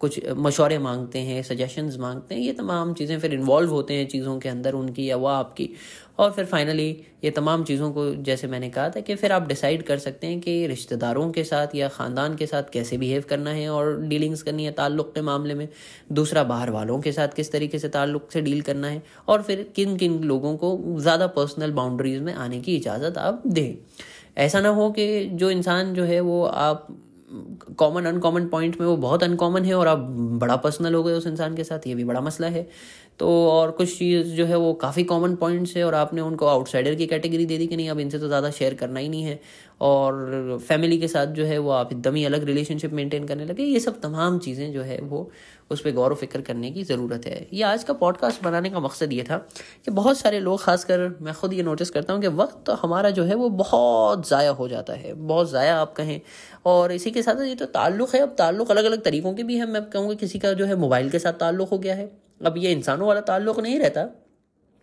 कुछ 0.00 0.20
मशवरे 0.36 0.78
मांगते 0.78 1.18
हैं 1.18 1.42
सजेशंस 1.42 1.96
मांगते 2.00 2.34
हैं। 2.34 2.42
ये 2.42 2.52
तमाम 2.52 2.92
चीज़ें 2.94 3.18
फिर 3.20 3.34
इन्वॉल्व 3.34 3.70
होते 3.70 3.94
हैं 3.94 4.06
चीज़ों 4.08 4.38
के 4.38 4.48
अंदर, 4.48 4.74
उनकी 4.74 5.08
या 5.10 5.16
वह 5.16 5.32
आपकी। 5.32 5.70
और 6.18 6.30
फिर 6.32 6.44
फाइनली 6.44 6.88
ये 7.24 7.30
तमाम 7.30 7.64
चीज़ों 7.64 7.90
को 7.92 8.04
जैसे 8.24 8.46
मैंने 8.46 8.68
कहा 8.70 8.88
था 8.90 9.00
कि 9.00 9.14
फिर 9.14 9.32
आप 9.32 9.46
डिसाइड 9.48 9.82
कर 9.82 9.98
सकते 9.98 10.26
हैं 10.26 10.40
कि 10.40 10.66
रिश्तेदारों 10.66 11.30
के 11.32 11.44
साथ 11.44 11.74
या 11.74 11.88
ख़ानदान 11.88 12.34
के 12.36 12.46
साथ 12.46 12.70
कैसे 12.72 12.98
बिहेव 12.98 13.24
करना 13.28 13.50
है 13.50 13.68
और 13.68 14.00
डीलिंग्स 14.02 14.42
करनी 14.42 14.64
है 14.64 14.72
ताल्लुक़ 14.72 15.14
के 15.14 15.22
मामले 15.22 15.54
में। 15.54 15.68
दूसरा, 16.12 16.44
बाहर 16.44 16.70
वालों 16.70 17.00
के 17.00 17.12
साथ 17.12 17.28
किस 17.28 17.52
तरीके 17.52 17.78
से 17.78 17.88
ताल्लुक़ 17.88 18.32
से 18.32 18.40
डील 18.40 18.62
करना 18.62 18.88
है 18.88 19.02
और 19.28 19.42
फिर 19.42 19.62
किन 19.76 19.96
किन 19.96 20.22
लोगों 20.24 20.56
को 20.56 20.76
ज़्यादा 21.00 21.26
पर्सनल 21.32 21.72
बाउंड्रीज 21.72 22.22
में 22.22 22.32
आने 22.34 22.60
की 22.60 22.76
इजाज़त 22.76 23.18
आप 23.18 23.42
दें। 23.46 23.74
ऐसा 24.36 24.60
ना 24.60 24.68
हो 24.70 24.90
कि 24.90 25.24
जो 25.24 25.50
इंसान 25.50 25.94
जो 25.94 26.04
है 26.04 26.20
वो 26.20 26.42
आप 26.44 26.86
कॉमन 27.78 28.04
अनकॉमन 28.04 28.46
पॉइंट 28.48 28.80
में 28.80 28.86
वो 28.86 28.96
बहुत 28.98 29.22
अनकॉमन 29.22 29.64
है 29.64 29.74
और 29.74 29.88
आप 29.88 29.98
बड़ा 30.40 30.56
पर्सनल 30.58 30.94
हो 30.94 31.02
गए 31.02 31.12
उस 31.12 31.26
इंसान 31.26 31.56
के 31.56 31.64
साथ, 31.64 31.86
ये 31.86 31.94
भी 31.94 32.04
बड़ा 32.04 32.20
मसला 32.20 32.48
है। 32.48 32.66
तो 33.20 33.28
और 33.50 33.70
कुछ 33.70 33.96
चीज़ 33.98 34.28
जो 34.28 34.44
है 34.46 34.56
वो 34.56 34.72
काफ़ी 34.74 35.04
कॉमन 35.04 35.34
पॉइंट्स 35.36 35.76
है 35.76 35.84
और 35.84 35.94
आपने 35.94 36.20
उनको 36.20 36.46
आउटसाइडर 36.46 36.94
की 36.94 37.06
कैटेगरी 37.06 37.46
दे 37.46 37.58
दी 37.58 37.66
कि 37.66 37.76
नहीं, 37.76 37.88
अब 37.90 38.00
इनसे 38.00 38.18
तो 38.18 38.26
ज़्यादा 38.28 38.50
शेयर 38.50 38.74
करना 38.74 39.00
ही 39.00 39.08
नहीं 39.08 39.22
है। 39.22 39.40
और 39.80 40.58
फैमिली 40.68 40.98
के 40.98 41.08
साथ 41.08 41.26
जो 41.32 41.44
है 41.44 41.58
वो 41.58 41.70
आप 41.70 41.92
एकदम 41.92 42.14
ही 42.14 42.24
अलग 42.24 42.44
रिलेशनशिप 42.44 42.92
मेंटेन 42.92 43.26
करने 43.26 43.44
लगे। 43.44 43.62
ये 43.64 43.80
सब 43.80 44.00
तमाम 44.00 44.38
चीज़ें 44.38 44.72
जो 44.72 44.82
है 44.82 44.98
वो 45.02 45.30
उस 45.70 45.80
पर 45.80 45.92
गौर 45.92 46.14
फ़िक्र 46.14 46.40
करने 46.40 46.70
की 46.70 46.82
ज़रूरत 46.84 47.26
है। 47.26 47.46
ये 47.52 47.62
आज 47.64 47.84
का 47.84 47.92
पॉडकास्ट 47.94 48.42
बनाने 48.42 48.70
का 48.70 48.80
मकसद 48.80 49.12
ये 49.12 49.22
था 49.22 49.36
कि 49.84 49.90
बहुत 49.90 50.18
सारे 50.18 50.40
लोग, 50.40 50.60
खासकर 50.62 51.08
मैं 51.22 51.34
खुद 51.34 51.52
ये 51.52 51.62
नोटिस 51.62 51.90
करता 51.90 52.12
हूँ 52.12 52.20
कि 52.22 52.28
वक्त 52.28 52.62
तो 52.66 52.74
हमारा 52.74 53.10
जो 53.10 53.24
है 53.24 53.34
वो 53.34 53.48
बहुत 53.50 54.28
ज़ाया 54.28 54.50
हो 54.50 54.68
जाता 54.68 54.92
है, 54.92 55.12
बहुत 55.14 55.50
ज़ाया 55.50 55.76
आप 55.76 55.94
कहें। 55.94 56.20
और 56.66 56.92
इसी 56.92 57.10
के 57.10 57.22
साथ 57.22 57.42
ये 57.42 57.54
तो 57.54 57.66
ताल्लुक़ 57.66 58.16
है, 58.16 58.22
अब 58.22 58.34
ताल्लुक़ 58.38 58.70
अलग 58.70 58.84
अलग 58.84 59.02
तरीक़ों 59.02 59.34
के 59.34 59.42
भी 59.42 59.56
हैं। 59.56 59.66
मैं 59.66 59.84
कहूँगा 59.90 60.14
किसी 60.14 60.38
का 60.38 60.52
जो 60.52 60.66
है 60.66 60.76
मोबाइल 60.76 61.10
के 61.10 61.18
साथ 61.18 61.32
ताल्लुक़ 61.40 61.70
हो 61.70 61.78
गया 61.78 61.94
है। 61.94 62.10
अब 62.44 62.58
ये 62.58 62.72
इंसानों 62.72 63.08
वाला 63.08 63.20
ताल्लुक़ 63.22 63.60
नहीं 63.60 63.78
रहता। 63.78 64.08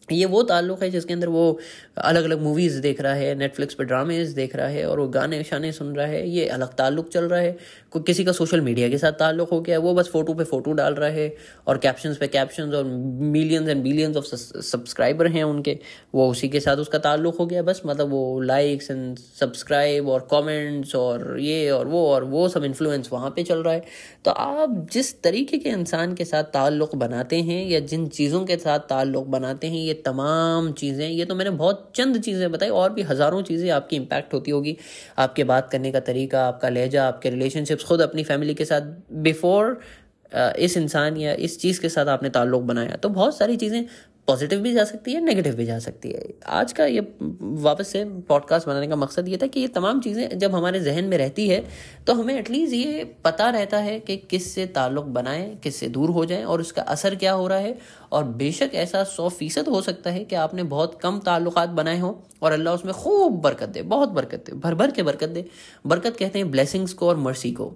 ये 0.09 0.25
वो 0.27 0.41
ताल्लुक़ 0.43 0.83
है 0.83 0.89
जिसके 0.89 1.13
अंदर 1.13 1.27
वो 1.27 1.59
अलग 1.99 2.23
अलग 2.23 2.41
मूवीज़ 2.41 2.79
देख 2.81 3.01
रहा 3.01 3.13
है 3.13 3.33
नेटफ्लिक्स 3.35 3.73
पे 3.75 3.83
ड्रामेज 3.85 4.29
देख 4.33 4.55
रहा 4.55 4.67
है 4.67 4.85
और 4.85 4.99
वो 4.99 5.07
गाने 5.09 5.43
शाने 5.43 5.71
सुन 5.71 5.95
रहा 5.95 6.05
है, 6.07 6.27
ये 6.29 6.45
अलग 6.47 6.73
ताल्लुक़ 6.75 7.07
चल 7.09 7.23
रहा 7.25 7.39
है। 7.39 7.55
कोई 7.91 8.03
किसी 8.03 8.23
का 8.25 8.31
सोशल 8.31 8.61
मीडिया 8.61 8.89
के 8.89 8.97
साथ 8.97 9.11
ताल्लुक़ 9.19 9.49
हो 9.49 9.59
गया 9.61 9.75
है 9.75 9.81
वो 9.81 9.93
बस 9.93 10.09
फ़ोटो 10.13 10.33
पे 10.33 10.43
फ़ोटो 10.43 10.71
डाल 10.73 10.95
रहा 10.95 11.09
है 11.09 11.33
और 11.67 11.77
कैप्शन 11.77 12.13
पे 12.19 12.27
कैप्शन 12.27 12.73
और 12.75 12.83
millions 12.83 13.69
and 13.69 13.83
billions 13.83 14.17
of 14.17 14.25
subscriber 14.25 15.27
हैं 15.27 15.43
उनके, 15.45 15.77
वो 16.15 16.29
उसी 16.31 16.49
के 16.49 16.59
साथ 16.59 16.77
उसका 16.77 16.97
ताल्लुक़ 16.99 17.37
हो 17.37 17.45
गया। 17.45 17.61
बस 17.63 17.81
मतलब 17.85 18.09
वो 18.09 18.39
लाइक्स 18.41 18.91
एंड 18.91 19.17
सब्सक्राइब 19.39 20.09
और 20.09 20.27
कॉमेंट्स 20.29 20.95
और 20.95 21.39
ये 21.39 21.69
और 21.71 21.87
वो 21.87 22.05
और 22.09 22.23
वो 22.25 22.47
सब 22.49 22.63
इन्फ्लुएंस 22.63 23.09
वहाँ 23.13 23.29
पर 23.29 23.43
चल 23.43 23.63
रहा 23.63 23.73
है। 23.73 23.83
तो 24.25 24.31
आप 24.31 24.87
जिस 24.93 25.21
तरीके 25.23 25.57
के 25.57 25.69
इंसान 25.69 26.13
के 26.15 26.25
साथ 26.25 26.43
ताल्लुक़ 26.53 26.95
बनाते 26.97 27.41
हैं 27.41 27.65
या 27.65 27.79
जिन 27.81 28.07
चीज़ों 28.09 28.43
के 28.45 28.57
साथ 28.57 28.79
ताल्लुक़ 28.89 29.27
बनाते 29.29 29.67
हैं, 29.67 29.77
ये 29.77 29.93
तमाम 29.95 30.71
चीज़ें, 30.73 31.07
ये 31.09 31.25
तो 31.25 31.35
मैंने 31.35 31.51
बहुत 31.51 31.91
चंद 31.95 32.21
चीज़ें 32.21 32.51
बताई, 32.51 32.69
और 32.69 32.93
भी 32.93 33.01
हज़ारों 33.03 33.41
चीज़ें 33.41 33.69
आपकी 33.71 33.95
इम्पैक्ट 33.95 34.33
होती 34.33 34.51
होगी। 34.51 34.75
आपके 35.17 35.43
बात 35.43 35.69
करने 35.71 35.91
का 35.91 35.99
तरीका, 36.01 36.45
आपका 36.47 36.69
लहजा, 36.69 37.07
आपके 37.07 37.29
रिलेशनशिप्स 37.29 37.85
खुद 37.85 38.01
अपनी 38.01 38.23
फैमिली 38.23 38.53
के 38.53 38.65
साथ 38.65 38.93
बिफोर 39.23 39.79
इस 40.59 40.75
इंसान 40.77 41.17
या 41.17 41.33
इस 41.39 41.59
चीज़ 41.59 41.81
के 41.81 41.89
साथ 41.89 42.07
आपने 42.07 42.29
ताल्लुक़ 42.29 42.63
बनाया। 42.63 42.95
तो 42.95 43.09
बहुत 43.11 43.37
सारी 43.37 43.55
चीज़ें 43.57 43.85
पॉजिटिव 44.27 44.59
भी 44.59 44.73
जा 44.73 44.83
सकती 44.83 45.13
है 45.13 45.19
नेगेटिव 45.21 45.55
भी 45.55 45.65
जा 45.65 45.77
सकती 45.79 46.11
है। 46.11 46.23
आज 46.49 46.71
का 46.73 46.85
ये 46.85 46.99
वापस 47.63 47.87
से 47.87 48.03
पॉडकास्ट 48.29 48.67
बनाने 48.67 48.87
का 48.87 48.95
मकसद 48.95 49.27
ये 49.27 49.37
था 49.37 49.47
कि 49.47 49.59
ये 49.59 49.67
तमाम 49.67 49.99
चीज़ें 50.01 50.37
जब 50.39 50.55
हमारे 50.55 50.79
जहन 50.79 51.05
में 51.05 51.17
रहती 51.17 51.47
है 51.47 51.63
तो 52.07 52.13
हमें 52.13 52.33
एटलीस्ट 52.35 52.73
ये 52.73 53.03
पता 53.25 53.49
रहता 53.49 53.77
है 53.79 53.99
कि 53.99 54.17
किस 54.29 54.53
से 54.55 54.65
ताल्लुक़ 54.67 55.05
बनाएँ, 55.07 55.55
किस 55.55 55.75
से 55.75 55.87
दूर 55.89 56.09
हो 56.09 56.25
जाएँ 56.25 56.43
और 56.43 56.61
उसका 56.61 56.81
असर 56.83 57.15
क्या 57.15 57.31
हो 57.33 57.47
रहा 57.47 57.59
है। 57.59 57.77
और 58.11 58.23
बेशक 58.33 58.71
ऐसा 58.75 59.03
सौ 59.05 59.29
फ़ीसद 59.29 59.67
हो 59.67 59.81
सकता 59.81 60.09
है 60.09 60.23
कि 60.23 60.35
आपने 60.37 60.63
बहुत 60.65 60.99
कम 61.01 61.19
ताल्लुक 61.19 61.59
बनाए 61.59 61.99
हों 61.99 62.13
और 62.41 62.51
अल्लाह 62.51 62.73
उसमें 62.73 62.93
खूब 62.93 63.41
बरकत 63.41 63.69
दे, 63.69 63.81
बहुत 63.81 64.09
बरकत 64.09 64.45
दे 64.45 64.57
भर 64.57 64.75
भर 64.75 64.91
के 64.91 65.03
बरकत 65.03 65.29
दे। 65.29 65.45
बरकत 65.85 66.17
कहते 66.17 66.39
हैं 66.39 66.51
ब्लेसिंग्स 66.51 66.93
को 66.93 67.07
और 67.07 67.17
मर्सी 67.19 67.51
को। 67.51 67.73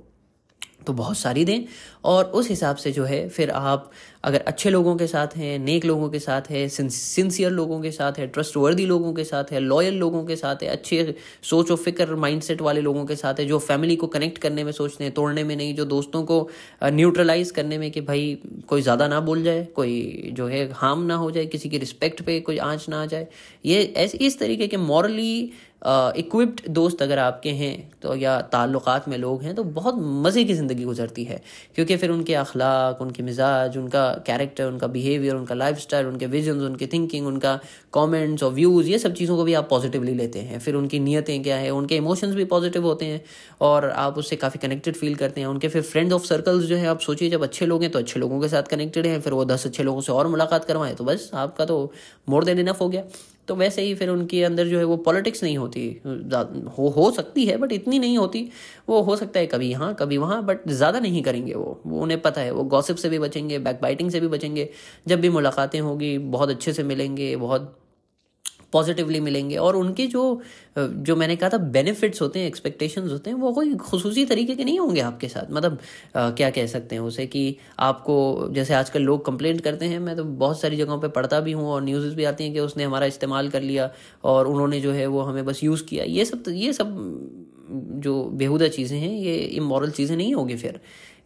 तो 0.89 0.93
बहुत 0.93 1.17
सारी 1.17 1.45
दें। 1.45 1.65
और 2.06 2.25
उस 2.25 2.49
हिसाब 2.49 2.75
से 2.78 2.91
जो 2.91 3.04
है, 3.06 3.28
फिर 3.30 3.49
आप 3.52 3.91
अगर 4.23 4.41
अच्छे 4.47 4.69
लोगों 4.69 4.95
के 4.95 5.08
साथ 5.08 5.36
हैं, 5.38 5.58
नेक 5.60 5.86
लोगों 5.86 6.10
के 6.10 6.19
साथ 6.19 6.49
है 6.52 6.67
सिंसियर 6.69 7.52
लोगों 7.52 7.80
के 7.82 7.91
साथ 7.91 8.19
है 8.19 8.28
ट्रस्टवर्दी 8.28 8.86
लोगों 8.86 9.13
के 9.13 9.23
साथ 9.23 9.52
है 9.52 9.60
लॉयल 9.60 9.97
लोगों 9.97 10.23
के 10.25 10.36
साथ 10.36 10.63
है, 10.63 10.69
अच्छे 10.69 11.15
सोच 11.43 11.71
और 11.71 11.78
फ़िक्र 11.78 12.15
माइंडसेट 12.15 12.62
वाले 12.62 12.82
लोगों 12.82 13.06
के 13.06 13.15
साथ 13.15 13.39
है, 13.39 13.45
जो 13.45 13.60
फैमिली 13.60 13.95
को 13.95 14.08
कनेक्ट 14.08 14.38
करने 14.38 14.63
में 14.63 14.71
सोचते 14.71 15.04
हैं, 15.04 15.13
तोड़ने 15.13 15.43
में 15.43 15.56
नहीं, 15.56 15.75
जो 15.75 15.86
दोस्तों 15.86 16.23
को 16.23 16.39
न्यूट्रलाइज 16.84 17.52
करने 17.52 17.78
में 17.78 17.89
कि 17.91 18.02
भाई 18.02 18.38
कोई 18.67 18.82
ज़्यादा 18.82 19.08
ना 19.08 19.19
बोल 19.21 19.43
जाए, 19.43 19.63
कोई 19.75 20.34
जो 20.34 20.47
है 20.47 20.67
हार्म 20.73 21.06
ना 21.06 21.15
हो 21.15 21.32
जाए, 21.32 21.45
किसी 21.45 21.69
की 21.69 21.78
रिस्पेक्ट 21.78 22.21
पे 22.21 22.39
कोई 22.41 22.58
आँच 22.58 22.89
ना 22.89 23.02
आ 23.02 23.06
जाए। 23.06 23.28
ये 23.65 23.82
ऐसे, 23.97 24.17
इस 24.17 24.39
तरीके 24.39 24.67
के 24.67 24.78
मॉरली 24.78 25.52
इक्विप्ड 25.81 26.61
दोस्त 26.69 27.01
अगर 27.01 27.19
आपके 27.19 27.49
हैं 27.51 27.73
तो 28.01 28.15
या 28.15 28.39
ताल्लुक़ात 28.51 29.07
में 29.07 29.17
लोग 29.17 29.43
हैं 29.43 29.53
तो 29.55 29.63
बहुत 29.65 29.95
मज़े 29.97 30.43
की 30.43 30.53
ज़िंदगी 30.53 30.83
गुजरती 30.83 31.23
है। 31.23 31.41
क्योंकि 31.75 31.97
फिर 31.97 32.11
उनके 32.11 32.33
अखलाक, 32.35 33.01
उनके 33.01 33.23
मिजाज, 33.23 33.77
उनका 33.77 34.09
कैरेक्टर 34.27 34.65
उनका 34.65 34.87
बिहेवियर 34.87 35.35
उनका 35.35 35.55
लाइफ 35.55 35.77
स्टाइल 35.77 36.07
उनके 36.07 36.25
विजन 36.27 36.59
उनके 36.61 36.87
थिंकिंग 36.87 37.27
उनका 37.27 37.59
कॉमेंट्स 37.93 38.43
और 38.43 38.51
व्यूज़ 38.53 38.89
ये 38.89 38.99
सब 38.99 39.13
चीज़ों 39.13 39.37
को 39.37 39.43
भी 39.43 39.53
आप 39.53 39.69
पॉजिटिवली 39.69 40.13
लेते 40.13 40.39
हैं। 40.39 40.59
फिर 40.59 40.75
उनकी 40.75 40.99
नीयतें 40.99 41.41
क्या 41.43 41.57
है, 41.57 41.69
उनके 41.69 41.95
इमोशंस 41.95 42.35
भी 42.35 42.45
पॉजिटिव 42.47 42.85
होते 42.85 43.05
हैं 43.05 43.21
और 43.61 43.89
आप 43.89 44.17
उससे 44.17 44.35
काफ़ी 44.35 44.59
कनेक्टेड 44.59 44.95
फील 44.95 45.15
करते 45.15 45.41
हैं। 45.41 45.47
उनके 45.47 45.67
फिर 45.67 45.81
फ्रेंड्स 45.83 46.13
ऑफ़ 46.13 46.25
सर्कल्स 46.25 46.65
जो 46.65 46.75
है, 46.75 46.87
आप 46.87 46.99
सोचिए, 46.99 47.29
जब 47.29 47.43
अच्छे 47.43 47.65
लोग 47.65 47.81
हैं 47.81 47.91
तो 47.91 47.99
अच्छे 47.99 48.19
लोगों 48.19 48.41
के 48.41 48.47
साथ 48.47 48.63
कनेक्टेड 48.69 49.07
हैं, 49.07 49.19
फिर 49.21 49.33
वो 49.33 49.45
दस 49.45 49.65
अच्छे 49.65 49.83
लोगों 49.83 50.01
से 50.01 50.11
और 50.11 50.27
मुलाकात 50.27 50.65
करवाएँ 50.65 50.95
तो 50.95 51.03
बस 51.03 51.29
आपका 51.35 51.65
तो 51.65 51.91
मोर 52.29 52.43
देन 52.43 52.59
इनफ 52.59 52.81
हो 52.81 52.89
गया। 52.89 53.03
तो 53.49 53.55
वैसे 53.55 53.81
ही 53.81 53.93
फिर 53.95 54.09
उनके 54.09 54.43
अंदर 54.43 54.67
जो 54.67 54.77
है 54.77 54.83
वो 54.83 54.97
पॉलिटिक्स 54.99 55.43
नहीं 55.43 55.57
होती। 55.57 55.85
हो 56.77 56.89
हो 56.89 57.09
सकती 57.12 57.45
है 57.45 57.57
बट 57.57 57.71
इतनी 57.71 57.99
नहीं 57.99 58.17
होती। 58.17 58.47
वो 58.89 59.01
हो 59.01 59.15
सकता 59.15 59.39
है 59.39 59.47
कभी 59.47 59.69
यहाँ, 59.69 59.93
कभी 59.95 60.17
वहाँ 60.17 60.43
बट 60.45 60.69
ज़्यादा 60.69 60.99
नहीं 60.99 61.23
करेंगे 61.23 61.53
वो। 61.53 61.79
वो 61.85 62.01
उन्हें 62.01 62.21
पता 62.21 62.41
है, 62.41 62.51
वो 62.51 62.63
गॉसिप 62.65 62.97
से 62.97 63.09
भी 63.09 63.19
बचेंगे 63.19 63.59
बैक 63.59 63.79
बाइटिंग 63.81 64.12
से 64.12 64.19
भी 64.19 64.27
बचेंगे। 64.27 64.69
जब 65.07 65.21
भी 65.21 65.29
मुलाकातें 65.29 65.79
होगी, 65.79 66.17
बहुत 66.17 66.49
अच्छे 66.49 66.73
से 66.73 66.83
मिलेंगे, 66.83 67.35
बहुत 67.35 67.75
पॉजिटिवली 68.73 69.19
मिलेंगे। 69.19 69.55
और 69.58 69.75
उनके 69.75 70.08
जो 70.08 70.41
जो 70.77 71.15
मैंने 71.15 71.36
कहा 71.36 71.49
था 71.49 71.58
बेनिफिट्स 71.69 72.21
होते 72.21 72.39
हैं 72.39 72.47
एक्सपेक्टेशंस 72.47 73.12
होते 73.12 73.29
हैं 73.29 73.38
वो 73.38 73.51
कोई 73.53 73.75
खसूसी 73.82 74.25
तरीके 74.25 74.55
के 74.55 74.63
नहीं 74.63 74.79
होंगे 74.79 75.01
आपके 75.01 75.27
साथ। 75.27 75.51
मतलब 75.51 75.77
आ, 76.15 76.29
क्या 76.32 76.49
कह 76.49 76.65
सकते 76.67 76.95
हैं 76.95 77.01
उसे 77.01 77.25
कि 77.27 77.55
आपको 77.79 78.47
जैसे 78.51 78.73
आजकल 78.73 79.01
लोग 79.01 79.25
कंप्लेंट 79.25 79.62
करते 79.62 79.86
हैं 79.86 79.99
मैं 79.99 80.15
तो 80.17 80.23
बहुत 80.23 80.62
सारी 80.62 80.77
जगहों 80.77 80.99
पे 80.99 81.08
पढ़ता 81.10 81.39
भी 81.39 81.51
हूँ 81.51 81.67
और 81.67 81.84
न्यूज़ 81.84 82.15
भी 82.15 82.23
आती 82.25 82.43
हैं 82.43 82.53
कि 82.53 82.60
उसने 82.60 82.84
हमारा 82.84 83.05
इस्तेमाल 83.05 83.49
कर 83.49 83.62
लिया 83.62 83.91
और 84.23 84.47
उन्होंने 84.47 84.82
जो 84.82 84.91
है 84.91 85.08
वो 85.08 85.21
हमें 85.21 85.45
बस 85.45 85.63
यूज़ 85.63 85.84
किया। 85.84 86.03
ये 86.05 86.25
सब 86.25 86.43
ये 86.49 86.73
सब 86.73 86.97
जो 88.03 88.23
बेहुदा 88.34 88.67
चीज़ें 88.67 88.97
हैं 88.99 89.12
ये 89.12 89.36
इमोरल 89.36 89.91
चीज़ें 89.91 90.15
नहीं 90.17 90.34
होगी 90.34 90.55
फिर। 90.55 90.79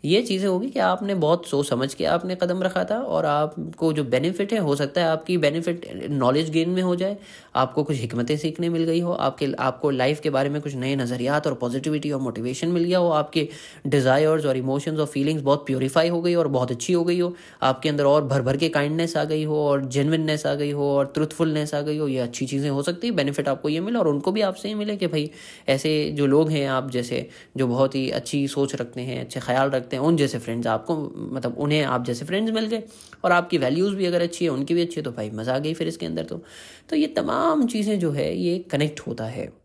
ये 0.03 0.21
चीज़ें 0.21 0.47
होगी 0.49 0.69
कि 0.69 0.79
आपने 0.79 1.13
बहुत 1.15 1.45
सोच 1.47 1.67
समझ 1.69 1.93
के 1.93 2.05
आपने 2.05 2.35
कदम 2.35 2.63
रखा 2.63 2.83
था 2.85 2.97
और 2.99 3.25
आपको 3.25 3.91
जो 3.93 4.03
बेनिफिट 4.05 4.53
है, 4.53 4.59
हो 4.59 4.75
सकता 4.75 5.01
है 5.01 5.07
आपकी 5.07 5.37
बेनिफिट 5.37 5.85
नॉलेज 6.11 6.49
गेन 6.49 6.69
में 6.69 6.81
हो 6.81 6.95
जाए 6.95 7.17
आपको 7.55 7.83
कुछ 7.83 8.13
हमतें 8.13 8.35
सीखने 8.37 8.69
मिल 8.69 8.83
गई 8.83 8.99
हो, 8.99 9.11
आपके, 9.13 9.51
आपको 9.59 9.89
लाइफ 9.91 10.19
के 10.19 10.29
बारे 10.29 10.49
में 10.49 10.61
कुछ 10.61 10.75
नए 10.75 10.95
नज़रियात 10.95 11.47
और 11.47 11.53
पॉजिटिविटी 11.53 12.11
और 12.11 12.21
मोटिवेशन 12.21 12.67
मिल 12.69 12.83
गया 12.83 12.99
हो, 12.99 13.09
आपके 13.11 13.47
डिज़ायर्स 13.87 14.45
और 14.45 14.57
इमोशंस 14.57 14.99
और 14.99 15.05
फीलिंग्स 15.05 15.43
बहुत 15.43 15.65
प्योरीफाई 15.65 16.09
हो 16.09 16.21
गई 16.21 16.33
और 16.35 16.47
बहुत 16.47 16.71
अच्छी 16.71 16.93
हो 16.93 17.03
गई 17.03 17.19
हो, 17.19 17.33
आपके 17.63 17.89
अंदर 17.89 18.05
और 18.05 18.23
भर 18.25 18.41
भर 18.41 18.57
के 18.57 18.69
काइंडनेस 18.69 19.15
आ 19.17 19.23
गई 19.23 19.43
हो 19.43 19.63
और 19.63 19.85
जेनविननेस 19.87 20.45
आ 20.45 20.53
गई 20.55 20.71
हो 20.71 20.89
और 20.89 21.11
ट्रुथफुलनेस 21.13 21.73
आ 21.73 21.81
गई 21.81 21.97
हो, 21.97 22.07
ये 22.07 22.19
अच्छी 22.19 22.45
चीज़ें 22.45 22.69
हो 22.69 22.83
सकती 22.83 23.07
है 23.07 23.13
बेनिफिट 23.13 23.47
आपको 23.47 23.69
ये 23.69 23.79
मिले 23.79 23.99
और 23.99 24.07
उनको 24.07 24.31
भी 24.31 24.41
आपसे 24.41 24.67
ही 24.67 24.75
मिले 24.75 24.95
कि 24.97 25.07
भाई 25.07 25.29
ऐसे 25.67 25.93
जो 26.15 26.27
लोग 26.27 26.49
हैं 26.49 26.67
आप 26.69 26.89
जैसे, 26.91 27.27
जो 27.57 27.67
बहुत 27.67 27.95
ही 27.95 28.09
अच्छी 28.11 28.47
सोच 28.47 28.75
रखते 28.75 29.01
हैं, 29.01 29.19
अच्छे 29.21 29.39
ख्याल 29.39 29.69
रखते 29.69 29.95
हैं, 29.95 30.03
उन 30.03 30.17
जैसे 30.17 30.39
फ्रेंड्स 30.39 30.67
आपको 30.67 30.95
मतलब 31.33 31.57
उन्हें 31.57 31.83
आप 31.83 32.05
जैसे 32.05 32.25
फ्रेंड्स 32.25 32.51
मिल 32.51 32.65
गए 32.65 32.83
और 33.23 33.31
आपकी 33.31 33.57
वैल्यूज़ 33.57 33.95
भी 33.95 34.05
अगर 34.05 34.21
अच्छी 34.21 34.45
है, 34.45 34.51
उनकी 34.51 34.73
भी 34.73 34.81
अच्छी 34.81 34.95
है 34.95 35.03
तो 35.03 35.11
भाई 35.11 35.29
मज़ा 35.33 35.55
आ 35.55 35.59
गई 35.59 35.73
फिर 35.73 35.87
इसके 35.87 36.05
अंदर 36.05 36.23
तो। 36.23 36.41
तो 36.89 36.95
ये 36.95 37.07
तमाम 37.07 37.42
चीज़ें 37.43 37.99
जो 37.99 38.11
है, 38.11 38.37
ये 38.37 38.59
कनेक्ट 38.59 38.99
होता 38.99 39.25
है। 39.25 39.63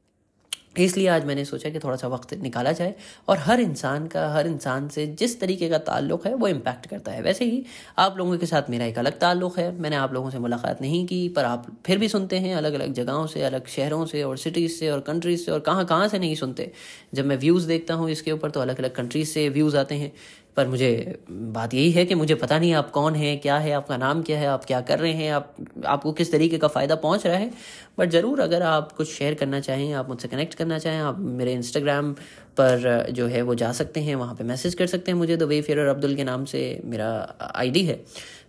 इसलिए 0.79 1.09
आज 1.09 1.25
मैंने 1.25 1.45
सोचा 1.45 1.71
कि 1.71 1.79
थोड़ा 1.79 1.97
सा 1.97 2.09
वक्त 2.09 2.35
निकाला 2.35 2.73
जाए 2.73 2.95
और 3.29 3.39
हर 3.39 3.61
इंसान 3.61 4.07
का, 4.07 4.29
हर 4.33 4.47
इंसान 4.47 4.89
से 4.89 5.07
जिस 5.07 5.41
तरीके 5.41 5.69
का 5.69 5.79
ताल्लुक़ 5.79 6.29
है, 6.29 6.35
वो 6.35 6.49
इम्पैक्ट 6.49 6.87
करता 6.87 7.13
है। 7.13 7.23
वैसे 7.23 7.45
ही 7.45 7.65
आप 7.99 8.19
लोगों 8.19 8.39
के 8.39 8.47
साथ 8.47 8.63
मेरा 8.71 8.87
एक 8.87 8.99
अलग 8.99 9.19
ताल्लुक़ 9.19 9.61
है। 9.61 9.81
मैंने 9.81 9.97
आप 9.97 10.13
लोगों 10.13 10.31
से 10.31 10.39
मुलाकात 10.39 10.83
नहीं 10.83 11.07
की, 11.07 11.29
पर 11.29 11.45
आप 11.45 11.67
फिर 11.87 11.99
भी 11.99 12.09
सुनते 12.09 12.39
हैं 12.39 12.55
अलग 12.55 12.73
अलग 12.73 12.93
जगहों 12.93 13.27
से, 13.27 13.43
अलग 13.43 13.67
शहरों 13.67 14.07
से 14.07 14.23
और 14.23 14.37
सिटीज़ 14.37 14.73
से 14.73 14.91
और 14.91 15.01
कंट्रीज़ 15.01 15.45
से 15.45 15.53
और 15.53 15.61
कहाँ 15.61 15.87
कहाँ 15.87 16.09
से 16.09 16.19
नहीं 16.19 16.35
सुनते। 16.35 16.73
जब 17.15 17.27
मैं 17.27 17.37
व्यूज़ 17.37 17.69
देखता 17.69 17.95
हूँ 17.95 18.11
इसके 18.11 18.33
ऊपर 18.33 18.51
तो 18.51 18.61
अलग 18.61 18.79
अलग 18.79 18.95
कंट्रीज़ 18.95 19.29
से 19.29 19.49
व्यूज़ 19.49 19.77
आते 19.77 19.95
हैं। 19.95 20.13
पर 20.59 20.69
मुझे 20.69 21.19
बात 21.31 21.75
यही 21.75 21.91
है 21.91 22.05
कि 22.05 22.15
मुझे 22.15 22.35
पता 22.35 22.59
नहीं 22.59 22.73
आप 22.75 22.91
कौन 22.91 23.15
हैं, 23.15 23.39
क्या 23.41 23.57
है, 23.59 23.73
आपका 23.73 23.97
नाम 23.97 24.23
क्या 24.23 24.39
है, 24.39 24.47
आप 24.47 24.65
क्या 24.65 24.81
कर 24.81 24.99
रहे 24.99 25.13
हैं, 25.13 25.31
आप, 25.33 25.55
आपको 25.87 26.13
किस 26.13 26.33
तरीके 26.33 26.59
का 26.59 26.69
फ़ायदा 26.69 26.95
पहुँच 26.95 27.27
रहा 27.27 27.37
है। 27.37 27.51
बट 27.99 28.11
ज़रूर 28.11 28.41
अगर 28.41 28.63
आप 28.63 28.93
कुछ 28.93 29.13
शेयर 29.13 29.35
करना 29.35 29.61
चाहें, 29.61 29.93
आप 29.93 30.09
मुझसे 30.09 30.29
कनेक्ट 30.29 30.55
करना 30.55 30.79
चाहें, 30.79 30.99
आप 31.01 31.19
मेरे 31.19 31.53
इंस्टाग्राम 31.53 32.13
पर 32.61 33.07
जो 33.11 33.27
है 33.27 33.43
वो 33.43 33.55
जा 33.55 33.71
सकते 33.73 34.01
हैं, 34.01 34.15
वहाँ 34.15 34.35
पे 34.35 34.45
मैसेज 34.45 34.75
कर 34.75 34.87
सकते 34.87 35.13
हैं 35.13 35.19
मुझे 35.19 35.37
द 35.37 35.43
वे 35.43 35.61
फेयर 35.63 35.87
अब्दुल 35.87 36.17
के 36.17 36.25
नाम 36.25 36.45
से 36.45 36.65
मेरा 36.85 37.11
आईडी 37.55 37.85
है। 37.85 38.01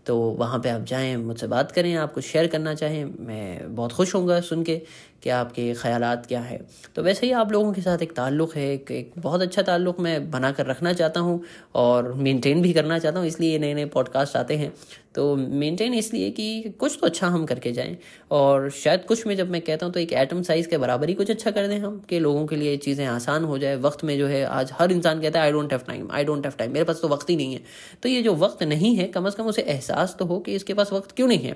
तो 0.06 0.18
वहाँ 0.18 0.60
पे 0.60 0.70
आप 0.70 0.84
जाएँ, 0.84 1.16
मुझसे 1.18 1.48
बात 1.48 1.72
करें 1.72 1.94
आप 1.96 2.14
कुछ 2.14 2.26
शेयर 2.26 2.48
करना 2.48 2.74
चाहें, 2.74 3.04
मैं 3.20 3.76
बहुत 3.76 3.92
खुश 3.92 4.16
होऊँगा 4.16 4.40
सुन 4.42 4.64
के। 4.64 4.82
कि 5.24 5.30
आपके 5.32 5.74
ख्यालात 5.74 6.26
क्या 6.26 6.40
है। 6.42 6.60
तो 6.96 7.04
वैसे 7.04 7.26
ही 7.26 7.32
आप 7.34 7.52
लोगों 7.52 7.74
के 7.74 7.82
साथ 7.82 8.02
एक 8.02 8.12
ताल्लुक़ 8.12 8.58
है 8.58 8.72
एक, 8.74 9.12
बहुत 9.18 9.42
अच्छा 9.42 9.62
ताल्लुक़ 9.62 10.02
मैं 10.02 10.30
बना 10.32 10.52
कर 10.52 10.66
रखना 10.66 10.94
चाहता 10.94 11.20
हूँ 11.20 11.42
और 11.76 12.14
मेंटेन 12.16 12.62
भी 12.62 12.74
करना 12.74 13.00
चाहता 13.00 13.20
हूँ 13.20 13.28
इसलिए 13.28 13.60
नए 13.60 13.74
नए 13.74 13.86
पॉडकास्ट 13.88 14.36
आते 14.38 14.58
हैं। 14.58 14.74
तो 15.16 15.36
मेंटेन 15.36 15.94
इसलिए 15.94 16.30
कि 16.32 16.74
कुछ 16.80 16.98
तो 17.02 17.08
अच्छा 17.08 17.28
हम 17.28 17.46
करके 17.46 17.72
जाएँ 17.72 17.98
और 18.32 18.70
शायद 18.72 19.06
कुछ 19.06 19.26
में 19.28 19.36
जब 19.36 19.50
मैं 19.52 19.62
कहता 19.62 19.86
हूँ 19.86 19.94
तो 19.94 20.00
एक 20.00 20.14
एटम 20.14 20.42
साइज़ 20.44 20.68
के 20.70 20.78
बराबर 20.78 21.10
ही 21.10 21.14
कुछ 21.14 21.32
अच्छा 21.32 21.52
कर 21.52 21.68
दें 21.68 21.78
हम 21.80 21.98
कि 22.10 22.20
लोगों 22.20 22.46
के 22.48 22.56
लिए 22.56 22.76
चीज़ें 22.78 23.06
आसान 23.06 23.44
हो 23.44 23.58
जाए। 23.58 23.76
वक्त 23.78 24.04
में 24.04 24.18
जो 24.18 24.28
है 24.28 24.44
आज 24.46 24.72
हर 24.80 24.92
इंसान 24.92 25.22
कहता 25.22 25.40
है 25.40 25.46
I 25.46 25.52
don't 25.52 25.72
have 25.74 25.82
time 25.88 26.08
I 26.12 26.24
don't 26.24 26.46
have 26.46 26.54
time 26.58 26.72
मेरे 26.74 26.86
पास 26.86 27.02
तो 27.02 27.08
वक्त 27.08 27.30
ही 27.30 27.36
नहीं 27.36 27.54
है। 27.54 27.62
तो 28.04 28.10
ये 28.10 28.22
जो 28.22 28.36
वक्त 28.36 28.64
नहीं 28.64 28.96
है 28.96 29.08
कम 29.08 29.26
अज़ 29.28 29.36
कम 29.36 29.48
उसे 29.48 29.62
एहसास 29.62 30.16
तो 30.20 30.26
हो 30.26 30.40
कि 30.40 30.56
इसके 30.56 30.74
पास 30.74 30.94
वक्त 30.94 31.12
क्यों 31.12 31.28
नहीं 31.28 31.40
है। 31.40 31.56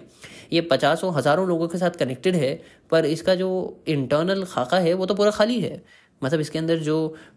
ये 0.54 0.62
पचासों 0.62 1.14
हज़ारों 1.14 1.48
लोगों 1.48 1.68
के 1.68 1.78
साथ 1.78 1.92
कनेक्टेड 2.00 2.36
है 2.36 2.60
पर 2.94 3.06
इसका 3.08 3.36
जो 3.36 3.50
इंटरनल 3.88 4.44
खाका 4.46 4.80
है, 4.80 4.94
वो 4.94 5.06
तो 5.06 5.16
पूरा 5.16 5.32
खाली 5.34 5.60
है। 5.62 5.82
मतलब 6.22 6.40
इसके 6.40 6.60
अंदर 6.60 6.78
जो 6.80 6.96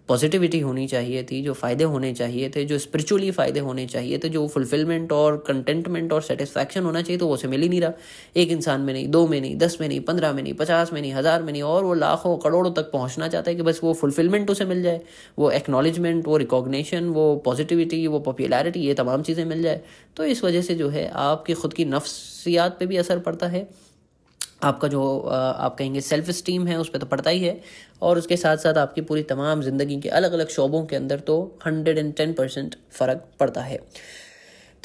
पॉजिटिविटी 0.09 0.59
होनी 0.61 0.87
चाहिए 0.88 1.23
थी, 1.25 1.40
जो 1.42 1.53
फ़ायदे 1.55 1.85
होने 1.85 2.12
चाहिए 2.14 2.49
थे, 2.57 2.64
जो 2.64 2.79
स्पिरिचुअली 2.79 3.31
फ़ायदे 3.31 3.61
होने 3.61 3.87
चाहिए 3.87 4.19
थे, 4.19 4.29
जो 4.29 4.47
फुलफिलमेंट 4.49 5.12
और 5.12 5.37
कंटेंटमेंट 5.47 6.12
और 6.12 6.23
सेटिस्फैक्शन 6.23 6.83
होना 6.83 7.01
चाहिए 7.03 7.19
तो 7.19 7.27
वो 7.27 7.35
उसे 7.35 7.49
मिल 7.49 7.62
ही 7.62 7.69
नहीं 7.69 7.81
रहा। 7.81 7.92
एक 8.37 8.51
इंसान 8.51 8.81
में 8.81 8.92
नहीं, 8.92 9.09
दो 9.09 9.27
में 9.27 9.40
नहीं, 9.40 9.57
दस 9.57 9.77
में 9.81 9.87
नहीं, 9.88 10.01
पंद्रह 10.03 10.33
में 10.33 10.42
नहीं, 10.42 10.53
पचास 10.55 10.92
में 10.92 11.01
नहीं, 11.01 11.12
हज़ार 11.12 11.42
में 11.42 11.53
नहीं, 11.53 11.62
और 11.62 11.85
वो 11.85 11.95
लाखों 11.95 12.37
करोड़ों 12.38 12.73
तक 12.73 12.90
पहुँचना 12.92 13.29
चाहता 13.29 13.51
है 13.51 13.57
कि 13.57 13.62
बस 13.62 13.81
वो 13.85 13.95
फुलफिलमेंट 13.95 14.51
उसे 14.51 14.64
मिल 14.64 14.83
जाए, 14.83 15.01
वो 15.38 15.51
एक्नॉलेजमेंट 15.53 16.27
वो 16.27 16.37
रिकॉग्निशन 16.37 17.09
वो 17.09 17.25
पॉजिटिविटी 17.45 18.07
वो 18.07 18.21
पॉपुलैरिटी 18.21 18.81
ये 18.81 18.95
तमाम 18.95 19.23
चीज़ें 19.23 19.45
मिल 19.45 19.62
जाए। 19.62 19.81
तो 20.16 20.25
इस 20.27 20.45
वजह 20.45 20.62
से 20.62 20.75
जो 20.75 20.88
है, 20.88 21.09
आपकी 21.09 21.55
ख़ुद 21.55 21.73
की 21.73 21.85
नफ्सियात 21.87 22.79
पर 22.81 22.87
भी 22.87 22.97
असर 22.97 23.19
पड़ता 23.19 23.47
है। 23.47 23.66
आपका 24.61 24.88
जो 24.88 25.19
आप 25.21 25.77
कहेंगे 25.79 26.01
सेल्फ 26.01 26.29
इस्टीम 26.29 26.66
है, 26.66 26.77
उस 26.79 26.88
पर 26.88 26.99
तो 26.99 27.07
पड़ता 27.07 27.31
ही 27.31 27.40
है। 27.40 27.61
और 28.03 28.19
उसके 28.19 28.37
साथ 28.37 28.57
साथ 28.57 28.79
आपकी 28.79 29.01
पूरी 29.01 29.23
तमाम 29.25 29.62
ज़िंदगी 29.62 30.01
के 30.01 30.09
अलग 30.11 30.33
अलग 30.33 30.49
शोबों 30.49 30.85
के 30.87 30.97
अंदर 30.97 31.21
तो 31.21 31.37
हंड्रेड 31.66 31.99
एंड 31.99 32.14
टेन 32.14 32.33
परसेंट 32.33 32.77
फ़र्क 32.92 33.25
पड़ता 33.40 33.61
है। 33.61 33.79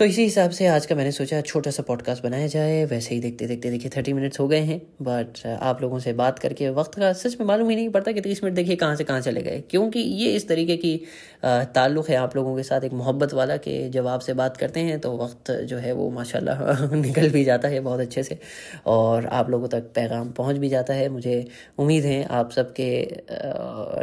तो 0.02 0.06
इसी 0.06 0.24
हिसाब 0.24 0.52
से 0.52 0.66
आज 0.68 0.86
का 0.86 0.96
मैंने 0.96 1.12
सोचा 1.12 1.40
छोटा 1.42 1.72
सा 1.72 1.84
पॉडकास्ट 1.88 2.24
बनाया 2.24 2.46
जाए। 2.48 2.84
वैसे 2.86 3.16
ही 3.16 3.20
देखते 3.22 3.48
देखते 3.48 3.70
देखिए 3.72 3.90
थर्टी 3.98 4.14
मिनट्स 4.14 4.40
हो 4.40 4.48
गए 4.48 4.60
हैं 4.60 4.80
बट 5.02 5.46
आप 5.48 5.82
लोगों 5.82 6.00
से 6.00 6.14
बात 6.14 6.40
करके 6.40 6.70
वक्त 6.70 6.96
का 6.96 7.12
सच 7.14 7.36
में 7.40 7.46
मालूम 7.48 7.70
ही 7.70 7.76
नहीं 7.76 7.90
पड़ता 7.90 8.12
कि 8.12 8.22
तीस 8.22 8.44
मिनट 8.44 8.56
देखिए 8.56 8.76
कहाँ 8.76 8.96
से 8.96 9.04
कहाँ 9.04 9.22
चले 9.22 9.42
गए। 9.42 9.62
क्योंकि 9.70 10.00
ये 10.00 10.32
इस 10.36 10.48
तरीके 10.48 10.78
की 10.78 10.96
ताल्लुक़ 11.76 12.10
है 12.12 12.16
आप 12.18 12.36
लोगों 12.36 12.56
के 12.56 12.64
साथ 12.64 12.84
एक 12.84 12.94
मोहब्बत 12.94 13.34
वाला 13.34 13.58
कि 13.58 13.78
जब 13.90 14.08
आपसे 14.08 14.34
बात 14.34 14.58
करते 14.58 14.80
हैं 14.80 15.00
तो 15.00 15.16
वक्त 15.18 15.52
जो 15.66 15.78
है 15.78 15.92
वो 15.94 16.10
माशाल्लाह 16.10 16.96
निकल 16.96 17.30
भी 17.30 17.44
जाता 17.44 17.68
है 17.68 17.80
बहुत 17.80 18.00
अच्छे 18.00 18.24
से 18.24 18.40
और 18.88 19.26
आप 19.34 19.50
लोगों 19.50 19.68
तक 19.68 19.92
पैगाम 19.96 20.32
पहुँच 20.32 20.58
भी 20.58 20.70
जाता 20.70 20.94
है। 20.94 21.08
मुझे 21.10 21.46
उम्मीद 21.78 22.06
है 22.06 22.24
आप 22.32 22.52
सबके 22.52 22.90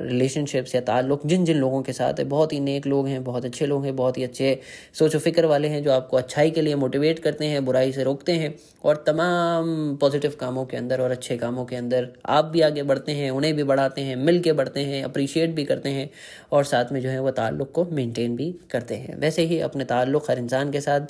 रिलेशनशिप्स 0.06 0.74
या 0.74 0.80
ताल्लुक़ 0.84 1.26
जिन 1.26 1.44
जिन 1.44 1.58
लोगों 1.58 1.82
के 1.82 1.92
साथ 1.92 2.18
है, 2.18 2.24
बहुत 2.26 2.52
ही 2.52 2.60
नेक 2.60 2.86
लोग 2.86 3.08
हैं, 3.08 3.22
बहुत 3.24 3.44
अच्छे 3.44 3.66
लोग 3.66 3.84
हैं, 3.84 3.96
बहुत 3.96 4.18
ही 4.18 4.24
अच्छे 4.24 4.58
सोच 4.94 5.16
फ़िक्र 5.18 5.46
वाले 5.46 5.68
हैं 5.68 5.86
जो 5.88 5.92
आपको 5.92 6.16
अच्छाई 6.16 6.50
के 6.50 6.62
लिए 6.62 6.74
मोटिवेट 6.76 7.18
करते 7.18 7.46
हैं, 7.46 7.64
बुराई 7.64 7.92
से 7.92 8.04
रोकते 8.04 8.32
हैं 8.34 8.54
और 8.84 9.02
तमाम 9.06 9.96
पॉजिटिव 9.96 10.34
कामों 10.40 10.64
के 10.64 10.76
अंदर 10.76 11.00
और 11.00 11.10
अच्छे 11.10 11.36
कामों 11.36 11.64
के 11.64 11.76
अंदर 11.76 12.08
आप 12.28 12.44
भी 12.44 12.60
आगे 12.60 12.82
बढ़ते 12.82 13.12
हैं, 13.12 13.30
उन्हें 13.30 13.54
भी 13.56 13.62
बढ़ाते 13.64 14.02
हैं 14.02 14.16
मिल 14.18 14.40
के 14.40 14.52
बढ़ते 14.52 14.80
हैं 14.82 15.02
अप्रिशिएट 15.04 15.54
भी 15.54 15.64
करते 15.64 15.88
हैं 15.90 16.08
और 16.52 16.64
साथ 16.64 16.92
में 16.92 17.00
जो 17.00 17.08
है 17.08 17.20
वह 17.20 17.30
ताल्लुक़ 17.30 17.70
को 17.70 17.84
मेनटेन 17.92 18.36
भी 18.36 18.54
करते 18.70 18.94
हैं। 18.96 19.18
वैसे 19.20 19.42
ही 19.44 19.60
अपने 19.60 19.84
ताल्लुक़ 19.86 20.30
हर 20.30 20.38
इंसान 20.38 20.70
के 20.72 20.80
साथ, 20.80 21.00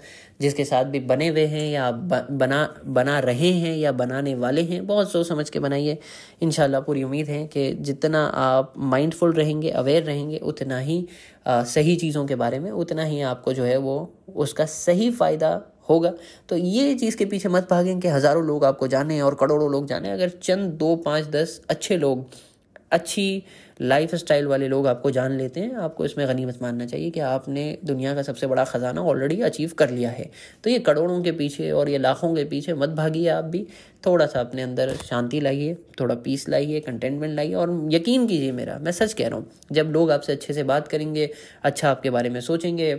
जिसके 0.40 0.64
साथ 0.64 0.84
भी 0.84 1.00
बने 1.02 1.28
हुए 1.28 1.46
हैं 1.46 1.66
या 1.68 1.90
बना 1.90 2.62
बना 2.86 3.18
रहे 3.20 3.50
हैं 3.54 3.76
या 3.76 3.92
बनाने 3.94 4.34
वाले 4.36 4.62
हैं, 4.62 4.86
बहुत 4.86 5.12
सोच 5.12 5.28
समझ 5.28 5.48
के 5.50 5.58
बनाइए। 5.58 5.98
इन 6.42 6.50
पूरी 6.60 7.02
उम्मीद 7.02 7.28
है 7.28 7.46
कि 7.46 7.70
जितना 7.80 8.24
आप 8.26 8.72
माइंडफुल 8.78 9.32
रहेंगे 9.32 9.70
अवेयर 9.70 10.02
रहेंगे, 10.02 10.38
उतना 10.38 10.78
ही 10.78 11.06
सही 11.48 11.96
चीज़ों 11.96 12.24
के 12.26 12.34
बारे 12.34 12.58
में, 12.58 12.70
उतना 12.70 13.04
ही 13.04 13.20
आपको 13.22 13.52
जो 13.52 13.64
है 13.64 13.76
वो 13.76 13.96
उसका 14.36 14.64
सही 14.64 15.10
फ़ायदा 15.10 15.50
होगा। 15.88 16.12
तो 16.48 16.56
ये 16.56 16.94
चीज़ 16.94 17.16
के 17.16 17.24
पीछे 17.24 17.48
मत 17.48 17.68
भागें 17.70 18.00
कि 18.00 18.08
हज़ारों 18.08 18.44
लोग 18.44 18.64
आपको 18.64 18.88
जाने 18.88 19.20
और 19.20 19.34
करोड़ों 19.34 19.70
लोग 19.72 19.86
जाने। 19.86 20.10
अगर 20.10 20.28
चंद, 20.28 20.72
दो, 20.72 20.94
पाँच, 20.96 21.26
दस 21.26 21.60
अच्छे 21.70 21.96
लोग, 21.96 22.26
अच्छी 22.92 23.42
लाइफ 23.80 24.14
स्टाइल 24.14 24.46
वाले 24.46 24.68
लोग 24.68 24.86
आपको 24.86 25.10
जान 25.10 25.32
लेते 25.32 25.60
हैं, 25.60 25.74
आपको 25.76 26.04
इसमें 26.04 26.26
गनीमत 26.28 26.58
मानना 26.62 26.86
चाहिए 26.86 27.10
कि 27.10 27.20
आपने 27.22 27.66
दुनिया 27.84 28.14
का 28.14 28.22
सबसे 28.22 28.46
बड़ा 28.46 28.64
ख़जाना 28.64 29.02
ऑलरेडी 29.02 29.40
अचीव 29.42 29.72
कर 29.78 29.90
लिया 29.90 30.10
है। 30.10 30.28
तो 30.64 30.70
ये 30.70 30.78
करोड़ों 30.80 31.20
के 31.22 31.32
पीछे 31.32 31.70
और 31.72 31.88
ये 31.88 31.98
लाखों 31.98 32.34
के 32.34 32.44
पीछे 32.44 32.74
मत 32.74 32.88
भागिए 32.90 33.28
आप 33.28 33.44
भी। 33.44 33.66
थोड़ा 34.06 34.26
सा 34.26 34.40
अपने 34.40 34.62
अंदर 34.62 34.94
शांति 34.96 35.40
लाइए, 35.40 35.74
थोड़ा 36.00 36.14
पीस 36.16 36.48
लाइए 36.48 36.80
कंटेंटमेंट 36.80 37.34
लाइए 37.36 37.54
और 37.54 37.70
यकीन 37.90 38.26
कीजिए 38.26 38.52
मेरा, 38.52 38.78
मैं 38.78 38.92
सच 38.92 39.12
कह 39.12 39.28
रहा 39.28 39.38
हूँ, 39.38 39.50
जब 39.72 39.90
लोग 39.92 40.10
आपसे 40.10 40.32
अच्छे 40.32 40.52
से 40.52 40.62
बात 40.64 40.88
करेंगे 40.88 41.30
अच्छा 41.62 41.90
आपके 41.90 42.10
बारे 42.10 42.30
में 42.30 42.40
सोचेंगे 42.40 42.94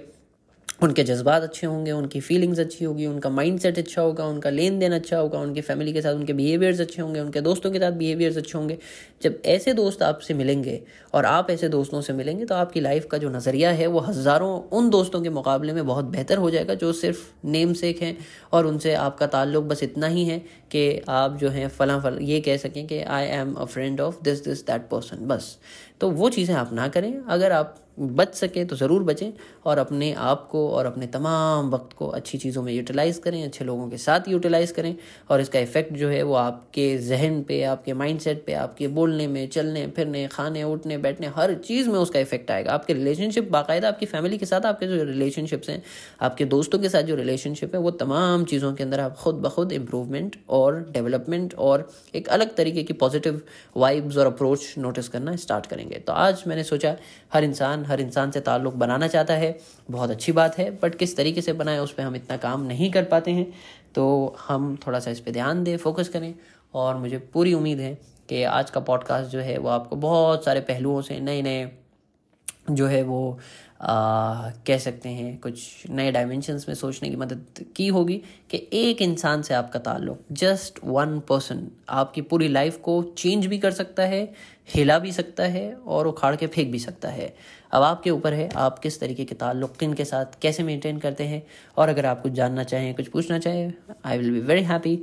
उनके 0.81 1.03
जज्बात 1.03 1.43
अच्छे 1.43 1.67
होंगे, 1.67 1.91
उनकी 1.91 2.19
फीलिंग्स 2.19 2.59
अच्छी 2.59 2.85
होगी, 2.85 3.05
उनका 3.05 3.29
माइंड 3.29 3.59
सेट 3.59 3.77
अच्छा 3.77 4.01
होगा, 4.01 4.25
उनका 4.25 4.49
लेन 4.49 4.77
देन 4.79 4.93
अच्छा 4.93 5.17
होगा, 5.17 5.39
उनकी 5.39 5.61
फैमिली 5.61 5.93
के 5.93 6.01
साथ 6.01 6.13
उनके 6.13 6.33
बिहेवियर्स 6.33 6.79
अच्छे 6.81 7.01
होंगे, 7.01 7.19
उनके 7.19 7.41
दोस्तों 7.41 7.71
के 7.71 7.79
साथ 7.79 7.91
बिहेवियर्स 7.93 8.37
अच्छे 8.37 8.57
होंगे। 8.57 8.77
जब 9.23 9.41
ऐसे 9.45 9.73
दोस्त 9.73 10.03
आपसे 10.03 10.33
मिलेंगे 10.33 10.79
और 11.13 11.25
आप 11.25 11.49
ऐसे 11.49 11.69
दोस्तों 11.69 12.01
से 12.01 12.13
मिलेंगे 12.13 12.45
तो 12.45 12.55
आपकी 12.55 12.79
लाइफ 12.79 13.07
का 13.11 13.17
जो 13.17 13.29
नज़रिया 13.29 13.71
है, 13.71 13.87
वो 13.87 13.99
हज़ारों 13.99 14.59
उन 14.71 14.89
दोस्तों 14.89 15.21
के 15.21 15.29
मुकाबले 15.29 15.73
में 15.73 15.85
बहुत 15.85 16.05
बेहतर 16.05 16.37
हो 16.37 16.49
जाएगा, 16.49 16.73
जो 16.73 16.93
सिर्फ़ 16.93 17.27
नेम 17.47 17.73
सेक 17.73 18.01
हैं 18.01 18.17
और 18.53 18.65
उनसे 18.65 18.93
आपका 18.93 19.27
ताल्लुक 19.27 19.65
बस 19.65 19.83
इतना 19.83 20.07
ही 20.07 20.25
है 20.25 20.39
कि 20.71 21.01
आप 21.09 21.37
जो 21.37 21.49
हैं 21.49 21.67
फ़ला 21.69 21.99
फल, 21.99 22.17
ये 22.21 22.39
कह 22.41 22.57
सकें 22.57 22.85
कि 22.87 23.01
I 23.01 23.25
am 23.27 23.53
a 23.53 23.65
friend 23.65 24.01
of 24.01 24.23
this 24.23 24.43
this 24.43 24.65
that 24.65 24.89
person 24.89 25.27
बस। 25.27 25.57
तो 26.01 26.09
वो 26.11 26.29
चीज़ें 26.29 26.55
आप 26.55 26.73
ना 26.73 26.87
करें। 26.87 27.13
अगर 27.27 27.51
आप 27.51 27.75
बच 27.99 28.35
सकें 28.35 28.65
तो 28.67 28.75
ज़रूर 28.75 29.03
बचें 29.03 29.31
और 29.65 29.77
अपने 29.77 30.11
आप 30.15 30.47
को 30.51 30.59
और 30.69 30.85
अपने 30.85 31.07
तमाम 31.07 31.69
वक्त 31.69 31.95
को 31.97 32.07
अच्छी 32.09 32.37
चीज़ों 32.37 32.61
में 32.63 32.71
यूटिलाइज़ 32.73 33.19
करें, 33.21 33.43
अच्छे 33.43 33.65
लोगों 33.65 33.87
के 33.89 33.97
साथ 33.97 34.27
यूटिलाइज़ 34.29 34.73
करें 34.73 34.95
और 35.29 35.41
इसका 35.41 35.59
इफ़ेक्ट 35.59 35.93
जो 35.93 36.09
है 36.09 36.21
वो 36.23 36.33
आपके 36.33 36.97
जहन 36.99 37.41
पे, 37.43 37.61
आपके 37.63 37.93
माइंडसेट 37.93 38.43
पे, 38.45 38.53
आपके 38.53 38.87
बोलने 38.89 39.27
में, 39.27 39.47
चलने, 39.49 39.85
फिरने, 39.87 40.25
खाने, 40.27 40.63
उठने, 40.65 40.97
बैठने, 40.97 41.27
हर 41.35 41.53
चीज़ 41.55 41.89
में 41.89 41.97
उसका 41.99 42.19
इफ़ेक्ट 42.19 42.51
आएगा। 42.51 42.73
आपके 42.73 42.93
रिलेशनशिप 42.93 43.49
बाकायदा 43.51 43.87
आपकी 43.87 44.05
फैमिली 44.05 44.37
के 44.37 44.45
साथ 44.45 44.65
आपके 44.65 44.87
जो 44.87 45.03
रिलेशनशिप्स 45.03 45.69
हैं, 45.69 45.81
आपके 46.21 46.45
दोस्तों 46.45 46.79
के 46.79 46.89
साथ 46.89 47.03
जो 47.03 47.15
रिलेशनशिप 47.15 47.75
है, 47.75 47.81
वो 47.81 47.91
तमाम 47.97 48.45
चीज़ों 48.45 48.73
के 48.73 48.83
अंदर 48.83 48.99
आप 48.99 49.17
खुद 49.17 49.35
ब 49.35 49.49
खुद 49.49 49.71
इम्प्रूवमेंट 49.71 50.35
और 50.49 50.79
डेवलपमेंट 50.91 51.53
और 51.55 51.87
एक 52.15 52.27
अलग 52.29 52.55
तरीके 52.55 52.83
की 52.83 52.93
पॉजिटिव 52.95 53.41
वाइब्स 53.77 54.17
और 54.17 54.25
अप्रोच 54.25 54.73
नोटिस 54.77 55.07
करना 55.07 55.35
स्टार्ट 55.37 55.65
करेंगे। 55.65 55.87
करेंगे। 55.89 56.05
तो 56.05 56.13
आज 56.13 56.43
मैंने 56.47 56.63
सोचा 56.63 56.95
हर 57.33 57.43
इंसान 57.43 57.85
हर 57.85 58.01
इंसान 58.01 58.31
से 58.31 58.39
ताल्लुक़ 58.39 58.75
बनाना 58.75 59.07
चाहता 59.07 59.33
है। 59.33 59.57
बहुत 59.91 60.09
अच्छी 60.09 60.31
बात 60.31 60.57
है 60.57 60.69
बट 60.71 60.95
किस 60.95 61.17
तरीके 61.17 61.41
से 61.41 61.53
बनाए 61.53 61.79
उस 61.79 61.93
पर 61.93 62.03
हम 62.03 62.15
इतना 62.15 62.37
काम 62.37 62.65
नहीं 62.65 62.91
कर 62.91 63.03
पाते 63.03 63.31
हैं। 63.31 63.51
तो 63.95 64.35
हम 64.47 64.77
थोड़ा 64.87 64.99
सा 64.99 65.11
इस 65.11 65.19
पर 65.19 65.31
ध्यान 65.31 65.63
दें 65.63 65.77
फोकस 65.77 66.09
करें। 66.09 66.33
और 66.73 66.97
मुझे 66.97 67.17
पूरी 67.33 67.53
उम्मीद 67.53 67.79
है 67.79 67.93
कि 68.29 68.43
आज 68.43 68.69
का 68.69 68.79
पॉडकास्ट 68.79 69.31
जो 69.31 69.39
है 69.39 69.57
वो 69.57 69.69
आपको 69.69 69.95
बहुत 69.95 70.45
सारे 70.45 70.59
पहलुओं 70.61 71.01
से 71.01 71.19
नए 71.19 71.41
नए 71.41 71.71
जो 72.71 72.87
है 72.87 73.01
वो 73.03 73.39
आ, 73.81 74.51
कह 74.67 74.77
सकते 74.77 75.09
हैं 75.09 75.37
कुछ 75.39 75.83
नए 75.89 76.11
डायमेंशंस 76.11 76.65
में 76.67 76.75
सोचने 76.75 77.09
की 77.09 77.15
मदद 77.15 77.65
की 77.75 77.87
होगी 77.87 78.21
कि 78.49 78.67
एक 78.73 79.01
इंसान 79.01 79.41
से 79.41 79.53
आपका 79.53 79.79
ताल्लुक 79.79 80.19
जस्ट 80.31 80.79
वन 80.83 81.19
पर्सन 81.19 81.67
आपकी 81.89 82.21
पूरी 82.21 82.47
लाइफ 82.47 82.77
को 82.77 83.01
चेंज 83.17 83.45
भी 83.45 83.57
कर 83.57 83.71
सकता 83.71 84.03
है। 84.03 84.33
हिला 84.69 84.97
भी 84.99 85.11
सकता 85.11 85.43
है 85.43 85.71
और 85.75 86.07
उखाड़ 86.07 86.35
के 86.35 86.47
फेंक 86.47 86.71
भी 86.71 86.79
सकता 86.79 87.09
है। 87.09 87.33
अब 87.73 87.83
आपके 87.83 88.09
ऊपर 88.09 88.33
है, 88.33 88.47
आप 88.55 88.79
किस 88.79 88.99
तरीके 88.99 89.23
के 89.25 89.35
ताल्लुक 89.35 89.75
किन 89.77 89.93
के 89.93 90.05
साथ 90.05 90.39
कैसे 90.41 90.63
मेंटेन 90.63 90.99
करते 90.99 91.23
हैं? 91.23 91.41
और 91.77 91.89
अगर 91.89 92.05
आप 92.05 92.21
कुछ 92.21 92.31
जानना 92.31 92.63
चाहें, 92.63 92.93
कुछ 92.95 93.07
पूछना 93.07 93.39
चाहें 93.39 93.73
I 94.05 94.17
will 94.17 94.31
be 94.31 94.39
very 94.39 94.63
happy 94.63 94.93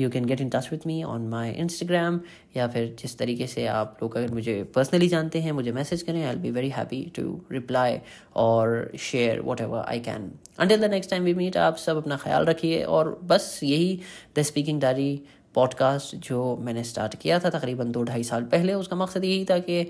you 0.00 0.10
can 0.10 0.24
get 0.24 0.40
in 0.40 0.48
touch 0.48 0.68
with 0.72 0.86
me 0.86 1.02
on 1.02 1.28
my 1.28 1.50
Instagram 1.52 2.20
या 2.56 2.66
फिर 2.68 2.94
जिस 3.00 3.18
तरीके 3.18 3.46
से 3.46 3.66
आप 3.66 3.98
लोग 4.02 4.16
अगर 4.16 4.30
मुझे 4.34 4.62
पर्सनली 4.74 5.08
जानते 5.08 5.40
हैं, 5.40 5.52
मुझे 5.52 5.72
मैसेज 5.72 6.02
करें 6.02 6.22
I 6.24 6.30
will 6.30 6.42
be 6.42 6.50
very 6.50 6.70
happy 6.70 7.02
to 7.16 7.40
reply 7.52 7.98
और 8.36 8.90
share 9.00 9.40
whatever 9.60 9.84
I 9.88 10.00
can 10.00 10.30
until 10.58 10.80
the 10.80 10.90
next 10.90 11.10
time 11.10 11.24
we 11.24 11.34
meet 11.34 11.56
आप 11.56 11.76
सब 11.76 11.96
अपना 11.96 12.16
ख्याल 12.16 12.44
रखिए 12.44 12.82
और 12.84 13.18
बस 13.24 13.60
यही 13.62 14.00
द 14.38 14.42
स्पीकिंग 14.42 14.80
डायरी 14.80 15.22
पॉडकास्ट 15.54 16.16
जो 16.28 16.56
मैंने 16.60 16.84
स्टार्ट 16.84 17.14
किया 17.14 17.38
था 17.38 17.50
तकरीबन 17.50 17.92
दो 17.92 18.02
ढाई 18.02 18.22
साल 18.24 18.44
पहले 18.46 18.74
उसका 18.74 18.96
मकसद 18.96 19.24
यही 19.24 19.44
था 19.44 19.58
कि 19.58 19.84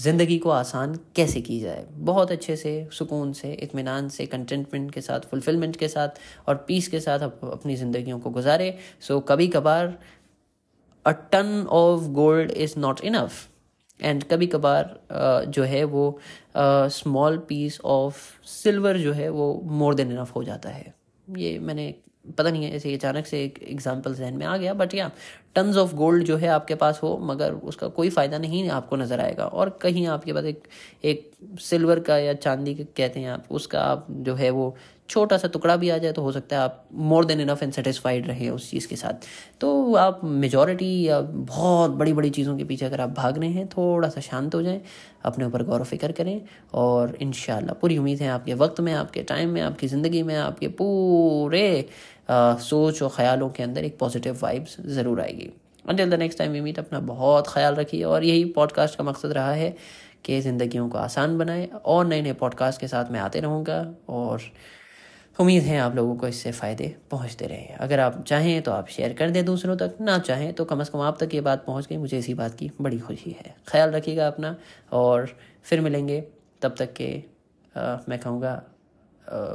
ज़िंदगी 0.00 0.38
को 0.38 0.50
आसान 0.50 0.94
कैसे 1.16 1.40
की 1.40 1.58
जाए। 1.60 1.84
बहुत 1.90 2.32
अच्छे 2.32 2.56
से 2.56 2.72
सुकून 2.92 3.32
से 3.32 3.52
इत्मीनान 3.52 4.08
से 4.08 4.26
कंटेंटमेंट 4.26 4.90
के 4.90 5.00
साथ 5.00 5.28
फुलफिलमेंट 5.30 5.76
के 5.76 5.88
साथ 5.88 6.08
और 6.48 6.64
पीस 6.68 6.88
के 6.88 7.00
साथ 7.00 7.18
अप, 7.18 7.40
अपनी 7.44 7.76
ज़िंदगियों 7.76 8.18
को 8.20 8.30
गुजारे। 8.30 8.76
सो 9.00 9.14
so, 9.14 9.22
कभी 9.28 9.48
कभार 9.48 9.98
a 11.04 11.10
ton 11.32 11.66
of 11.70 12.08
gold 12.12 12.50
is 12.50 12.78
not 12.78 13.00
enough 13.00 13.48
and 14.00 14.24
कभी 14.24 14.46
कभार 14.46 15.44
जो 15.48 15.62
है 15.64 15.84
वो 15.86 16.18
स्मॉल 16.90 17.38
पीस 17.38 17.80
ऑफ़ 17.84 18.16
सिल्वर 18.44 18.98
जो 18.98 19.12
है 19.12 19.28
वो 19.28 19.60
मोर 19.64 19.94
देन 19.94 20.12
इनफ 20.12 20.34
हो 20.36 20.42
जाता 20.44 20.70
है। 20.70 20.94
ये 21.28 21.58
मैंने 21.58 21.94
पता 22.38 22.50
नहीं 22.50 22.64
है 22.64 22.70
ऐसे 22.76 22.94
अचानक 22.94 23.26
से 23.26 23.42
एक 23.44 23.58
एग्ज़ाम्पल 23.62 24.14
जहन 24.14 24.34
में 24.34 24.46
आ 24.46 24.56
गया 24.56 24.74
बट 24.74 24.94
या 24.94 25.10
टन्स 25.54 25.76
ऑफ़ 25.76 25.94
गोल्ड 25.94 26.24
जो 26.24 26.36
है 26.36 26.48
आपके 26.48 26.74
पास 26.74 27.00
हो, 27.02 27.18
मगर 27.22 27.52
उसका 27.52 27.88
कोई 27.90 28.10
फ़ायदा 28.10 28.38
नहीं 28.38 28.68
आपको 28.70 28.96
नज़र 28.96 29.20
आएगा। 29.20 29.44
और 29.44 29.78
कहीं 29.82 30.06
आपके 30.08 30.32
पास 30.32 30.44
एक 30.44 30.62
एक 31.04 31.30
सिल्वर 31.60 32.00
का 32.00 32.18
या 32.18 32.32
चांदी 32.34 32.74
का 32.74 32.84
कहते 32.96 33.20
हैं 33.20 33.30
आप, 33.30 33.44
उसका 33.50 33.80
आप 33.80 34.06
जो 34.10 34.34
है 34.34 34.50
वो 34.50 34.74
छोटा 35.08 35.36
सा 35.36 35.48
टुकड़ा 35.48 35.74
भी 35.76 35.88
आ 35.90 35.96
जाए 35.98 36.12
तो 36.12 36.22
हो 36.22 36.30
सकता 36.32 36.56
है 36.56 36.62
आप 36.62 36.84
more 36.94 37.24
than 37.24 37.40
enough 37.40 37.62
and 37.62 37.72
satisfied 37.72 38.26
रहे 38.26 38.48
उस 38.50 38.70
चीज़ 38.70 38.86
के 38.88 38.96
साथ। 38.96 39.26
तो 39.60 39.94
आप 39.94 40.20
मेजॉरिटी 40.24 40.90
या 41.02 41.20
बहुत 41.20 41.90
बड़ी 41.92 42.12
बड़ी 42.12 42.30
चीज़ों 42.30 42.56
के 42.58 42.64
पीछे 42.64 42.86
अगर 42.86 43.00
आप 43.00 43.10
भाग 43.10 43.38
रहे 43.38 43.50
हैं 43.50 43.66
थोड़ा 43.68 44.08
सा 44.08 44.20
शांत 44.20 44.54
हो 44.54 44.62
जाएँ, 44.62 44.80
अपने 45.24 45.44
ऊपर 45.44 45.62
गौर 45.62 45.84
फ़िक्र 45.84 46.12
करें, 46.12 46.40
और 46.74 47.16
इन 47.20 47.32
पूरी 47.80 47.98
उम्मीद 47.98 48.22
है 48.22 48.28
आपके 48.28 48.54
वक्त 48.54 48.80
में, 48.80 48.92
आपके 48.94 49.22
टाइम 49.22 49.50
में, 49.50 49.60
आपकी 49.62 49.88
ज़िंदगी 49.88 50.22
में, 50.22 50.36
आपके 50.36 50.68
पूरे 50.70 51.88
सोच 52.28 53.02
और 53.02 53.10
ख्यालों 53.16 53.48
के 53.50 53.62
अंदर 53.62 53.84
एक 53.84 53.98
पॉजिटिव 53.98 54.38
वाइब्स 54.42 54.76
ज़रूर 54.88 55.20
आएगी। 55.20 55.50
Until 55.84 56.10
the 56.10 56.14
next 56.14 56.38
time 56.38 56.52
we 56.52 56.60
meet 56.60 56.78
अपना 56.78 57.00
बहुत 57.00 57.48
ख्याल 57.48 57.74
रखिए 57.74 58.02
और 58.04 58.24
यही 58.24 58.44
पॉडकास्ट 58.52 58.98
का 58.98 59.04
मकसद 59.04 59.32
रहा 59.32 59.52
है 59.52 59.74
कि 60.24 60.40
ज़िंदगियों 60.40 60.88
को 60.88 60.98
आसान 60.98 61.36
बनाए 61.38 61.68
और 61.86 62.06
नए 62.06 62.22
नए 62.22 62.32
पॉडकास्ट 62.34 62.80
के 62.80 62.88
साथ 62.88 63.10
मैं 63.12 63.20
आते 63.20 63.40
रहूँगा 63.40 63.78
और 64.08 64.42
उम्मीद 65.38 65.62
है 65.62 65.78
आप 65.78 65.94
लोगों 65.96 66.14
को 66.16 66.28
इससे 66.28 66.50
फ़ायदे 66.52 66.94
पहुँचते 67.10 67.46
रहे। 67.46 67.74
अगर 67.80 68.00
आप 68.00 68.22
चाहें 68.28 68.62
तो 68.62 68.72
आप 68.72 68.88
शेयर 68.88 69.12
कर 69.12 69.30
दें 69.30 69.44
दूसरों 69.44 69.76
तक, 69.76 69.96
ना 70.00 70.18
चाहें 70.18 70.52
तो 70.52 70.64
कम 70.64 70.80
अज़ 70.80 70.90
कम 70.90 71.00
आप 71.00 71.18
तक 71.20 71.34
ये 71.34 71.40
बात 71.40 71.64
पहुँच 71.66 71.86
गई, 71.86 71.96
मुझे 71.96 72.18
इसी 72.18 72.34
बात 72.34 72.54
की 72.54 72.70
बड़ी 72.80 72.98
खुशी 72.98 73.30
है। 73.30 73.54
ख्याल 73.68 73.90
रखिएगा 73.90 74.26
अपना 74.26 74.56
और 74.92 75.28
फिर 75.64 75.80
मिलेंगे। 75.80 76.20
तब 76.62 76.74
तक 76.78 76.92
के 76.92 77.12
मैं 78.08 78.18
कहूँगा 78.18 78.62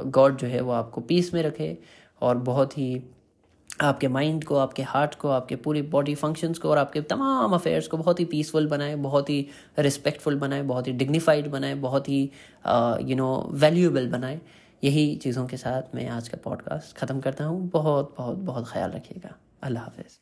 गॉड 0.06 0.36
जो 0.36 0.46
है 0.46 0.60
वो 0.60 0.72
आपको 0.72 1.00
पीस 1.00 1.32
में 1.34 1.42
रखे 1.42 1.76
और 2.22 2.38
बहुत 2.38 2.78
ही 2.78 3.02
आपके 3.82 4.08
माइंड 4.08 4.44
को, 4.44 4.56
आपके 4.56 4.82
हार्ट 4.82 5.14
को, 5.14 5.28
आपके 5.28 5.56
पूरी 5.56 5.82
बॉडी 5.82 6.14
फ़ंक्शंस 6.14 6.58
को 6.58 6.70
और 6.70 6.78
आपके 6.78 7.00
तमाम 7.02 7.54
अफेयर्स 7.54 7.88
को 7.88 7.96
बहुत 7.96 8.20
ही 8.20 8.24
पीसफुल 8.24 8.66
बनाए, 8.66 8.94
बहुत 8.96 9.30
ही 9.30 9.46
रिस्पेक्टफुल 9.78 10.38
बनाए, 10.38 10.62
बहुत 10.62 10.88
ही 10.88 10.92
डिग्निफाइड 10.92 11.50
बनाए, 11.50 11.74
बहुत 11.74 12.08
ही 12.08 12.22
यू 13.10 13.16
नो 13.16 13.30
वैल्यूएबल 13.52 14.08
बनाए। 14.08 14.40
यही 14.84 15.14
चीज़ों 15.16 15.46
के 15.46 15.56
साथ 15.56 15.94
मैं 15.94 16.08
आज 16.08 16.28
का 16.28 16.38
पॉडकास्ट 16.44 16.96
ख़त्म 16.96 17.20
करता 17.20 17.44
हूँ। 17.44 17.68
बहुत 17.68 18.14
बहुत 18.18 18.38
बहुत 18.38 18.72
ख्याल 18.72 18.90
रखिएगा। 18.90 19.36
अल्लाह 19.62 19.84
हाफिज़। 19.84 20.19